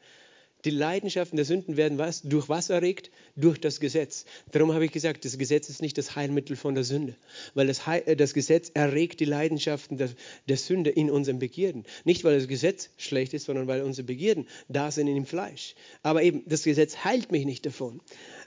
Die 0.66 0.70
Leidenschaften 0.70 1.36
der 1.36 1.46
Sünden 1.46 1.76
werden 1.76 1.98
was? 1.98 2.22
Durch 2.22 2.48
was 2.48 2.70
erregt? 2.70 3.12
Durch 3.36 3.60
das 3.60 3.82
Gesetz. 3.82 4.26
Darum 4.52 4.72
habe 4.74 4.86
ich 4.86 4.92
gesagt, 4.92 5.26
das 5.26 5.38
Gesetz 5.38 5.68
ist 5.70 5.82
nicht 5.82 5.98
das 5.98 6.16
Heilmittel 6.16 6.56
von 6.56 6.74
der 6.74 6.86
Sünde, 6.86 7.16
weil 7.54 7.68
das, 7.68 7.86
Heil, 7.86 8.04
äh, 8.06 8.16
das 8.16 8.34
Gesetz 8.34 8.72
erregt 8.74 9.20
die 9.20 9.26
Leidenschaften 9.26 9.98
der, 9.98 10.10
der, 10.48 10.56
Sünde 10.56 10.90
in 10.90 11.12
unseren 11.12 11.40
Begierden. 11.40 11.84
Nicht, 12.06 12.24
weil 12.24 12.38
das 12.38 12.48
Gesetz 12.48 12.90
schlecht 12.98 13.34
ist, 13.34 13.46
sondern 13.46 13.68
weil 13.68 13.82
unsere 13.82 14.06
Begierden 14.06 14.48
da 14.70 14.90
sind 14.90 15.08
in 15.08 15.16
dem 15.16 15.26
Fleisch. 15.26 15.76
Aber 16.02 16.24
eben, 16.24 16.44
das 16.46 16.64
Gesetz 16.64 17.04
heilt 17.04 17.32
mich 17.32 17.46
nicht 17.46 17.66
davon. 17.66 18.00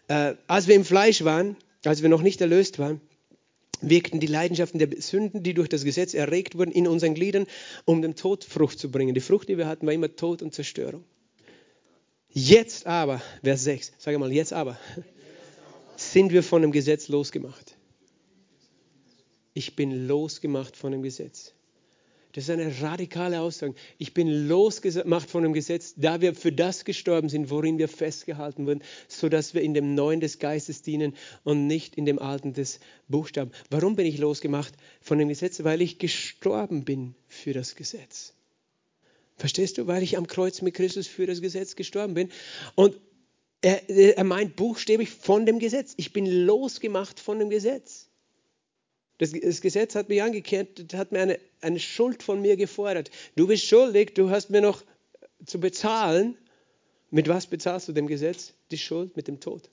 Äh, 0.09 0.35
als 0.47 0.69
wir 0.69 0.75
im 0.75 0.87
Fleisch 0.87 1.23
waren, 1.25 1.57
als 1.85 2.01
wir 2.01 2.09
noch 2.09 2.23
nicht 2.23 2.41
erlöst 2.41 2.79
waren, 2.79 3.01
wirkten 3.81 4.21
die 4.21 4.27
Leidenschaften 4.27 4.79
der 4.79 4.89
Sünden, 5.01 5.43
die 5.43 5.55
durch 5.55 5.69
das 5.69 5.85
Gesetz 5.85 6.15
erregt 6.15 6.57
wurden, 6.57 6.73
in 6.73 6.89
unseren 6.89 7.15
Gliedern, 7.15 7.47
um 7.85 8.03
dem 8.03 8.15
Tod 8.15 8.45
Frucht 8.45 8.79
zu 8.79 8.91
bringen. 8.91 9.15
Die 9.15 9.21
Frucht, 9.21 9.49
die 9.49 9.59
wir 9.59 9.67
hatten, 9.67 9.87
war 9.87 9.93
immer 9.93 10.15
Tod 10.15 10.43
und 10.43 10.55
Zerstörung. 10.55 11.05
Jetzt 12.31 12.87
aber, 12.87 13.23
Vers 13.43 13.65
6, 13.65 13.93
sage 13.99 14.19
mal, 14.19 14.33
jetzt 14.33 14.53
aber, 14.53 14.79
sind 15.97 16.33
wir 16.33 16.43
von 16.43 16.63
dem 16.63 16.73
Gesetz 16.73 17.09
losgemacht. 17.09 17.77
Ich 19.55 19.75
bin 19.75 20.07
losgemacht 20.07 20.77
von 20.77 20.93
dem 20.93 21.03
Gesetz. 21.03 21.55
Das 22.37 22.45
ist 22.45 22.51
eine 22.51 22.83
radikale 22.83 23.41
Aussage. 23.41 23.75
Ich 23.97 24.13
bin 24.13 24.29
losgemacht 24.47 25.31
von 25.31 25.43
dem 25.43 25.55
Gesetz, 25.55 25.95
da 25.97 26.21
wir 26.21 26.35
für 26.35 26.53
das 26.53 26.85
gestorben 26.85 27.31
sind, 27.31 27.49
worin 27.49 27.79
wir 27.79 27.89
festgehalten 27.89 28.67
wurden, 28.67 28.83
sodass 29.09 29.55
wir 29.55 29.63
in 29.63 29.73
dem 29.73 29.95
Neuen 29.95 30.21
des 30.21 30.39
Geistes 30.39 30.83
dienen 30.83 31.15
und 31.45 31.67
nicht 31.67 31.97
in 31.97 32.05
dem 32.05 32.19
Alten 32.19 32.53
des 32.53 32.79
Buchstaben. 33.09 33.53
Warum 33.71 33.97
bin 33.97 34.05
ich 34.05 34.19
losgemacht 34.19 34.75
von 35.01 35.17
dem 35.17 35.29
Gesetz? 35.29 35.65
Weil 35.65 35.81
ich 35.81 35.99
gestorben 35.99 36.85
bin 36.85 37.15
für 37.27 37.55
das 37.55 37.75
Gesetz. 37.75 38.35
Verstehst 39.37 39.79
du? 39.79 39.87
Weil 39.87 40.03
ich 40.03 40.19
am 40.19 40.27
Kreuz 40.27 40.61
mit 40.61 40.75
Christus 40.75 41.07
für 41.07 41.25
das 41.25 41.41
Gesetz 41.41 41.75
gestorben 41.75 42.13
bin. 42.13 42.29
Und 42.75 43.01
er, 43.63 43.89
er 43.89 44.25
meint 44.25 44.57
buchstäblich 44.57 45.09
von 45.09 45.47
dem 45.47 45.59
Gesetz. 45.59 45.95
Ich 45.97 46.13
bin 46.13 46.27
losgemacht 46.27 47.19
von 47.19 47.39
dem 47.39 47.49
Gesetz. 47.49 48.06
Das, 49.19 49.33
das, 49.33 49.61
Gesetz 49.61 49.95
hat 49.95 50.09
mich 50.09 50.23
angekehrt, 50.23 50.93
hat 50.95 51.13
mir 51.13 51.21
eine, 51.21 51.39
eine 51.61 51.81
Schuld 51.81 52.23
von 52.23 52.43
mir 52.43 52.57
gefordert. 52.57 53.11
Du 53.35 53.47
bist 53.47 53.65
schuldig, 53.65 54.15
du 54.15 54.31
hast 54.31 54.51
mir 54.51 54.61
noch 54.61 54.83
zu 55.45 55.59
bezahlen. 55.59 56.37
Mit 57.11 57.29
was 57.29 57.47
bezahlst 57.47 57.89
du 57.89 57.93
dem 57.93 58.07
Gesetz? 58.07 58.53
Die 58.71 58.79
Schuld 58.79 59.17
mit 59.17 59.29
dem 59.29 59.41
Tod. 59.41 59.71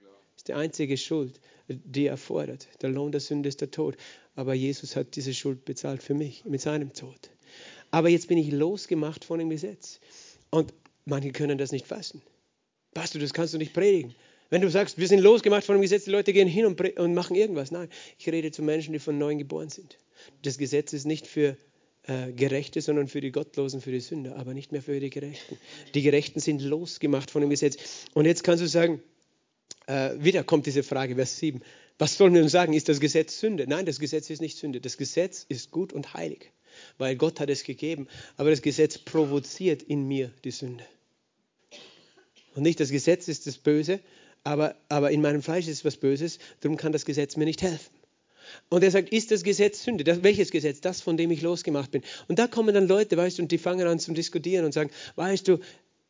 Das 0.00 0.42
ist 0.42 0.48
die 0.48 0.54
einzige 0.54 0.96
Schuld, 0.96 1.40
die 1.66 2.06
er 2.06 2.16
fordert. 2.16 2.68
Der 2.80 2.90
Lohn 2.90 3.12
der 3.12 3.20
Sünde 3.20 3.48
ist 3.48 3.60
der 3.60 3.70
Tod. 3.70 3.96
Aber 4.36 4.54
Jesus 4.54 4.96
hat 4.96 5.16
diese 5.16 5.34
Schuld 5.34 5.64
bezahlt 5.64 6.02
für 6.02 6.14
mich 6.14 6.44
mit 6.44 6.60
seinem 6.60 6.92
Tod. 6.92 7.30
Aber 7.90 8.08
jetzt 8.08 8.28
bin 8.28 8.38
ich 8.38 8.52
losgemacht 8.52 9.24
von 9.24 9.38
dem 9.38 9.50
Gesetz. 9.50 10.00
Und 10.50 10.72
manche 11.04 11.32
können 11.32 11.58
das 11.58 11.72
nicht 11.72 11.86
fassen. 11.86 12.22
Pastor, 12.94 13.20
das 13.20 13.34
kannst 13.34 13.52
du 13.52 13.58
nicht 13.58 13.74
predigen. 13.74 14.14
Wenn 14.50 14.62
du 14.62 14.70
sagst, 14.70 14.98
wir 14.98 15.08
sind 15.08 15.20
losgemacht 15.20 15.64
von 15.64 15.76
dem 15.76 15.82
Gesetz, 15.82 16.04
die 16.04 16.10
Leute 16.10 16.32
gehen 16.32 16.48
hin 16.48 16.64
und, 16.64 16.80
und 16.98 17.14
machen 17.14 17.36
irgendwas. 17.36 17.70
Nein, 17.70 17.88
ich 18.18 18.26
rede 18.28 18.50
zu 18.50 18.62
Menschen, 18.62 18.92
die 18.92 18.98
von 18.98 19.18
neuem 19.18 19.38
geboren 19.38 19.68
sind. 19.68 19.98
Das 20.42 20.56
Gesetz 20.56 20.92
ist 20.92 21.04
nicht 21.04 21.26
für 21.26 21.56
äh, 22.04 22.32
Gerechte, 22.32 22.80
sondern 22.80 23.08
für 23.08 23.20
die 23.20 23.30
Gottlosen, 23.30 23.82
für 23.82 23.92
die 23.92 24.00
Sünder, 24.00 24.36
aber 24.36 24.54
nicht 24.54 24.72
mehr 24.72 24.82
für 24.82 24.98
die 24.98 25.10
Gerechten. 25.10 25.58
Die 25.94 26.02
Gerechten 26.02 26.40
sind 26.40 26.62
losgemacht 26.62 27.30
von 27.30 27.42
dem 27.42 27.50
Gesetz. 27.50 28.06
Und 28.14 28.24
jetzt 28.24 28.42
kannst 28.42 28.62
du 28.62 28.68
sagen, 28.68 29.02
äh, 29.86 30.12
wieder 30.18 30.44
kommt 30.44 30.66
diese 30.66 30.82
Frage, 30.82 31.16
Vers 31.16 31.38
7. 31.38 31.60
Was 31.98 32.16
sollen 32.16 32.32
wir 32.32 32.42
uns 32.42 32.52
sagen? 32.52 32.72
Ist 32.72 32.88
das 32.88 33.00
Gesetz 33.00 33.38
Sünde? 33.40 33.66
Nein, 33.66 33.84
das 33.84 33.98
Gesetz 33.98 34.30
ist 34.30 34.40
nicht 34.40 34.56
Sünde. 34.56 34.80
Das 34.80 34.96
Gesetz 34.96 35.44
ist 35.48 35.70
gut 35.70 35.92
und 35.92 36.14
heilig, 36.14 36.52
weil 36.96 37.16
Gott 37.16 37.40
hat 37.40 37.50
es 37.50 37.64
gegeben. 37.64 38.08
Aber 38.36 38.50
das 38.50 38.62
Gesetz 38.62 38.96
provoziert 38.96 39.82
in 39.82 40.06
mir 40.08 40.32
die 40.44 40.52
Sünde. 40.52 40.84
Und 42.54 42.62
nicht 42.62 42.80
das 42.80 42.90
Gesetz 42.90 43.28
ist 43.28 43.46
das 43.46 43.58
Böse, 43.58 44.00
aber, 44.44 44.74
aber 44.88 45.10
in 45.10 45.20
meinem 45.20 45.42
Fleisch 45.42 45.68
ist 45.68 45.84
was 45.84 45.96
Böses, 45.96 46.38
darum 46.60 46.76
kann 46.76 46.92
das 46.92 47.04
Gesetz 47.04 47.36
mir 47.36 47.44
nicht 47.44 47.62
helfen. 47.62 47.90
Und 48.70 48.82
er 48.82 48.90
sagt, 48.90 49.10
ist 49.10 49.30
das 49.30 49.42
Gesetz 49.42 49.84
Sünde? 49.84 50.04
Das, 50.04 50.22
welches 50.22 50.50
Gesetz? 50.50 50.80
Das, 50.80 51.00
von 51.00 51.16
dem 51.16 51.30
ich 51.30 51.42
losgemacht 51.42 51.90
bin. 51.90 52.02
Und 52.28 52.38
da 52.38 52.46
kommen 52.46 52.74
dann 52.74 52.88
Leute, 52.88 53.16
weißt 53.16 53.38
du, 53.38 53.42
und 53.42 53.52
die 53.52 53.58
fangen 53.58 53.86
an 53.86 53.98
zu 53.98 54.12
diskutieren 54.12 54.64
und 54.64 54.72
sagen, 54.72 54.90
weißt 55.16 55.48
du, 55.48 55.58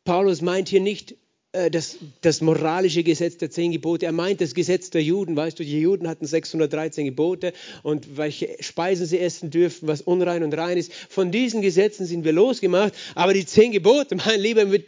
Paulus 0.05 0.41
meint 0.41 0.69
hier 0.69 0.81
nicht 0.81 1.15
äh, 1.51 1.71
das, 1.71 1.97
das 2.21 2.41
moralische 2.41 3.03
Gesetz 3.03 3.37
der 3.37 3.49
zehn 3.49 3.71
Gebote. 3.71 4.05
Er 4.05 4.11
meint 4.11 4.41
das 4.41 4.53
Gesetz 4.53 4.89
der 4.89 5.03
Juden. 5.03 5.35
Weißt 5.35 5.59
du, 5.59 5.63
die 5.63 5.79
Juden 5.79 6.07
hatten 6.07 6.25
613 6.25 7.05
Gebote 7.05 7.53
und 7.83 8.17
welche 8.17 8.55
Speisen 8.59 9.05
sie 9.05 9.19
essen 9.19 9.49
dürfen, 9.49 9.87
was 9.87 10.01
unrein 10.01 10.43
und 10.43 10.53
rein 10.53 10.77
ist. 10.77 10.93
Von 10.93 11.31
diesen 11.31 11.61
Gesetzen 11.61 12.05
sind 12.05 12.23
wir 12.23 12.33
losgemacht. 12.33 12.93
Aber 13.15 13.33
die 13.33 13.45
zehn 13.45 13.71
Gebote, 13.71 14.15
mein 14.25 14.39
Lieber, 14.39 14.65
mit, 14.65 14.85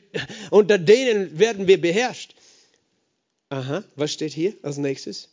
unter 0.51 0.77
denen 0.77 1.39
werden 1.39 1.67
wir 1.67 1.81
beherrscht. 1.81 2.35
Aha, 3.51 3.83
was 3.97 4.13
steht 4.13 4.31
hier 4.31 4.55
als 4.61 4.77
nächstes? 4.77 5.27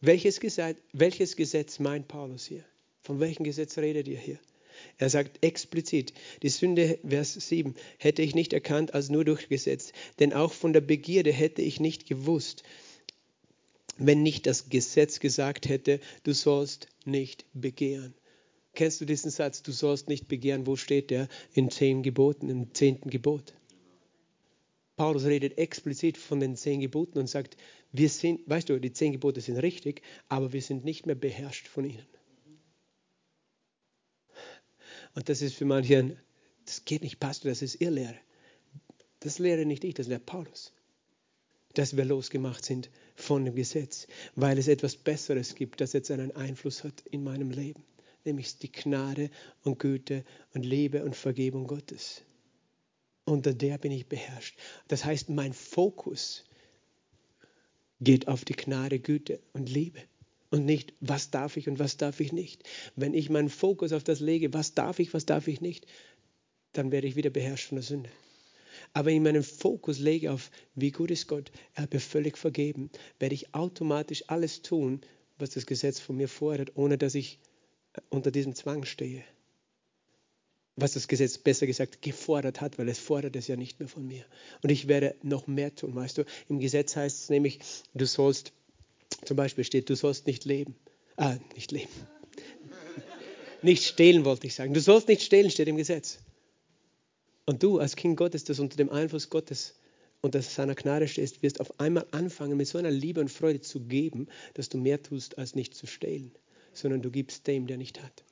Welches 0.00 0.38
Gesetz, 0.38 0.78
welches 0.92 1.34
Gesetz 1.34 1.80
meint 1.80 2.06
Paulus 2.06 2.46
hier? 2.46 2.64
Von 3.00 3.18
welchem 3.18 3.42
Gesetz 3.42 3.76
redet 3.76 4.06
ihr 4.06 4.20
hier? 4.20 4.38
Er 4.98 5.10
sagt 5.10 5.44
explizit, 5.44 6.12
die 6.44 6.48
Sünde, 6.48 7.00
Vers 7.04 7.34
7, 7.34 7.74
hätte 7.98 8.22
ich 8.22 8.36
nicht 8.36 8.52
erkannt 8.52 8.94
als 8.94 9.10
nur 9.10 9.24
durch 9.24 9.48
Gesetz, 9.48 9.92
denn 10.20 10.32
auch 10.32 10.52
von 10.52 10.72
der 10.72 10.80
Begierde 10.80 11.32
hätte 11.32 11.60
ich 11.60 11.80
nicht 11.80 12.06
gewusst, 12.06 12.62
wenn 13.98 14.22
nicht 14.22 14.46
das 14.46 14.68
Gesetz 14.68 15.18
gesagt 15.18 15.68
hätte, 15.68 15.98
du 16.22 16.32
sollst 16.32 16.86
nicht 17.04 17.44
begehren. 17.52 18.14
Kennst 18.74 19.00
du 19.00 19.06
diesen 19.06 19.32
Satz, 19.32 19.64
du 19.64 19.72
sollst 19.72 20.08
nicht 20.08 20.28
begehren? 20.28 20.68
Wo 20.68 20.76
steht 20.76 21.10
der? 21.10 21.28
In 21.52 21.68
zehn 21.68 22.04
Geboten, 22.04 22.48
im 22.48 22.72
zehnten 22.74 23.10
Gebot. 23.10 23.54
Paulus 24.96 25.24
redet 25.24 25.56
explizit 25.58 26.18
von 26.18 26.40
den 26.40 26.56
zehn 26.56 26.80
Geboten 26.80 27.18
und 27.18 27.26
sagt, 27.26 27.56
wir 27.92 28.08
sind, 28.08 28.48
weißt 28.48 28.68
du, 28.68 28.78
die 28.78 28.92
zehn 28.92 29.12
Gebote 29.12 29.40
sind 29.40 29.56
richtig, 29.56 30.02
aber 30.28 30.52
wir 30.52 30.62
sind 30.62 30.84
nicht 30.84 31.06
mehr 31.06 31.14
beherrscht 31.14 31.66
von 31.66 31.84
ihnen. 31.84 32.06
Und 35.14 35.28
das 35.28 35.42
ist 35.42 35.54
für 35.54 35.64
manche, 35.64 35.98
ein, 35.98 36.18
das 36.64 36.84
geht 36.84 37.02
nicht, 37.02 37.20
Pastor, 37.20 37.50
das 37.50 37.62
ist 37.62 37.80
Irrlehre. 37.80 38.18
Das 39.20 39.38
lehre 39.38 39.66
nicht 39.66 39.84
ich, 39.84 39.94
das 39.94 40.08
lehrt 40.08 40.26
Paulus. 40.26 40.72
Dass 41.74 41.96
wir 41.96 42.04
losgemacht 42.04 42.64
sind 42.64 42.90
von 43.14 43.44
dem 43.44 43.54
Gesetz, 43.54 44.06
weil 44.34 44.58
es 44.58 44.68
etwas 44.68 44.96
Besseres 44.96 45.54
gibt, 45.54 45.80
das 45.80 45.94
jetzt 45.94 46.10
einen 46.10 46.36
Einfluss 46.36 46.84
hat 46.84 47.02
in 47.10 47.24
meinem 47.24 47.50
Leben. 47.50 47.84
Nämlich 48.24 48.58
die 48.58 48.70
Gnade 48.70 49.30
und 49.64 49.78
Güte 49.78 50.24
und 50.54 50.64
Liebe 50.64 51.04
und 51.04 51.16
Vergebung 51.16 51.66
Gottes 51.66 52.22
unter 53.24 53.54
der 53.54 53.78
bin 53.78 53.92
ich 53.92 54.06
beherrscht. 54.06 54.56
Das 54.88 55.04
heißt, 55.04 55.30
mein 55.30 55.52
Fokus 55.52 56.44
geht 58.00 58.28
auf 58.28 58.44
die 58.44 58.56
Gnade, 58.56 58.98
Güte 58.98 59.40
und 59.52 59.68
Liebe 59.68 60.00
und 60.50 60.64
nicht, 60.64 60.92
was 61.00 61.30
darf 61.30 61.56
ich 61.56 61.68
und 61.68 61.78
was 61.78 61.96
darf 61.96 62.20
ich 62.20 62.32
nicht. 62.32 62.68
Wenn 62.96 63.14
ich 63.14 63.30
meinen 63.30 63.48
Fokus 63.48 63.92
auf 63.92 64.04
das 64.04 64.20
lege, 64.20 64.52
was 64.52 64.74
darf 64.74 64.98
ich, 64.98 65.14
was 65.14 65.24
darf 65.24 65.48
ich 65.48 65.60
nicht, 65.60 65.86
dann 66.72 66.90
werde 66.90 67.06
ich 67.06 67.16
wieder 67.16 67.30
beherrscht 67.30 67.68
von 67.68 67.76
der 67.76 67.84
Sünde. 67.84 68.10
Aber 68.92 69.06
wenn 69.06 69.16
ich 69.16 69.22
meinen 69.22 69.42
Fokus 69.42 69.98
lege 69.98 70.32
auf, 70.32 70.50
wie 70.74 70.90
gut 70.90 71.10
ist 71.10 71.28
Gott, 71.28 71.52
er 71.74 71.84
hat 71.84 71.92
mir 71.92 72.00
völlig 72.00 72.36
vergeben, 72.36 72.90
werde 73.18 73.34
ich 73.34 73.54
automatisch 73.54 74.24
alles 74.28 74.62
tun, 74.62 75.00
was 75.38 75.50
das 75.50 75.66
Gesetz 75.66 76.00
von 76.00 76.16
mir 76.16 76.28
fordert, 76.28 76.76
ohne 76.76 76.98
dass 76.98 77.14
ich 77.14 77.38
unter 78.10 78.30
diesem 78.30 78.54
Zwang 78.54 78.84
stehe 78.84 79.24
was 80.76 80.92
das 80.92 81.08
Gesetz 81.08 81.38
besser 81.38 81.66
gesagt 81.66 82.02
gefordert 82.02 82.60
hat, 82.60 82.78
weil 82.78 82.88
es 82.88 82.98
fordert 82.98 83.36
es 83.36 83.46
ja 83.46 83.56
nicht 83.56 83.78
mehr 83.78 83.88
von 83.88 84.06
mir. 84.06 84.24
Und 84.62 84.70
ich 84.70 84.88
werde 84.88 85.14
noch 85.22 85.46
mehr 85.46 85.74
tun, 85.74 85.94
weißt 85.94 86.18
du. 86.18 86.24
Im 86.48 86.60
Gesetz 86.60 86.96
heißt 86.96 87.24
es 87.24 87.30
nämlich, 87.30 87.60
du 87.94 88.06
sollst, 88.06 88.52
zum 89.24 89.36
Beispiel 89.36 89.64
steht, 89.64 89.90
du 89.90 89.96
sollst 89.96 90.26
nicht 90.26 90.44
leben. 90.44 90.74
Ah, 91.16 91.36
nicht 91.54 91.72
leben. 91.72 91.90
nicht 93.62 93.84
stehlen 93.84 94.24
wollte 94.24 94.46
ich 94.46 94.54
sagen. 94.54 94.72
Du 94.72 94.80
sollst 94.80 95.08
nicht 95.08 95.22
stehlen, 95.22 95.50
steht 95.50 95.68
im 95.68 95.76
Gesetz. 95.76 96.20
Und 97.44 97.62
du 97.62 97.78
als 97.78 97.96
Kind 97.96 98.16
Gottes, 98.16 98.44
das 98.44 98.58
unter 98.58 98.76
dem 98.76 98.88
Einfluss 98.88 99.28
Gottes 99.28 99.74
und 100.22 100.34
dass 100.34 100.54
seiner 100.54 100.74
Gnade 100.74 101.08
stehst, 101.08 101.42
wirst 101.42 101.60
auf 101.60 101.78
einmal 101.80 102.06
anfangen, 102.12 102.56
mit 102.56 102.68
so 102.68 102.78
einer 102.78 102.90
Liebe 102.90 103.20
und 103.20 103.30
Freude 103.30 103.60
zu 103.60 103.80
geben, 103.80 104.28
dass 104.54 104.68
du 104.68 104.78
mehr 104.78 105.02
tust, 105.02 105.36
als 105.36 105.54
nicht 105.54 105.74
zu 105.74 105.86
stehlen, 105.86 106.32
sondern 106.72 107.02
du 107.02 107.10
gibst 107.10 107.46
dem, 107.46 107.66
der 107.66 107.76
nicht 107.76 108.02
hat. 108.02 108.24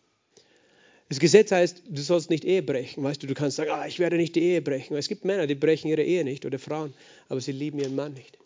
Das 1.10 1.18
Gesetz 1.18 1.50
heißt, 1.50 1.82
du 1.88 2.02
sollst 2.02 2.30
nicht 2.30 2.44
Ehe 2.44 2.62
brechen. 2.62 3.02
Weißt 3.02 3.20
du, 3.20 3.26
du 3.26 3.34
kannst 3.34 3.56
sagen, 3.56 3.70
ah, 3.72 3.84
ich 3.84 3.98
werde 3.98 4.16
nicht 4.16 4.36
die 4.36 4.42
Ehe 4.42 4.62
brechen. 4.62 4.96
Es 4.96 5.08
gibt 5.08 5.24
Männer, 5.24 5.48
die 5.48 5.56
brechen 5.56 5.88
ihre 5.88 6.04
Ehe 6.04 6.22
nicht 6.22 6.46
oder 6.46 6.60
Frauen, 6.60 6.94
aber 7.28 7.40
sie 7.40 7.50
lieben 7.50 7.80
ihren 7.80 7.96
Mann 7.96 8.14
nicht. 8.14 8.38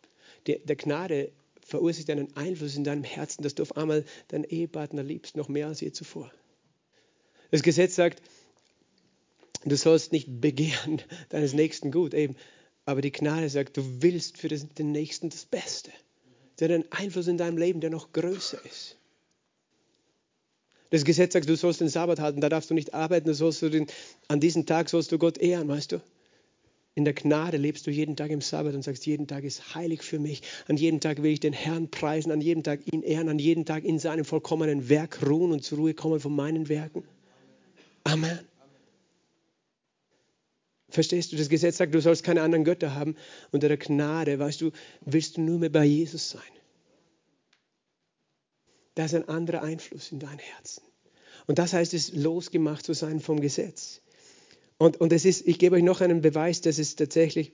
Die, 0.46 0.58
der 0.64 0.76
Gnade 0.76 1.30
verursacht 1.60 2.08
einen 2.08 2.34
Einfluss 2.34 2.74
in 2.74 2.82
deinem 2.82 3.04
Herzen, 3.04 3.42
dass 3.42 3.54
du 3.54 3.62
auf 3.64 3.76
einmal 3.76 4.06
deinen 4.28 4.44
Ehepartner 4.44 5.02
liebst, 5.02 5.36
noch 5.36 5.50
mehr 5.50 5.66
als 5.66 5.82
je 5.82 5.92
zuvor. 5.92 6.32
Das 7.50 7.62
Gesetz 7.62 7.96
sagt, 7.96 8.22
du 9.66 9.76
sollst 9.76 10.12
nicht 10.12 10.40
begehren 10.40 11.02
deines 11.28 11.52
Nächsten 11.52 11.92
gut, 11.92 12.14
eben. 12.14 12.34
Aber 12.86 13.02
die 13.02 13.12
Gnade 13.12 13.50
sagt, 13.50 13.76
du 13.76 13.82
willst 14.02 14.38
für 14.38 14.48
den 14.48 14.90
Nächsten 14.90 15.28
das 15.28 15.44
Beste. 15.44 15.90
Der 16.58 16.68
hat 16.68 16.74
einen 16.74 16.92
Einfluss 16.92 17.26
in 17.26 17.36
deinem 17.36 17.58
Leben, 17.58 17.80
der 17.80 17.90
noch 17.90 18.14
größer 18.14 18.64
ist. 18.64 18.96
Das 20.94 21.04
Gesetz 21.04 21.32
sagt, 21.32 21.48
du 21.48 21.56
sollst 21.56 21.80
den 21.80 21.88
Sabbat 21.88 22.20
halten, 22.20 22.40
da 22.40 22.48
darfst 22.48 22.70
du 22.70 22.74
nicht 22.74 22.94
arbeiten, 22.94 23.26
da 23.26 23.34
sollst 23.34 23.60
du 23.62 23.68
den, 23.68 23.88
an 24.28 24.38
diesem 24.38 24.64
Tag 24.64 24.88
sollst 24.88 25.10
du 25.10 25.18
Gott 25.18 25.38
ehren, 25.38 25.66
weißt 25.66 25.90
du? 25.90 26.00
In 26.94 27.04
der 27.04 27.14
Gnade 27.14 27.56
lebst 27.56 27.84
du 27.88 27.90
jeden 27.90 28.14
Tag 28.14 28.30
im 28.30 28.40
Sabbat 28.40 28.76
und 28.76 28.82
sagst, 28.82 29.04
jeden 29.04 29.26
Tag 29.26 29.42
ist 29.42 29.74
heilig 29.74 30.02
für 30.02 30.20
mich. 30.20 30.42
An 30.68 30.76
jedem 30.76 31.00
Tag 31.00 31.20
will 31.20 31.32
ich 31.32 31.40
den 31.40 31.52
Herrn 31.52 31.90
preisen, 31.90 32.30
an 32.30 32.40
jedem 32.40 32.62
Tag 32.62 32.78
ihn 32.92 33.02
ehren, 33.02 33.28
an 33.28 33.40
jedem 33.40 33.64
Tag 33.64 33.82
in 33.82 33.98
seinem 33.98 34.24
vollkommenen 34.24 34.88
Werk 34.88 35.26
ruhen 35.26 35.50
und 35.50 35.64
zur 35.64 35.78
Ruhe 35.78 35.94
kommen 35.94 36.20
von 36.20 36.36
meinen 36.36 36.68
Werken. 36.68 37.02
Amen. 38.04 38.38
Verstehst 40.90 41.32
du, 41.32 41.36
das 41.36 41.48
Gesetz 41.48 41.78
sagt, 41.78 41.92
du 41.92 42.00
sollst 42.00 42.22
keine 42.22 42.42
anderen 42.42 42.64
Götter 42.64 42.94
haben. 42.94 43.16
Unter 43.50 43.66
der 43.66 43.78
Gnade, 43.78 44.38
weißt 44.38 44.60
du, 44.60 44.70
willst 45.00 45.38
du 45.38 45.40
nur 45.40 45.58
mehr 45.58 45.70
bei 45.70 45.86
Jesus 45.86 46.30
sein. 46.30 46.42
Da 48.94 49.04
ist 49.04 49.14
ein 49.14 49.28
anderer 49.28 49.62
Einfluss 49.62 50.12
in 50.12 50.20
dein 50.20 50.38
Herzen. 50.38 50.82
Und 51.46 51.58
das 51.58 51.72
heißt 51.72 51.94
es, 51.94 52.12
losgemacht 52.14 52.84
zu 52.84 52.94
sein 52.94 53.20
vom 53.20 53.40
Gesetz. 53.40 54.00
Und, 54.78 55.00
und 55.00 55.12
es 55.12 55.24
ist, 55.24 55.46
ich 55.46 55.58
gebe 55.58 55.76
euch 55.76 55.82
noch 55.82 56.00
einen 56.00 56.20
Beweis, 56.20 56.60
dass 56.60 56.78
es 56.78 56.96
tatsächlich 56.96 57.52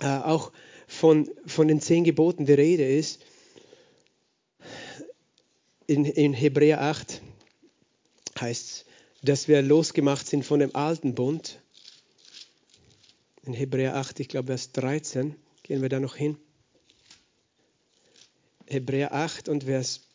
äh, 0.00 0.06
auch 0.06 0.52
von, 0.86 1.30
von 1.46 1.68
den 1.68 1.80
zehn 1.80 2.04
Geboten 2.04 2.46
die 2.46 2.54
Rede 2.54 2.88
ist. 2.88 3.20
In, 5.86 6.04
in 6.04 6.32
Hebräer 6.32 6.82
8 6.82 7.22
heißt 8.40 8.66
es, 8.66 8.84
dass 9.22 9.48
wir 9.48 9.62
losgemacht 9.62 10.26
sind 10.26 10.44
von 10.44 10.60
dem 10.60 10.74
alten 10.74 11.14
Bund. 11.14 11.60
In 13.44 13.52
Hebräer 13.52 13.96
8, 13.96 14.20
ich 14.20 14.28
glaube 14.28 14.48
Vers 14.48 14.72
13, 14.72 15.34
gehen 15.62 15.82
wir 15.82 15.88
da 15.88 15.98
noch 15.98 16.14
hin. 16.14 16.36
Hebräer 18.66 19.14
8 19.14 19.48
und 19.48 19.64
Vers 19.64 20.07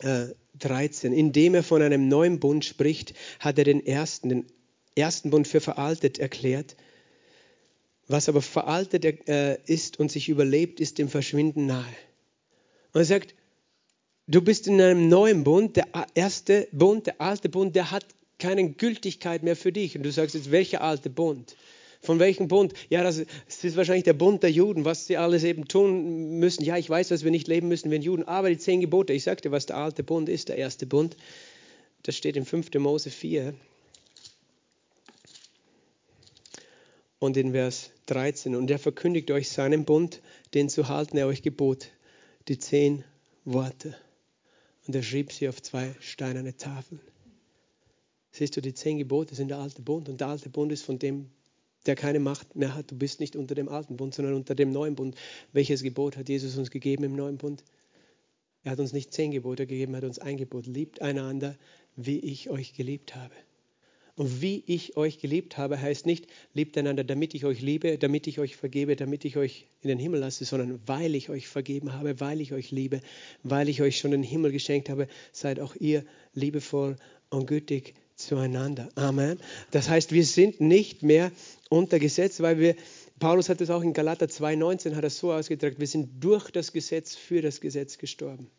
äh, 0.00 0.34
13. 0.58 1.12
Indem 1.12 1.54
er 1.54 1.62
von 1.62 1.82
einem 1.82 2.08
neuen 2.08 2.40
Bund 2.40 2.64
spricht, 2.64 3.14
hat 3.38 3.58
er 3.58 3.64
den 3.64 3.84
ersten, 3.84 4.28
den 4.28 4.46
ersten 4.94 5.30
Bund 5.30 5.48
für 5.48 5.60
veraltet 5.60 6.18
erklärt. 6.18 6.76
Was 8.08 8.28
aber 8.28 8.42
veraltet 8.42 9.04
äh, 9.28 9.58
ist 9.66 9.98
und 9.98 10.10
sich 10.10 10.28
überlebt, 10.28 10.80
ist 10.80 10.98
dem 10.98 11.08
Verschwinden 11.08 11.66
nahe. 11.66 11.96
Und 12.92 13.00
er 13.00 13.04
sagt, 13.04 13.34
du 14.26 14.42
bist 14.42 14.66
in 14.66 14.80
einem 14.80 15.08
neuen 15.08 15.44
Bund, 15.44 15.76
der 15.76 15.86
erste 16.14 16.66
Bund, 16.72 17.06
der 17.06 17.20
alte 17.20 17.48
Bund, 17.48 17.76
der 17.76 17.90
hat 17.90 18.04
keine 18.38 18.70
Gültigkeit 18.70 19.42
mehr 19.42 19.54
für 19.54 19.70
dich. 19.70 19.96
Und 19.96 20.02
du 20.02 20.10
sagst 20.10 20.34
jetzt, 20.34 20.50
welcher 20.50 20.80
alte 20.80 21.10
Bund? 21.10 21.56
Von 22.02 22.18
welchem 22.18 22.48
Bund? 22.48 22.72
Ja, 22.88 23.02
das, 23.02 23.18
ist 23.18 23.76
wahrscheinlich 23.76 24.04
der 24.04 24.14
Bund 24.14 24.42
der 24.42 24.50
Juden, 24.50 24.84
was 24.84 25.06
sie 25.06 25.16
alles 25.16 25.44
eben 25.44 25.68
tun 25.68 26.38
müssen. 26.38 26.64
Ja, 26.64 26.78
ich 26.78 26.88
weiß, 26.88 27.08
dass 27.08 27.24
wir 27.24 27.30
nicht 27.30 27.46
leben 27.46 27.68
müssen 27.68 27.90
wie 27.90 27.96
Juden, 27.96 28.24
aber 28.24 28.48
die 28.48 28.58
zehn 28.58 28.80
Gebote, 28.80 29.12
ich 29.12 29.24
sagte, 29.24 29.50
was 29.50 29.66
der 29.66 29.76
alte 29.76 30.02
Bund 30.02 30.28
ist, 30.28 30.48
der 30.48 30.56
erste 30.56 30.86
Bund, 30.86 31.16
das 32.02 32.16
steht 32.16 32.36
in 32.36 32.46
5. 32.46 32.72
Mose 32.74 33.10
4 33.10 33.54
und 37.18 37.36
in 37.36 37.52
Vers 37.52 37.90
13. 38.06 38.54
Und 38.54 38.70
er 38.70 38.78
verkündigt 38.78 39.30
euch 39.30 39.50
seinen 39.50 39.84
Bund, 39.84 40.22
den 40.54 40.70
zu 40.70 40.88
halten 40.88 41.18
er 41.18 41.26
euch 41.26 41.42
gebot, 41.42 41.88
die 42.48 42.58
zehn 42.58 43.04
Worte 43.44 43.94
und 44.90 44.96
er 44.96 45.04
schrieb 45.04 45.30
sie 45.30 45.48
auf 45.48 45.62
zwei 45.62 45.94
steinerne 46.00 46.56
Tafeln. 46.56 47.00
Siehst 48.32 48.56
du, 48.56 48.60
die 48.60 48.74
zehn 48.74 48.98
Gebote 48.98 49.36
sind 49.36 49.46
der 49.46 49.58
alte 49.58 49.82
Bund 49.82 50.08
und 50.08 50.20
der 50.20 50.26
alte 50.26 50.48
Bund 50.48 50.72
ist 50.72 50.82
von 50.82 50.98
dem, 50.98 51.30
der 51.86 51.94
keine 51.94 52.20
Macht 52.20 52.56
mehr 52.56 52.74
hat. 52.74 52.90
Du 52.90 52.96
bist 52.96 53.20
nicht 53.20 53.36
unter 53.36 53.54
dem 53.54 53.68
alten 53.68 53.96
Bund, 53.96 54.14
sondern 54.14 54.34
unter 54.34 54.54
dem 54.54 54.72
neuen 54.72 54.94
Bund. 54.94 55.16
Welches 55.52 55.82
Gebot 55.82 56.16
hat 56.16 56.28
Jesus 56.28 56.56
uns 56.56 56.70
gegeben 56.70 57.04
im 57.04 57.14
neuen 57.14 57.38
Bund? 57.38 57.64
Er 58.62 58.72
hat 58.72 58.80
uns 58.80 58.92
nicht 58.92 59.12
zehn 59.12 59.30
Gebote 59.30 59.66
gegeben, 59.66 59.94
er 59.94 59.98
hat 59.98 60.04
uns 60.04 60.18
ein 60.18 60.36
Gebot. 60.36 60.66
Liebt 60.66 61.00
einander, 61.00 61.56
wie 61.96 62.18
ich 62.18 62.50
euch 62.50 62.74
geliebt 62.74 63.16
habe. 63.16 63.34
Und 64.16 64.42
wie 64.42 64.62
ich 64.66 64.98
euch 64.98 65.18
geliebt 65.18 65.56
habe, 65.56 65.80
heißt 65.80 66.04
nicht, 66.04 66.26
liebt 66.52 66.76
einander, 66.76 67.04
damit 67.04 67.32
ich 67.32 67.46
euch 67.46 67.62
liebe, 67.62 67.96
damit 67.96 68.26
ich 68.26 68.38
euch 68.38 68.54
vergebe, 68.54 68.94
damit 68.94 69.24
ich 69.24 69.38
euch 69.38 69.66
in 69.80 69.88
den 69.88 69.98
Himmel 69.98 70.20
lasse, 70.20 70.44
sondern 70.44 70.78
weil 70.86 71.14
ich 71.14 71.30
euch 71.30 71.48
vergeben 71.48 71.94
habe, 71.94 72.20
weil 72.20 72.42
ich 72.42 72.52
euch 72.52 72.70
liebe, 72.70 73.00
weil 73.44 73.70
ich 73.70 73.80
euch 73.80 73.96
schon 73.96 74.10
den 74.10 74.22
Himmel 74.22 74.52
geschenkt 74.52 74.90
habe, 74.90 75.08
seid 75.32 75.58
auch 75.58 75.74
ihr 75.74 76.04
liebevoll 76.34 76.96
und 77.30 77.46
gütig 77.46 77.94
zueinander. 78.20 78.88
Amen. 78.94 79.40
Das 79.70 79.88
heißt, 79.88 80.12
wir 80.12 80.24
sind 80.24 80.60
nicht 80.60 81.02
mehr 81.02 81.32
unter 81.68 81.98
Gesetz, 81.98 82.40
weil 82.40 82.58
wir, 82.58 82.76
Paulus 83.18 83.48
hat 83.48 83.60
es 83.60 83.70
auch 83.70 83.82
in 83.82 83.92
Galater 83.92 84.26
2,19 84.26 84.94
hat 84.94 85.04
er 85.04 85.10
so 85.10 85.32
ausgedrückt, 85.32 85.80
wir 85.80 85.86
sind 85.86 86.22
durch 86.22 86.50
das 86.50 86.72
Gesetz 86.72 87.14
für 87.14 87.42
das 87.42 87.60
Gesetz 87.60 87.98
gestorben. 87.98 88.50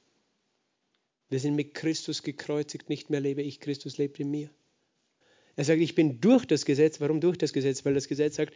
Wir 1.29 1.39
sind 1.39 1.55
mit 1.55 1.73
Christus 1.73 2.23
gekreuzigt, 2.23 2.89
nicht 2.89 3.09
mehr 3.09 3.21
lebe 3.21 3.41
ich, 3.41 3.59
Christus 3.59 3.97
lebt 3.97 4.19
in 4.19 4.29
mir. 4.31 4.49
Er 5.55 5.65
sagt, 5.65 5.81
ich 5.81 5.95
bin 5.95 6.21
durch 6.21 6.45
das 6.45 6.65
Gesetz. 6.65 7.01
Warum 7.01 7.19
durch 7.19 7.37
das 7.37 7.53
Gesetz? 7.53 7.83
Weil 7.85 7.93
das 7.93 8.07
Gesetz 8.07 8.37
sagt, 8.37 8.53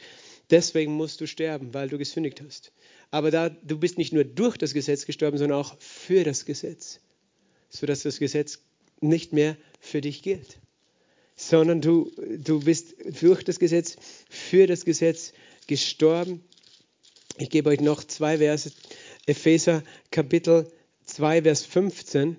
deswegen 0.49 0.93
musst 0.93 1.19
du 1.21 1.27
sterben, 1.27 1.73
weil 1.73 1.89
du 1.89 1.97
gesündigt 1.97 2.41
hast. 2.41 2.71
Aber 3.11 3.31
da, 3.31 3.49
du 3.49 3.77
bist 3.77 3.97
nicht 3.97 4.13
nur 4.13 4.23
durch 4.23 4.57
das 4.57 4.73
Gesetz 4.73 5.05
gestorben, 5.05 5.37
sondern 5.37 5.59
auch 5.59 5.79
für 5.79 6.23
das 6.23 6.45
Gesetz, 6.45 7.01
sodass 7.69 8.03
das 8.03 8.19
Gesetz 8.19 8.59
nicht 9.01 9.33
mehr 9.33 9.57
für 9.79 10.01
dich 10.01 10.21
gilt, 10.23 10.57
sondern 11.35 11.81
du, 11.81 12.11
du 12.37 12.61
bist 12.61 12.95
durch 13.21 13.43
das 13.43 13.59
Gesetz, 13.59 13.97
für 14.29 14.67
das 14.67 14.85
Gesetz 14.85 15.33
gestorben. 15.67 16.43
Ich 17.37 17.49
gebe 17.49 17.69
euch 17.69 17.81
noch 17.81 18.03
zwei 18.03 18.37
Verse, 18.37 18.71
Epheser 19.25 19.83
Kapitel 20.11 20.71
2, 21.05 21.43
Vers 21.43 21.65
15. 21.65 22.37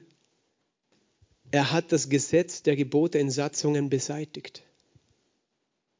Er 1.51 1.73
hat 1.73 1.93
das 1.93 2.09
Gesetz 2.09 2.63
der 2.63 2.77
Gebote 2.77 3.19
in 3.19 3.31
Satzungen 3.31 3.91
beseitigt. 3.91 4.63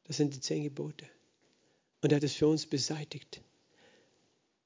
Das 0.05 0.17
sind 0.17 0.33
die 0.33 0.39
zehn 0.39 0.63
Gebote. 0.63 1.05
Und 2.01 2.11
er 2.11 2.17
hat 2.17 2.23
es 2.23 2.33
für 2.33 2.47
uns 2.47 2.65
beseitigt. 2.65 3.41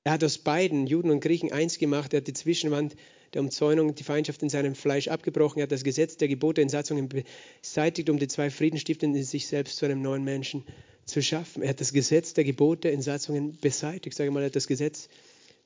Er 0.04 0.14
hat 0.14 0.24
aus 0.24 0.38
beiden, 0.38 0.88
Juden 0.88 1.12
und 1.12 1.20
Griechen, 1.20 1.52
eins 1.52 1.78
gemacht. 1.78 2.14
Er 2.14 2.18
hat 2.18 2.28
die 2.28 2.34
Zwischenwand 2.34 2.96
der 3.34 3.42
Umzäunung, 3.42 3.96
die 3.96 4.04
Feindschaft 4.04 4.44
in 4.44 4.50
seinem 4.50 4.76
Fleisch 4.76 5.08
abgebrochen. 5.08 5.60
Er 5.60 5.64
hat 5.64 5.72
das 5.72 5.84
Gesetz 5.84 6.18
der 6.18 6.28
Gebote 6.28 6.62
in 6.62 6.70
Satzungen 6.70 7.10
beseitigt, 7.10 8.10
um 8.10 8.20
die 8.20 8.28
zwei 8.28 8.50
Friedenstiften 8.50 9.16
in 9.16 9.24
sich 9.24 9.48
selbst 9.48 9.78
zu 9.78 9.86
einem 9.86 10.02
neuen 10.02 10.24
Menschen 10.24 10.64
zu 11.06 11.22
schaffen. 11.22 11.64
Er 11.64 11.70
hat 11.70 11.82
das 11.82 11.94
Gesetz 11.94 12.34
der 12.34 12.44
Gebote 12.44 12.90
in 12.90 13.02
Satzungen 13.02 13.58
beseitigt. 13.60 14.16
Sage 14.16 14.32
mal, 14.32 14.42
er 14.42 14.48
hat 14.48 14.56
das 14.56 14.68
Gesetz 14.68 15.10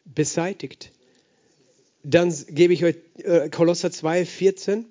beseitigt. 0.05 0.91
Dann 2.03 2.33
gebe 2.49 2.73
ich 2.73 2.83
euch 2.83 2.95
äh, 3.23 3.49
Kolosser 3.49 3.91
2, 3.91 4.25
14. 4.25 4.85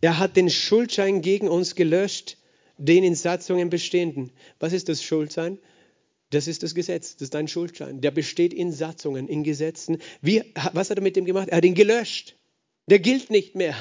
Er 0.00 0.18
hat 0.18 0.36
den 0.36 0.50
Schuldschein 0.50 1.22
gegen 1.22 1.48
uns 1.48 1.76
gelöscht, 1.76 2.38
den 2.76 3.04
in 3.04 3.14
Satzungen 3.14 3.70
bestehenden. 3.70 4.32
Was 4.58 4.72
ist 4.72 4.88
das 4.88 5.02
Schuldschein? 5.02 5.58
Das 6.34 6.48
ist 6.48 6.64
das 6.64 6.74
Gesetz, 6.74 7.12
das 7.14 7.22
ist 7.22 7.34
dein 7.34 7.46
Schuldschein. 7.46 8.00
Der 8.00 8.10
besteht 8.10 8.52
in 8.52 8.72
Satzungen, 8.72 9.28
in 9.28 9.44
Gesetzen. 9.44 9.98
Wie, 10.20 10.42
was 10.72 10.90
hat 10.90 10.98
er 10.98 11.02
mit 11.02 11.14
dem 11.14 11.26
gemacht? 11.26 11.48
Er 11.48 11.58
hat 11.58 11.64
ihn 11.64 11.74
gelöscht. 11.74 12.34
Der 12.90 12.98
gilt 12.98 13.30
nicht 13.30 13.54
mehr. 13.54 13.74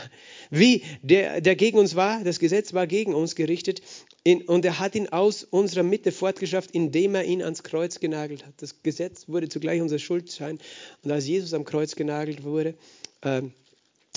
Wie 0.51 0.83
der, 1.01 1.41
der 1.41 1.55
gegen 1.55 1.79
uns 1.79 1.95
war, 1.95 2.23
das 2.23 2.39
Gesetz 2.39 2.73
war 2.73 2.85
gegen 2.85 3.15
uns 3.15 3.35
gerichtet 3.35 3.81
in, 4.23 4.43
und 4.43 4.63
er 4.63 4.79
hat 4.79 4.93
ihn 4.93 5.09
aus 5.09 5.43
unserer 5.43 5.83
Mitte 5.83 6.11
fortgeschafft, 6.11 6.71
indem 6.71 7.15
er 7.15 7.25
ihn 7.25 7.41
ans 7.41 7.63
Kreuz 7.63 7.99
genagelt 7.99 8.45
hat. 8.45 8.53
Das 8.57 8.83
Gesetz 8.83 9.27
wurde 9.27 9.49
zugleich 9.49 9.81
unser 9.81 9.99
Schuldschein 9.99 10.59
und 11.01 11.11
als 11.11 11.27
Jesus 11.27 11.53
am 11.53 11.65
Kreuz 11.65 11.95
genagelt 11.95 12.43
wurde, 12.43 12.75
äh, 13.21 13.41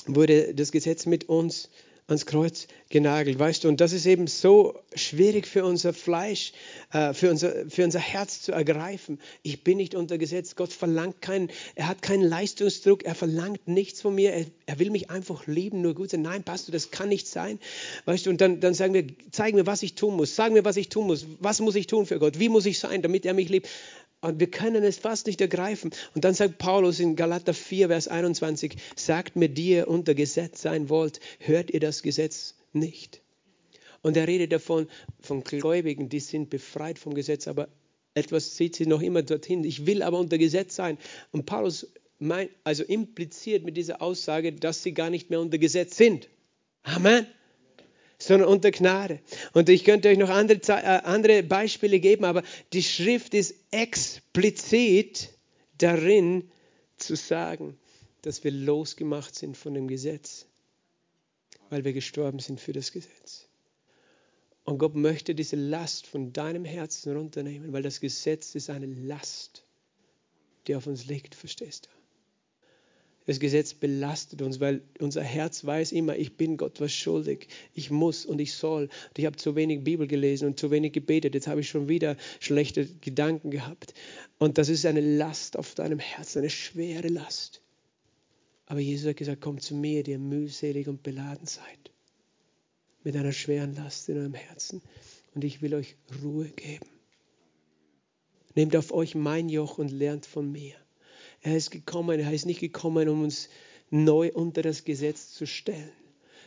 wurde 0.05 0.53
das 0.53 0.71
Gesetz 0.71 1.05
mit 1.05 1.27
uns 1.27 1.69
ans 2.07 2.25
Kreuz 2.25 2.67
genagelt, 2.89 3.37
weißt 3.37 3.63
du. 3.65 3.67
Und 3.67 3.81
das 3.81 3.91
ist 3.91 4.05
eben 4.05 4.27
so 4.27 4.79
schwierig 4.95 5.45
für 5.45 5.65
unser 5.65 5.91
Fleisch, 5.91 6.53
äh, 6.93 7.13
für, 7.13 7.29
unser, 7.29 7.69
für 7.69 7.83
unser 7.83 7.99
Herz 7.99 8.41
zu 8.41 8.53
ergreifen. 8.53 9.19
Ich 9.43 9.63
bin 9.63 9.77
nicht 9.77 9.93
unter 9.93 10.17
Gesetz. 10.17 10.55
Gott 10.55 10.71
verlangt 10.71 11.21
keinen, 11.21 11.49
er 11.75 11.89
hat 11.89 12.01
keinen 12.01 12.23
Leistungsdruck, 12.23 13.03
er 13.03 13.13
verlangt 13.13 13.67
nichts 13.67 14.01
von 14.01 14.15
mir. 14.15 14.31
Er, 14.31 14.45
er 14.67 14.79
will 14.79 14.89
mich 14.89 15.09
einfach 15.09 15.47
lieben, 15.47 15.81
nur 15.81 15.95
gut 15.95 16.11
sein. 16.11 16.21
Nein, 16.21 16.43
Pastor, 16.43 16.71
das 16.71 16.91
kann 16.91 17.09
nicht 17.09 17.27
sein. 17.27 17.59
Weißt 18.05 18.25
du, 18.25 18.29
und 18.29 18.39
dann, 18.39 18.61
dann 18.61 18.73
sagen 18.73 18.93
wir, 18.93 19.05
zeig 19.31 19.53
mir, 19.53 19.65
was 19.65 19.83
ich 19.83 19.95
tun 19.95 20.15
muss. 20.15 20.35
Sag 20.35 20.53
mir, 20.53 20.63
was 20.63 20.77
ich 20.77 20.87
tun 20.87 21.07
muss. 21.07 21.25
Was 21.41 21.59
muss 21.59 21.75
ich 21.75 21.87
tun 21.87 22.05
für 22.05 22.19
Gott? 22.19 22.39
Wie 22.39 22.49
muss 22.49 22.65
ich 22.65 22.79
sein, 22.79 23.01
damit 23.01 23.25
er 23.25 23.33
mich 23.33 23.49
liebt? 23.49 23.67
Und 24.27 24.39
wir 24.39 24.51
können 24.51 24.83
es 24.83 24.97
fast 24.97 25.27
nicht 25.27 25.39
ergreifen. 25.39 25.91
Und 26.13 26.25
dann 26.25 26.33
sagt 26.33 26.57
Paulus 26.57 26.99
in 26.99 27.15
Galater 27.15 27.53
4, 27.53 27.87
Vers 27.87 28.07
21, 28.07 28.75
sagt 28.95 29.35
mir, 29.35 29.47
die 29.47 29.69
ihr 29.69 29.87
unter 29.87 30.15
Gesetz 30.15 30.61
sein 30.61 30.89
wollt, 30.89 31.19
hört 31.39 31.71
ihr 31.71 31.79
das 31.79 32.01
Gesetz 32.01 32.55
nicht. 32.73 33.21
Und 34.01 34.17
er 34.17 34.27
redet 34.27 34.51
davon, 34.51 34.87
von 35.21 35.43
Gläubigen, 35.43 36.09
die 36.09 36.19
sind 36.19 36.49
befreit 36.49 36.99
vom 36.99 37.13
Gesetz, 37.13 37.47
aber 37.47 37.69
etwas 38.13 38.55
zieht 38.55 38.75
sie 38.75 38.85
noch 38.85 39.01
immer 39.01 39.23
dorthin. 39.23 39.63
Ich 39.63 39.85
will 39.85 40.01
aber 40.01 40.19
unter 40.19 40.37
Gesetz 40.37 40.75
sein. 40.75 40.97
Und 41.31 41.45
Paulus 41.45 41.87
mein, 42.19 42.49
also 42.63 42.83
impliziert 42.83 43.63
mit 43.63 43.77
dieser 43.77 44.01
Aussage, 44.01 44.51
dass 44.51 44.83
sie 44.83 44.93
gar 44.93 45.09
nicht 45.09 45.29
mehr 45.29 45.39
unter 45.39 45.57
Gesetz 45.57 45.95
sind. 45.95 46.27
Amen. 46.83 47.27
Sondern 48.19 48.49
unter 48.49 48.71
Gnade. 48.71 49.19
Und 49.53 49.69
ich 49.69 49.83
könnte 49.83 50.09
euch 50.09 50.17
noch 50.17 50.29
andere, 50.29 50.59
äh, 50.69 51.01
andere 51.03 51.43
Beispiele 51.43 51.99
geben, 51.99 52.25
aber 52.25 52.43
die 52.73 52.83
Schrift 52.83 53.33
ist 53.33 53.55
explizit 53.71 55.29
darin 55.77 56.49
zu 56.97 57.15
sagen, 57.15 57.77
dass 58.23 58.43
wir 58.43 58.51
losgemacht 58.51 59.35
sind 59.35 59.55
von 59.55 59.73
dem 59.73 59.87
Gesetz, 59.87 60.47
weil 61.69 61.85
wir 61.85 61.93
gestorben 61.93 62.39
sind 62.39 62.59
für 62.59 62.73
das 62.73 62.91
Gesetz. 62.91 63.47
Und 64.63 64.79
Gott 64.79 64.95
möchte 64.95 65.33
diese 65.33 65.55
Last 65.55 66.07
von 66.07 66.33
deinem 66.33 66.65
Herzen 66.65 67.15
runternehmen, 67.15 67.71
weil 67.71 67.83
das 67.83 68.01
Gesetz 68.01 68.53
ist 68.53 68.69
eine 68.69 68.87
Last, 68.87 69.63
die 70.67 70.75
auf 70.75 70.87
uns 70.87 71.05
liegt, 71.05 71.35
verstehst 71.35 71.85
du? 71.85 71.96
Das 73.27 73.41
Gesetz 73.41 73.73
belastet 73.73 74.41
uns, 74.41 74.61
weil 74.61 74.81
unser 74.99 75.21
Herz 75.21 75.65
weiß 75.65 75.91
immer, 75.91 76.15
ich 76.15 76.37
bin 76.37 76.55
Gott 76.55 76.79
was 76.79 76.93
schuldig. 76.93 77.49
Ich 77.73 77.91
muss 77.91 78.25
und 78.25 78.39
ich 78.39 78.53
soll. 78.53 78.83
Und 78.83 79.19
ich 79.19 79.25
habe 79.25 79.35
zu 79.35 79.53
wenig 79.57 79.83
Bibel 79.83 80.07
gelesen 80.07 80.47
und 80.47 80.57
zu 80.57 80.71
wenig 80.71 80.93
gebetet. 80.93 81.35
Jetzt 81.35 81.47
habe 81.47 81.59
ich 81.59 81.67
schon 81.67 81.89
wieder 81.89 82.15
schlechte 82.39 82.85
Gedanken 83.01 83.51
gehabt. 83.51 83.93
Und 84.39 84.57
das 84.57 84.69
ist 84.69 84.85
eine 84.85 85.01
Last 85.01 85.59
auf 85.59 85.75
deinem 85.75 85.99
Herzen, 85.99 86.39
eine 86.39 86.49
schwere 86.49 87.09
Last. 87.09 87.61
Aber 88.65 88.79
Jesus 88.79 89.09
hat 89.09 89.17
gesagt, 89.17 89.41
kommt 89.41 89.61
zu 89.61 89.75
mir, 89.75 90.03
die 90.03 90.11
ihr 90.11 90.19
mühselig 90.19 90.87
und 90.87 91.03
beladen 91.03 91.47
seid. 91.47 91.91
Mit 93.03 93.17
einer 93.17 93.33
schweren 93.33 93.75
Last 93.75 94.07
in 94.07 94.19
eurem 94.19 94.35
Herzen. 94.35 94.81
Und 95.35 95.43
ich 95.43 95.61
will 95.61 95.75
euch 95.75 95.97
Ruhe 96.23 96.45
geben. 96.45 96.87
Nehmt 98.55 98.77
auf 98.77 98.93
euch 98.93 99.15
mein 99.15 99.49
Joch 99.49 99.79
und 99.79 99.91
lernt 99.91 100.25
von 100.25 100.49
mir 100.49 100.75
er 101.41 101.55
ist 101.55 101.71
gekommen, 101.71 102.19
er 102.19 102.33
ist 102.33 102.45
nicht 102.45 102.59
gekommen, 102.59 103.09
um 103.09 103.23
uns 103.23 103.49
neu 103.89 104.31
unter 104.33 104.61
das 104.61 104.83
Gesetz 104.83 105.33
zu 105.33 105.45
stellen, 105.45 105.91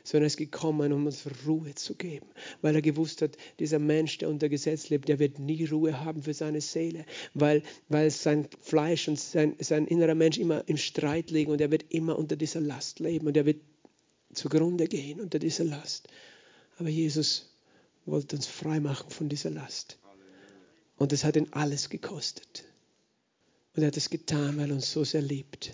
sondern 0.05 0.25
er 0.25 0.27
ist 0.29 0.37
gekommen, 0.37 0.93
um 0.93 1.07
uns 1.07 1.27
Ruhe 1.47 1.75
zu 1.75 1.95
geben, 1.95 2.27
weil 2.61 2.75
er 2.75 2.83
gewusst 2.83 3.23
hat, 3.23 3.37
dieser 3.59 3.79
Mensch, 3.79 4.19
der 4.19 4.29
unter 4.29 4.49
Gesetz 4.49 4.89
lebt, 4.89 5.09
der 5.09 5.19
wird 5.19 5.39
nie 5.39 5.65
Ruhe 5.65 6.05
haben 6.05 6.23
für 6.23 6.35
seine 6.35 6.61
Seele, 6.61 7.07
weil, 7.35 7.63
weil 7.89 8.11
sein 8.11 8.49
Fleisch 8.61 9.09
und 9.09 9.19
sein, 9.19 9.57
sein 9.59 9.87
innerer 9.87 10.15
Mensch 10.15 10.39
immer 10.39 10.65
im 10.69 10.77
Streit 10.77 11.31
liegen 11.31 11.51
und 11.51 11.61
er 11.61 11.71
wird 11.71 11.87
immer 11.91 12.19
unter 12.19 12.37
dieser 12.37 12.61
Last 12.61 13.01
leben 13.01 13.27
und 13.27 13.37
er 13.37 13.47
wird 13.47 13.61
zugrunde 14.33 14.87
gehen 14.87 15.21
unter 15.21 15.39
dieser 15.39 15.65
Last. 15.65 16.09
Aber 16.79 16.89
Jesus 16.89 17.51
wollte 18.07 18.37
uns 18.37 18.47
frei 18.47 18.81
machen 18.81 19.11
von 19.11 19.29
dieser 19.29 19.51
Last. 19.51 19.99
Und 20.97 21.13
es 21.13 21.25
hat 21.25 21.37
ihn 21.37 21.49
alles 21.53 21.89
gekostet. 21.89 22.65
Und 23.75 23.83
er 23.83 23.89
hat 23.89 23.97
es 23.97 24.11
getan, 24.11 24.57
weil 24.59 24.71
er 24.71 24.75
uns 24.75 24.91
so 24.91 25.05
sehr 25.05 25.23
liebt. 25.23 25.73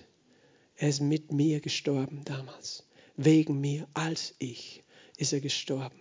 Er 0.76 0.88
ist 0.88 1.00
mit 1.00 1.32
mir 1.32 1.60
gestorben 1.60 2.22
damals. 2.24 2.86
Wegen 3.16 3.60
mir, 3.60 3.88
als 3.94 4.34
ich, 4.38 4.84
ist 5.16 5.32
er 5.32 5.40
gestorben, 5.40 6.00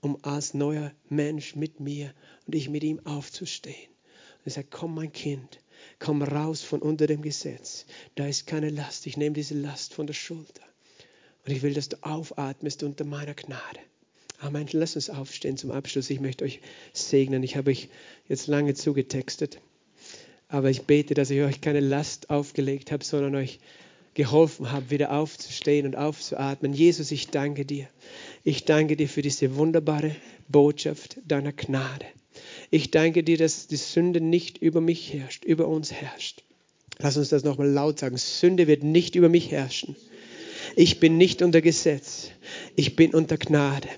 um 0.00 0.18
als 0.24 0.54
neuer 0.54 0.92
Mensch 1.08 1.54
mit 1.54 1.78
mir 1.78 2.12
und 2.46 2.54
ich 2.56 2.68
mit 2.68 2.82
ihm 2.82 3.04
aufzustehen. 3.06 3.90
Und 4.38 4.46
er 4.46 4.52
sagt, 4.52 4.72
komm 4.72 4.94
mein 4.96 5.12
Kind, 5.12 5.60
komm 6.00 6.22
raus 6.22 6.62
von 6.62 6.82
unter 6.82 7.06
dem 7.06 7.22
Gesetz. 7.22 7.86
Da 8.16 8.26
ist 8.26 8.48
keine 8.48 8.70
Last. 8.70 9.06
Ich 9.06 9.16
nehme 9.16 9.34
diese 9.34 9.54
Last 9.54 9.94
von 9.94 10.08
der 10.08 10.14
Schulter. 10.14 10.62
Und 11.44 11.52
ich 11.52 11.62
will, 11.62 11.74
dass 11.74 11.88
du 11.88 12.02
aufatmest 12.02 12.82
unter 12.82 13.04
meiner 13.04 13.34
Gnade. 13.34 13.80
Amen. 14.38 14.66
Lass 14.72 14.96
uns 14.96 15.08
aufstehen 15.08 15.56
zum 15.56 15.70
Abschluss. 15.70 16.10
Ich 16.10 16.20
möchte 16.20 16.44
euch 16.44 16.60
segnen. 16.92 17.44
Ich 17.44 17.56
habe 17.56 17.70
euch 17.70 17.88
jetzt 18.28 18.48
lange 18.48 18.74
zugetextet. 18.74 19.60
Aber 20.48 20.70
ich 20.70 20.82
bete, 20.82 21.14
dass 21.14 21.30
ich 21.30 21.40
euch 21.42 21.60
keine 21.60 21.80
Last 21.80 22.30
aufgelegt 22.30 22.92
habe, 22.92 23.04
sondern 23.04 23.34
euch 23.34 23.58
geholfen 24.14 24.72
habe, 24.72 24.90
wieder 24.90 25.12
aufzustehen 25.12 25.86
und 25.86 25.96
aufzuatmen. 25.96 26.72
Jesus, 26.72 27.10
ich 27.10 27.28
danke 27.28 27.64
dir. 27.64 27.88
Ich 28.44 28.64
danke 28.64 28.96
dir 28.96 29.08
für 29.08 29.22
diese 29.22 29.56
wunderbare 29.56 30.16
Botschaft 30.48 31.18
deiner 31.26 31.52
Gnade. 31.52 32.06
Ich 32.70 32.90
danke 32.90 33.22
dir, 33.22 33.36
dass 33.36 33.66
die 33.66 33.76
Sünde 33.76 34.20
nicht 34.20 34.58
über 34.58 34.80
mich 34.80 35.12
herrscht, 35.12 35.44
über 35.44 35.68
uns 35.68 35.92
herrscht. 35.92 36.42
Lass 36.98 37.16
uns 37.16 37.28
das 37.28 37.44
nochmal 37.44 37.68
laut 37.68 37.98
sagen. 37.98 38.16
Sünde 38.16 38.66
wird 38.66 38.82
nicht 38.82 39.16
über 39.16 39.28
mich 39.28 39.50
herrschen. 39.50 39.96
Ich 40.76 40.98
bin 40.98 41.16
nicht 41.18 41.42
unter 41.42 41.60
Gesetz. 41.60 42.30
Ich 42.74 42.96
bin 42.96 43.14
unter 43.14 43.36
Gnade. 43.36 43.88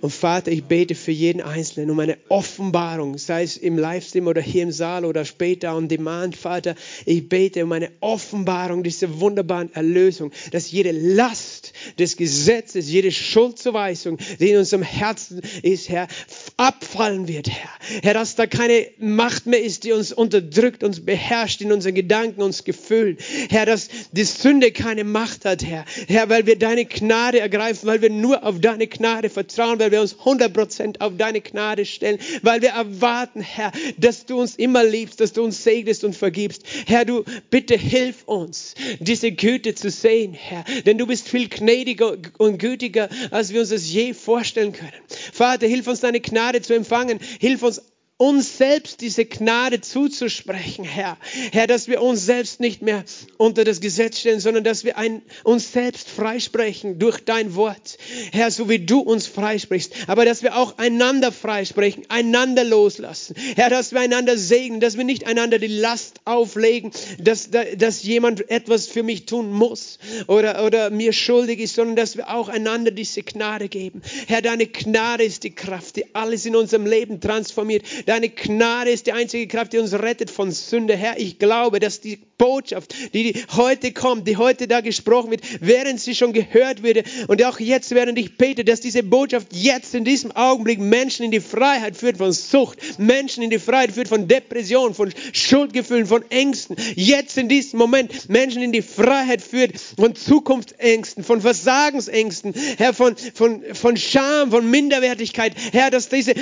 Und 0.00 0.10
Vater, 0.10 0.50
ich 0.50 0.64
bete 0.64 0.94
für 0.94 1.10
jeden 1.10 1.42
Einzelnen 1.42 1.90
um 1.90 2.00
eine 2.00 2.16
Offenbarung, 2.28 3.18
sei 3.18 3.42
es 3.42 3.58
im 3.58 3.76
Livestream 3.76 4.28
oder 4.28 4.40
hier 4.40 4.62
im 4.62 4.72
Saal 4.72 5.04
oder 5.04 5.26
später 5.26 5.76
on 5.76 5.88
Demand, 5.88 6.36
Vater. 6.36 6.74
Ich 7.04 7.28
bete 7.28 7.64
um 7.64 7.72
eine 7.72 7.90
Offenbarung 8.00 8.82
dieser 8.82 9.20
wunderbaren 9.20 9.74
Erlösung, 9.74 10.32
dass 10.52 10.70
jede 10.70 10.92
Last 10.92 11.74
des 11.98 12.16
Gesetzes, 12.16 12.90
jede 12.90 13.12
Schuldzuweisung, 13.12 14.16
die 14.38 14.50
in 14.50 14.56
unserem 14.56 14.82
Herzen 14.82 15.42
ist, 15.62 15.90
Herr, 15.90 16.08
abfallen 16.56 17.28
wird, 17.28 17.50
Herr. 17.50 18.00
Herr, 18.02 18.14
dass 18.14 18.36
da 18.36 18.46
keine 18.46 18.86
Macht 18.98 19.44
mehr 19.44 19.62
ist, 19.62 19.84
die 19.84 19.92
uns 19.92 20.12
unterdrückt, 20.12 20.82
uns 20.82 21.04
beherrscht 21.04 21.60
in 21.60 21.72
unseren 21.72 21.94
Gedanken, 21.94 22.40
uns 22.40 22.64
Gefühlen. 22.64 23.18
Herr, 23.50 23.66
dass 23.66 23.88
die 24.12 24.24
Sünde 24.24 24.72
keine 24.72 25.04
Macht 25.04 25.44
hat, 25.44 25.62
Herr. 25.62 25.84
Herr, 26.08 26.30
weil 26.30 26.46
wir 26.46 26.58
deine 26.58 26.86
Gnade 26.86 27.40
ergreifen, 27.40 27.86
weil 27.86 28.00
wir 28.00 28.10
nur 28.10 28.44
auf 28.44 28.60
deine 28.60 28.86
Gnade 28.86 29.28
vertrauen, 29.28 29.78
weil 29.78 29.89
wir 29.90 30.00
uns 30.00 30.16
100% 30.16 31.00
auf 31.00 31.12
deine 31.16 31.40
Gnade 31.40 31.84
stellen, 31.84 32.18
weil 32.42 32.62
wir 32.62 32.70
erwarten, 32.70 33.40
Herr, 33.40 33.72
dass 33.96 34.26
du 34.26 34.40
uns 34.40 34.56
immer 34.56 34.84
liebst, 34.84 35.20
dass 35.20 35.32
du 35.32 35.42
uns 35.42 35.62
segnest 35.62 36.04
und 36.04 36.16
vergibst. 36.16 36.62
Herr, 36.86 37.04
du 37.04 37.24
bitte 37.50 37.76
hilf 37.76 38.24
uns, 38.26 38.74
diese 38.98 39.32
Güte 39.32 39.74
zu 39.74 39.90
sehen, 39.90 40.34
Herr, 40.34 40.64
denn 40.86 40.98
du 40.98 41.06
bist 41.06 41.28
viel 41.28 41.48
gnädiger 41.48 42.16
und 42.38 42.58
gütiger, 42.58 43.08
als 43.30 43.52
wir 43.52 43.60
uns 43.60 43.70
das 43.70 43.90
je 43.92 44.14
vorstellen 44.14 44.72
können. 44.72 44.92
Vater, 45.32 45.66
hilf 45.66 45.86
uns 45.86 46.00
deine 46.00 46.20
Gnade 46.20 46.62
zu 46.62 46.74
empfangen, 46.74 47.18
hilf 47.38 47.62
uns 47.62 47.82
uns 48.20 48.58
selbst 48.58 49.00
diese 49.00 49.24
Gnade 49.24 49.80
zuzusprechen, 49.80 50.84
Herr. 50.84 51.16
Herr, 51.52 51.66
dass 51.66 51.88
wir 51.88 52.02
uns 52.02 52.26
selbst 52.26 52.60
nicht 52.60 52.82
mehr 52.82 53.02
unter 53.38 53.64
das 53.64 53.80
Gesetz 53.80 54.20
stellen, 54.20 54.40
sondern 54.40 54.62
dass 54.62 54.84
wir 54.84 54.98
ein, 54.98 55.22
uns 55.42 55.72
selbst 55.72 56.10
freisprechen 56.10 56.98
durch 56.98 57.20
dein 57.20 57.54
Wort. 57.54 57.96
Herr, 58.30 58.50
so 58.50 58.68
wie 58.68 58.78
du 58.78 59.00
uns 59.00 59.26
freisprichst, 59.26 59.94
aber 60.06 60.26
dass 60.26 60.42
wir 60.42 60.54
auch 60.58 60.76
einander 60.76 61.32
freisprechen, 61.32 62.04
einander 62.10 62.62
loslassen. 62.62 63.36
Herr, 63.56 63.70
dass 63.70 63.92
wir 63.92 64.00
einander 64.00 64.36
segnen, 64.36 64.80
dass 64.80 64.98
wir 64.98 65.04
nicht 65.04 65.26
einander 65.26 65.58
die 65.58 65.68
Last 65.68 66.20
auflegen, 66.26 66.90
dass, 67.18 67.48
dass 67.50 68.02
jemand 68.02 68.50
etwas 68.50 68.86
für 68.86 69.02
mich 69.02 69.24
tun 69.24 69.50
muss 69.50 69.98
oder, 70.26 70.66
oder 70.66 70.90
mir 70.90 71.14
schuldig 71.14 71.58
ist, 71.58 71.74
sondern 71.74 71.96
dass 71.96 72.18
wir 72.18 72.28
auch 72.28 72.50
einander 72.50 72.90
diese 72.90 73.22
Gnade 73.22 73.70
geben. 73.70 74.02
Herr, 74.26 74.42
deine 74.42 74.66
Gnade 74.66 75.24
ist 75.24 75.42
die 75.42 75.54
Kraft, 75.54 75.96
die 75.96 76.14
alles 76.14 76.44
in 76.44 76.54
unserem 76.54 76.84
Leben 76.84 77.22
transformiert 77.22 77.82
Deine 78.10 78.28
Gnade 78.28 78.90
ist 78.90 79.06
die 79.06 79.12
einzige 79.12 79.46
Kraft, 79.46 79.72
die 79.72 79.78
uns 79.78 79.92
rettet 79.92 80.32
von 80.32 80.50
Sünde. 80.50 80.96
Herr, 80.96 81.16
ich 81.16 81.38
glaube, 81.38 81.78
dass 81.78 82.00
die 82.00 82.16
Botschaft, 82.16 82.92
die 83.14 83.40
heute 83.54 83.92
kommt, 83.92 84.26
die 84.26 84.36
heute 84.36 84.66
da 84.66 84.80
gesprochen 84.80 85.30
wird, 85.30 85.42
während 85.60 86.00
sie 86.00 86.16
schon 86.16 86.32
gehört 86.32 86.82
würde 86.82 87.04
und 87.28 87.44
auch 87.44 87.60
jetzt, 87.60 87.92
während 87.92 88.18
ich 88.18 88.36
bete, 88.36 88.64
dass 88.64 88.80
diese 88.80 89.04
Botschaft 89.04 89.52
jetzt 89.52 89.94
in 89.94 90.04
diesem 90.04 90.32
Augenblick 90.32 90.80
Menschen 90.80 91.24
in 91.24 91.30
die 91.30 91.38
Freiheit 91.38 91.96
führt 91.96 92.16
von 92.16 92.32
Sucht, 92.32 92.98
Menschen 92.98 93.44
in 93.44 93.50
die 93.50 93.60
Freiheit 93.60 93.92
führt 93.92 94.08
von 94.08 94.26
Depression, 94.26 94.92
von 94.92 95.12
Schuldgefühlen, 95.32 96.06
von 96.06 96.28
Ängsten. 96.32 96.74
Jetzt 96.96 97.38
in 97.38 97.48
diesem 97.48 97.78
Moment 97.78 98.28
Menschen 98.28 98.60
in 98.60 98.72
die 98.72 98.82
Freiheit 98.82 99.40
führt 99.40 99.78
von 99.78 100.16
Zukunftsängsten, 100.16 101.22
von 101.22 101.42
Versagensängsten, 101.42 102.54
Herr, 102.76 102.92
von, 102.92 103.14
von, 103.34 103.62
von 103.72 103.96
Scham, 103.96 104.50
von 104.50 104.68
Minderwertigkeit. 104.68 105.54
Herr, 105.70 105.92
dass 105.92 106.08
diese 106.08 106.34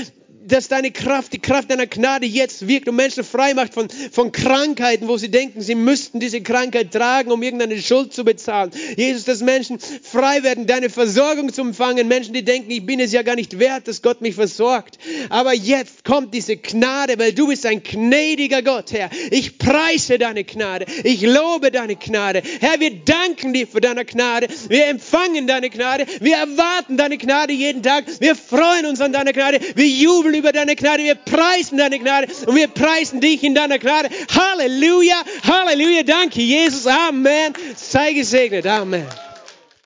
dass 0.49 0.68
deine 0.68 0.90
Kraft, 0.90 1.32
die 1.32 1.38
Kraft 1.38 1.70
deiner 1.70 1.86
Gnade 1.86 2.26
jetzt 2.26 2.66
wirkt 2.66 2.88
und 2.88 2.96
Menschen 2.96 3.24
frei 3.24 3.55
macht 3.55 3.74
von, 3.74 3.88
von 4.11 4.32
Krankheiten, 4.32 5.09
wo 5.09 5.16
sie 5.16 5.30
denken, 5.30 5.61
sie 5.61 5.74
müssten 5.74 6.20
diese 6.20 6.40
Krankheit 6.40 6.92
tragen, 6.92 7.30
um 7.30 7.42
irgendeine 7.42 7.80
Schuld 7.80 8.12
zu 8.12 8.24
bezahlen. 8.24 8.70
Jesus, 8.96 9.24
dass 9.24 9.40
Menschen 9.40 9.78
frei 9.78 10.42
werden, 10.42 10.66
deine 10.66 10.90
Versorgung 10.90 11.53
zu 11.53 11.62
empfangen. 11.62 12.09
Menschen, 12.09 12.34
die 12.34 12.44
denken, 12.44 12.70
ich 12.70 12.84
bin 12.84 13.01
es 13.01 13.12
ja 13.12 13.22
gar 13.22 13.36
nicht 13.36 13.59
wert, 13.59 13.88
dass 13.88 14.03
Gott 14.03 14.20
mich 14.20 14.34
versorgt. 14.34 14.99
Aber 15.28 15.53
jetzt 15.53 16.05
kommt 16.05 16.34
diese 16.34 16.57
Gnade, 16.57 17.18
weil 17.18 17.32
du 17.32 17.49
bist 17.49 17.66
ein 17.66 17.82
gnädiger 17.82 18.62
Gott, 18.62 18.92
Herr. 18.92 19.11
Ich 19.30 19.59
preise 19.59 20.18
deine 20.18 20.44
Gnade. 20.44 20.86
Ich 21.05 21.22
lobe 21.22 21.70
deine 21.70 21.96
Gnade. 21.96 22.42
Herr, 22.61 22.80
wir 22.80 22.90
danken 23.05 23.53
dir 23.53 23.66
für 23.66 23.80
deine 23.80 24.05
Gnade. 24.05 24.49
Wir 24.68 24.86
empfangen 24.86 25.46
deine 25.46 25.70
Gnade. 25.70 26.07
Wir 26.20 26.36
erwarten 26.36 26.96
deine 26.96 27.18
Gnade 27.18 27.53
jeden 27.53 27.82
Tag. 27.82 28.05
Wir 28.20 28.34
freuen 28.34 28.86
uns 28.86 29.01
an 29.01 29.12
deiner 29.12 29.32
Gnade. 29.32 29.61
Wir 29.74 29.86
jubeln 29.86 30.38
über 30.39 30.53
deine 30.53 30.76
Gnade, 30.76 31.03
wir 31.03 31.14
preisen 31.14 31.78
deine 31.78 31.99
Gnade 31.99 32.28
und 32.47 32.57
wir 32.57 32.68
preisen 32.68 33.20
dich 33.20 33.43
in 33.43 33.55
deiner 33.55 33.78
Gnade. 33.78 34.09
Halleluja, 34.34 35.22
Halleluja, 35.47 36.03
danke 36.03 36.41
Jesus, 36.41 36.86
Amen. 36.86 37.53
Sei 37.76 38.12
gesegnet, 38.12 38.66
Amen. 38.66 39.07